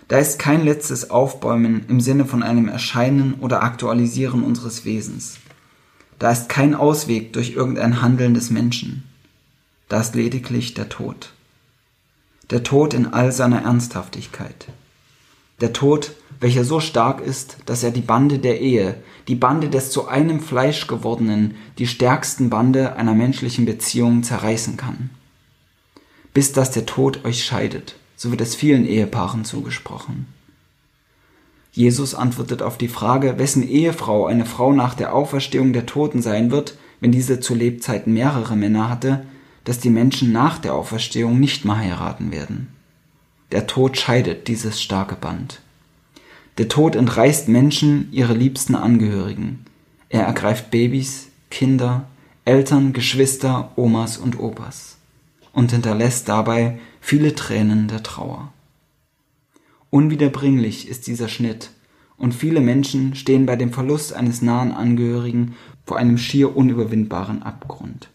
Da 0.07 0.17
ist 0.17 0.39
kein 0.39 0.63
letztes 0.63 1.11
Aufbäumen 1.11 1.85
im 1.87 2.01
Sinne 2.01 2.25
von 2.25 2.41
einem 2.41 2.67
Erscheinen 2.67 3.35
oder 3.35 3.61
Aktualisieren 3.61 4.43
unseres 4.43 4.85
Wesens. 4.85 5.37
Da 6.17 6.31
ist 6.31 6.49
kein 6.49 6.75
Ausweg 6.75 7.33
durch 7.33 7.51
irgendein 7.51 8.01
Handeln 8.01 8.33
des 8.33 8.49
Menschen. 8.49 9.03
Da 9.87 10.01
ist 10.01 10.15
lediglich 10.15 10.73
der 10.73 10.89
Tod. 10.89 11.31
Der 12.49 12.63
Tod 12.63 12.93
in 12.93 13.07
all 13.07 13.31
seiner 13.31 13.61
Ernsthaftigkeit. 13.61 14.67
Der 15.61 15.73
Tod, 15.73 16.13
welcher 16.39 16.63
so 16.63 16.79
stark 16.79 17.21
ist, 17.21 17.57
dass 17.65 17.83
er 17.83 17.91
die 17.91 18.01
Bande 18.01 18.39
der 18.39 18.61
Ehe, 18.61 18.95
die 19.27 19.35
Bande 19.35 19.69
des 19.69 19.91
zu 19.91 20.07
einem 20.07 20.39
Fleisch 20.39 20.87
gewordenen, 20.87 21.55
die 21.77 21.87
stärksten 21.87 22.49
Bande 22.49 22.95
einer 22.95 23.13
menschlichen 23.13 23.65
Beziehung 23.65 24.23
zerreißen 24.23 24.77
kann. 24.77 25.09
Bis 26.33 26.53
dass 26.53 26.71
der 26.71 26.85
Tod 26.85 27.25
euch 27.25 27.43
scheidet, 27.43 27.95
so 28.15 28.31
wird 28.31 28.41
es 28.41 28.55
vielen 28.55 28.85
Ehepaaren 28.85 29.43
zugesprochen. 29.43 30.27
Jesus 31.71 32.15
antwortet 32.15 32.61
auf 32.61 32.77
die 32.77 32.87
Frage, 32.87 33.37
wessen 33.37 33.67
Ehefrau 33.67 34.25
eine 34.25 34.45
Frau 34.45 34.73
nach 34.73 34.95
der 34.95 35.13
Auferstehung 35.13 35.73
der 35.73 35.85
Toten 35.85 36.21
sein 36.21 36.51
wird, 36.51 36.77
wenn 36.99 37.11
diese 37.11 37.39
zu 37.39 37.53
Lebzeiten 37.53 38.13
mehrere 38.13 38.55
Männer 38.55 38.89
hatte, 38.89 39.25
dass 39.63 39.79
die 39.79 39.89
Menschen 39.89 40.31
nach 40.31 40.57
der 40.57 40.73
Auferstehung 40.73 41.39
nicht 41.39 41.65
mehr 41.65 41.77
heiraten 41.77 42.31
werden. 42.31 42.69
Der 43.51 43.67
Tod 43.67 43.97
scheidet 43.97 44.47
dieses 44.47 44.81
starke 44.81 45.15
Band. 45.15 45.61
Der 46.59 46.67
Tod 46.67 46.97
entreißt 46.97 47.47
Menschen 47.47 48.09
ihre 48.11 48.33
liebsten 48.33 48.75
Angehörigen. 48.75 49.63
Er 50.09 50.23
ergreift 50.23 50.71
Babys, 50.71 51.29
Kinder, 51.49 52.09
Eltern, 52.43 52.91
Geschwister, 52.91 53.71
Omas 53.77 54.17
und 54.17 54.37
Opas 54.37 54.97
und 55.53 55.71
hinterlässt 55.71 56.27
dabei 56.27 56.77
viele 56.99 57.33
Tränen 57.33 57.87
der 57.87 58.03
Trauer. 58.03 58.51
Unwiederbringlich 59.89 60.89
ist 60.89 61.07
dieser 61.07 61.29
Schnitt, 61.29 61.69
und 62.17 62.35
viele 62.35 62.59
Menschen 62.59 63.15
stehen 63.15 63.45
bei 63.45 63.55
dem 63.55 63.71
Verlust 63.71 64.11
eines 64.11 64.41
nahen 64.41 64.73
Angehörigen 64.73 65.55
vor 65.85 65.95
einem 65.95 66.17
schier 66.17 66.57
unüberwindbaren 66.57 67.41
Abgrund. 67.41 68.09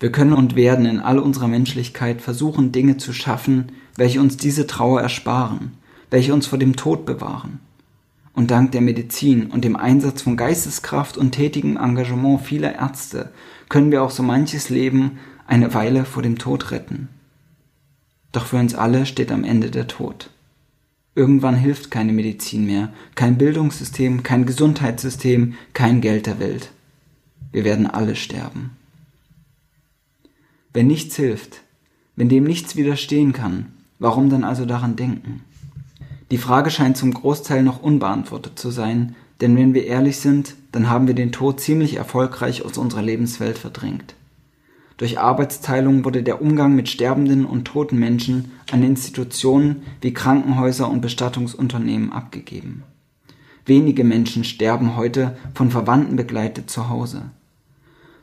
Wir 0.00 0.10
können 0.10 0.32
und 0.32 0.56
werden 0.56 0.86
in 0.86 1.00
all 1.00 1.18
unserer 1.18 1.48
Menschlichkeit 1.48 2.22
versuchen, 2.22 2.72
Dinge 2.72 2.96
zu 2.96 3.12
schaffen, 3.12 3.72
welche 3.94 4.22
uns 4.22 4.38
diese 4.38 4.66
Trauer 4.66 5.02
ersparen, 5.02 5.72
welche 6.10 6.34
uns 6.34 6.46
vor 6.46 6.58
dem 6.58 6.76
Tod 6.76 7.06
bewahren. 7.06 7.60
Und 8.32 8.50
dank 8.50 8.72
der 8.72 8.80
Medizin 8.80 9.46
und 9.46 9.64
dem 9.64 9.76
Einsatz 9.76 10.22
von 10.22 10.36
Geisteskraft 10.36 11.16
und 11.16 11.32
tätigem 11.32 11.76
Engagement 11.76 12.40
vieler 12.40 12.74
Ärzte 12.74 13.32
können 13.68 13.90
wir 13.90 14.02
auch 14.02 14.10
so 14.10 14.22
manches 14.22 14.68
Leben 14.68 15.18
eine 15.46 15.74
Weile 15.74 16.04
vor 16.04 16.22
dem 16.22 16.38
Tod 16.38 16.70
retten. 16.70 17.08
Doch 18.32 18.46
für 18.46 18.56
uns 18.56 18.74
alle 18.74 19.06
steht 19.06 19.32
am 19.32 19.44
Ende 19.44 19.70
der 19.70 19.86
Tod. 19.86 20.30
Irgendwann 21.14 21.56
hilft 21.56 21.90
keine 21.90 22.12
Medizin 22.12 22.66
mehr, 22.66 22.92
kein 23.16 23.38
Bildungssystem, 23.38 24.22
kein 24.22 24.46
Gesundheitssystem, 24.46 25.54
kein 25.72 26.00
Geld 26.00 26.26
der 26.26 26.38
Welt. 26.38 26.70
Wir 27.50 27.64
werden 27.64 27.86
alle 27.86 28.14
sterben. 28.14 28.70
Wenn 30.72 30.86
nichts 30.86 31.16
hilft, 31.16 31.62
wenn 32.14 32.28
dem 32.28 32.44
nichts 32.44 32.76
widerstehen 32.76 33.32
kann, 33.32 33.72
warum 33.98 34.30
dann 34.30 34.44
also 34.44 34.64
daran 34.64 34.94
denken? 34.94 35.42
Die 36.30 36.38
Frage 36.38 36.70
scheint 36.70 36.96
zum 36.96 37.14
Großteil 37.14 37.62
noch 37.62 37.82
unbeantwortet 37.82 38.58
zu 38.58 38.70
sein, 38.70 39.14
denn 39.40 39.56
wenn 39.56 39.72
wir 39.72 39.86
ehrlich 39.86 40.18
sind, 40.18 40.54
dann 40.72 40.90
haben 40.90 41.06
wir 41.06 41.14
den 41.14 41.32
Tod 41.32 41.60
ziemlich 41.60 41.96
erfolgreich 41.96 42.64
aus 42.64 42.76
unserer 42.76 43.02
Lebenswelt 43.02 43.56
verdrängt. 43.56 44.14
Durch 44.98 45.20
Arbeitsteilung 45.20 46.04
wurde 46.04 46.24
der 46.24 46.42
Umgang 46.42 46.74
mit 46.74 46.88
sterbenden 46.88 47.46
und 47.46 47.64
toten 47.64 47.98
Menschen 47.98 48.50
an 48.72 48.82
Institutionen 48.82 49.82
wie 50.00 50.12
Krankenhäuser 50.12 50.90
und 50.90 51.00
Bestattungsunternehmen 51.00 52.12
abgegeben. 52.12 52.82
Wenige 53.64 54.02
Menschen 54.02 54.42
sterben 54.44 54.96
heute 54.96 55.36
von 55.54 55.70
Verwandten 55.70 56.16
begleitet 56.16 56.68
zu 56.68 56.88
Hause. 56.88 57.30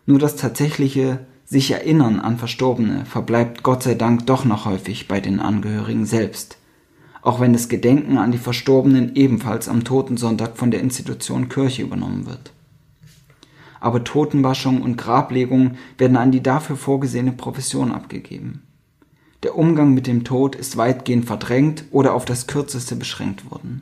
Nur 0.05 0.19
das 0.19 0.35
tatsächliche 0.35 1.19
sich 1.45 1.71
Erinnern 1.71 2.19
an 2.19 2.37
Verstorbene 2.37 3.05
verbleibt 3.05 3.63
Gott 3.63 3.83
sei 3.83 3.95
Dank 3.95 4.25
doch 4.25 4.43
noch 4.43 4.65
häufig 4.65 5.07
bei 5.07 5.21
den 5.21 5.39
Angehörigen 5.39 6.05
selbst, 6.05 6.57
auch 7.25 7.39
wenn 7.39 7.53
das 7.53 7.69
Gedenken 7.69 8.19
an 8.19 8.31
die 8.31 8.37
Verstorbenen 8.37 9.15
ebenfalls 9.15 9.67
am 9.67 9.83
Totensonntag 9.83 10.57
von 10.57 10.69
der 10.69 10.81
Institution 10.81 11.49
Kirche 11.49 11.81
übernommen 11.81 12.27
wird. 12.27 12.53
Aber 13.79 14.03
Totenwaschung 14.03 14.83
und 14.83 14.95
Grablegung 14.95 15.71
werden 15.97 16.17
an 16.17 16.31
die 16.31 16.43
dafür 16.43 16.75
vorgesehene 16.75 17.31
Profession 17.31 17.91
abgegeben. 17.91 18.61
Der 19.41 19.57
Umgang 19.57 19.95
mit 19.95 20.05
dem 20.05 20.23
Tod 20.23 20.55
ist 20.55 20.77
weitgehend 20.77 21.25
verdrängt 21.25 21.85
oder 21.89 22.13
auf 22.13 22.25
das 22.25 22.45
Kürzeste 22.45 22.95
beschränkt 22.95 23.49
worden. 23.49 23.81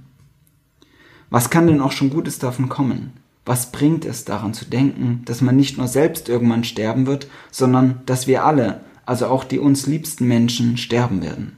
Was 1.29 1.49
kann 1.49 1.67
denn 1.67 1.81
auch 1.81 1.91
schon 1.91 2.11
Gutes 2.11 2.39
davon 2.39 2.69
kommen? 2.69 3.11
Was 3.45 3.73
bringt 3.73 4.05
es 4.05 4.23
daran 4.23 4.53
zu 4.53 4.63
denken, 4.63 5.21
dass 5.25 5.41
man 5.41 5.57
nicht 5.57 5.77
nur 5.77 5.89
selbst 5.89 6.29
irgendwann 6.29 6.63
sterben 6.63 7.07
wird, 7.07 7.27
sondern 7.51 8.03
dass 8.05 8.25
wir 8.25 8.45
alle, 8.45 8.85
also 9.05 9.27
auch 9.27 9.43
die 9.43 9.59
uns 9.59 9.85
liebsten 9.85 10.29
Menschen, 10.29 10.77
sterben 10.77 11.21
werden? 11.21 11.57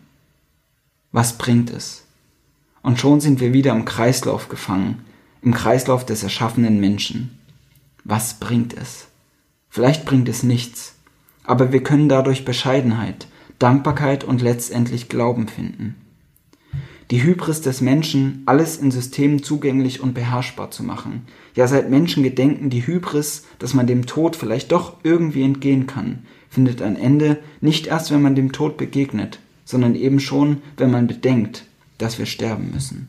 Was 1.16 1.38
bringt 1.38 1.70
es? 1.70 2.04
Und 2.82 3.00
schon 3.00 3.22
sind 3.22 3.40
wir 3.40 3.54
wieder 3.54 3.72
im 3.72 3.86
Kreislauf 3.86 4.50
gefangen, 4.50 5.06
im 5.42 5.54
Kreislauf 5.54 6.06
des 6.06 6.24
erschaffenen 6.24 6.82
Menschen. 6.82 7.40
Was 8.04 8.34
bringt 8.34 8.74
es? 8.74 9.08
Vielleicht 9.70 10.04
bringt 10.04 10.28
es 10.28 10.44
nichts, 10.44 10.96
aber 11.46 11.72
wir 11.72 11.82
können 11.84 12.10
dadurch 12.10 12.44
Bescheidenheit, 12.44 13.28
Dankbarkeit 13.60 14.26
und 14.26 14.42
letztendlich 14.42 15.08
Glauben 15.08 15.48
finden. 15.48 15.96
die 17.12 17.24
Hybris 17.24 17.62
des 17.62 17.80
Menschen, 17.80 18.44
alles 18.46 18.76
in 18.76 18.92
Systemen 18.92 19.42
zugänglich 19.42 20.02
und 20.02 20.14
beherrschbar 20.14 20.72
zu 20.72 20.84
machen. 20.84 21.28
Ja, 21.56 21.66
seit 21.70 21.90
Menschengedenken 21.90 22.70
die 22.70 22.86
Hybris, 22.86 23.46
dass 23.60 23.74
man 23.74 23.88
dem 23.88 24.06
Tod 24.06 24.36
vielleicht 24.36 24.74
doch 24.74 24.98
irgendwie 25.04 25.44
entgehen 25.44 25.88
kann, 25.88 26.26
findet 26.50 26.82
ein 26.82 26.98
Ende 26.98 27.38
nicht 27.62 27.88
erst, 27.88 28.12
wenn 28.12 28.22
man 28.22 28.36
dem 28.36 28.52
Tod 28.52 28.76
begegnet, 28.76 29.40
sondern 29.66 29.96
eben 29.96 30.20
schon, 30.20 30.62
wenn 30.78 30.92
man 30.92 31.08
bedenkt, 31.08 31.66
dass 31.98 32.20
wir 32.20 32.26
sterben 32.26 32.72
müssen. 32.74 33.08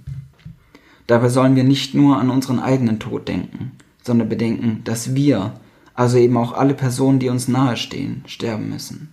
Dabei 1.07 1.29
sollen 1.29 1.55
wir 1.55 1.65
nicht 1.65 1.95
nur 1.95 2.19
an 2.19 2.31
unseren 2.31 2.59
eigenen 2.59 2.99
Tod 2.99 3.29
denken, 3.29 3.73
sondern 4.03 4.29
bedenken, 4.29 4.81
dass 4.85 5.15
wir, 5.15 5.61
also 5.95 6.19
eben 6.19 6.37
auch 6.37 6.53
alle 6.53 6.75
Personen, 6.75 7.19
die 7.19 7.29
uns 7.29 7.47
nahestehen, 7.47 8.25
sterben 8.27 8.71
müssen. 8.71 9.11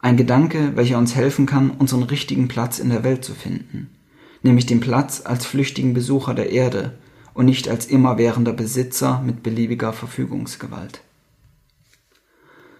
Ein 0.00 0.16
Gedanke, 0.16 0.72
welcher 0.74 0.98
uns 0.98 1.14
helfen 1.14 1.46
kann, 1.46 1.70
unseren 1.70 2.02
richtigen 2.02 2.48
Platz 2.48 2.80
in 2.80 2.88
der 2.88 3.04
Welt 3.04 3.24
zu 3.24 3.34
finden, 3.34 3.90
nämlich 4.42 4.66
den 4.66 4.80
Platz 4.80 5.22
als 5.24 5.46
flüchtigen 5.46 5.94
Besucher 5.94 6.34
der 6.34 6.50
Erde 6.50 6.98
und 7.34 7.46
nicht 7.46 7.68
als 7.68 7.86
immerwährender 7.86 8.52
Besitzer 8.52 9.22
mit 9.24 9.42
beliebiger 9.44 9.92
Verfügungsgewalt. 9.92 11.02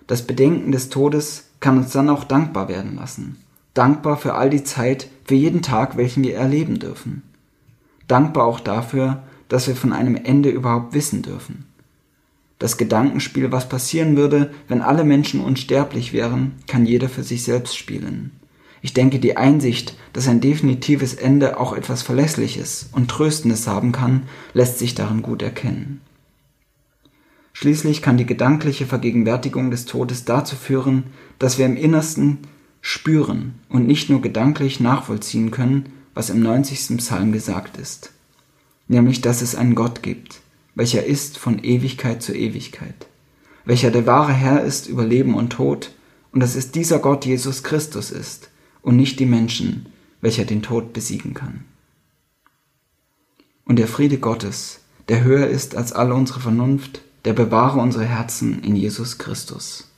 Das 0.09 0.27
Bedenken 0.27 0.73
des 0.73 0.89
Todes 0.89 1.51
kann 1.61 1.79
uns 1.79 1.93
dann 1.93 2.11
auch 2.11 2.25
dankbar 2.25 2.69
werden 2.69 2.97
lassen, 2.97 3.42
dankbar 3.75 4.17
für 4.17 4.35
all 4.35 4.51
die 4.51 4.65
Zeit, 4.65 5.09
für 5.25 5.35
jeden 5.35 5.63
Tag, 5.63 5.97
welchen 5.97 6.23
wir 6.23 6.37
erleben 6.37 6.79
dürfen, 6.79 7.23
dankbar 8.09 8.45
auch 8.45 8.61
dafür, 8.61 9.23
dass 9.49 9.69
wir 9.69 9.77
von 9.77 9.93
einem 9.93 10.17
Ende 10.17 10.51
überhaupt 10.51 10.95
wissen 10.95 11.23
dürfen 11.23 11.67
das 12.63 12.77
Gedankenspiel, 12.77 13.51
was 13.51 13.69
passieren 13.69 14.17
würde, 14.17 14.53
wenn 14.69 14.83
alle 14.83 15.03
Menschen 15.03 15.41
unsterblich 15.41 16.13
wären, 16.13 16.53
kann 16.69 16.87
jeder 16.87 17.09
für 17.09 17.25
sich 17.25 17.43
selbst 17.43 17.77
spielen. 17.77 18.31
Ich 18.83 18.95
denke, 18.95 19.19
die 19.19 19.37
Einsicht, 19.37 19.97
dass 20.13 20.29
ein 20.29 20.41
definitives 20.41 21.15
Ende 21.15 21.59
auch 21.59 21.73
etwas 21.73 22.03
Verlässliches 22.03 22.89
und 22.93 23.11
Tröstendes 23.11 23.67
haben 23.67 23.91
kann, 23.91 24.23
lässt 24.55 24.79
sich 24.79 24.95
darin 24.95 25.23
gut 25.23 25.43
erkennen. 25.43 26.01
Schließlich 27.53 28.01
kann 28.01 28.17
die 28.17 28.27
gedankliche 28.27 28.87
Vergegenwärtigung 28.87 29.73
des 29.73 29.85
Todes 29.85 30.25
dazu 30.25 30.55
führen, 30.55 31.05
dass 31.41 31.59
wir 31.59 31.67
im 31.67 31.77
Innersten 31.77 32.39
spüren 32.83 33.55
und 33.71 33.87
nicht 33.87 34.11
nur 34.11 34.21
gedanklich 34.21 34.81
nachvollziehen 34.81 35.51
können, 35.51 35.87
was 36.13 36.29
im 36.29 36.41
90. 36.41 36.99
Psalm 36.99 37.33
gesagt 37.33 37.79
ist, 37.79 38.13
nämlich 38.89 39.23
dass 39.23 39.41
es 39.41 39.55
einen 39.55 39.75
Gott 39.75 40.03
gibt, 40.03 40.43
welcher 40.75 41.07
ist 41.07 41.39
von 41.39 41.63
Ewigkeit 41.65 42.23
zu 42.23 42.35
Ewigkeit, 42.35 43.07
welcher 43.65 43.91
der 43.91 44.05
wahre 44.05 44.33
Herr 44.33 44.63
ist 44.63 44.89
über 44.89 45.07
Leben 45.07 45.35
und 45.35 45.51
Tod, 45.51 45.93
und 46.33 46.41
dass 46.41 46.57
es 46.57 46.73
dieser 46.73 46.99
Gott 46.99 47.25
Jesus 47.25 47.63
Christus 47.63 48.11
ist 48.11 48.51
und 48.81 48.97
nicht 48.97 49.21
die 49.21 49.27
Menschen, 49.27 49.87
welcher 50.21 50.45
den 50.45 50.63
Tod 50.63 50.93
besiegen 50.93 51.35
kann. 51.35 51.65
Und 53.65 53.79
der 53.79 53.87
Friede 53.87 54.19
Gottes, 54.19 54.81
der 55.09 55.25
höher 55.25 55.47
ist 55.47 55.77
als 55.77 55.93
alle 55.93 56.15
unsere 56.15 56.41
Vernunft, 56.41 57.03
der 57.25 57.35
bewahre 57.35 57.81
unsere 57.81 58.07
Herzen 58.07 58.63
in 58.63 58.77
Jesus 58.77 59.19
Christus. 59.19 59.91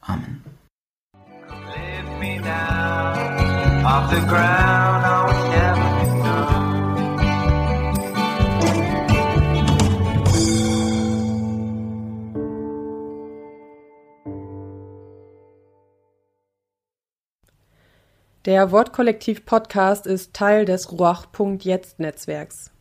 Amen. 0.00 0.42
Der 18.44 18.72
Wortkollektiv 18.72 19.44
Podcast 19.44 20.06
ist 20.06 20.34
Teil 20.34 20.64
des 20.64 20.90
Ruach.jetzt 20.90 22.00
Netzwerks. 22.00 22.72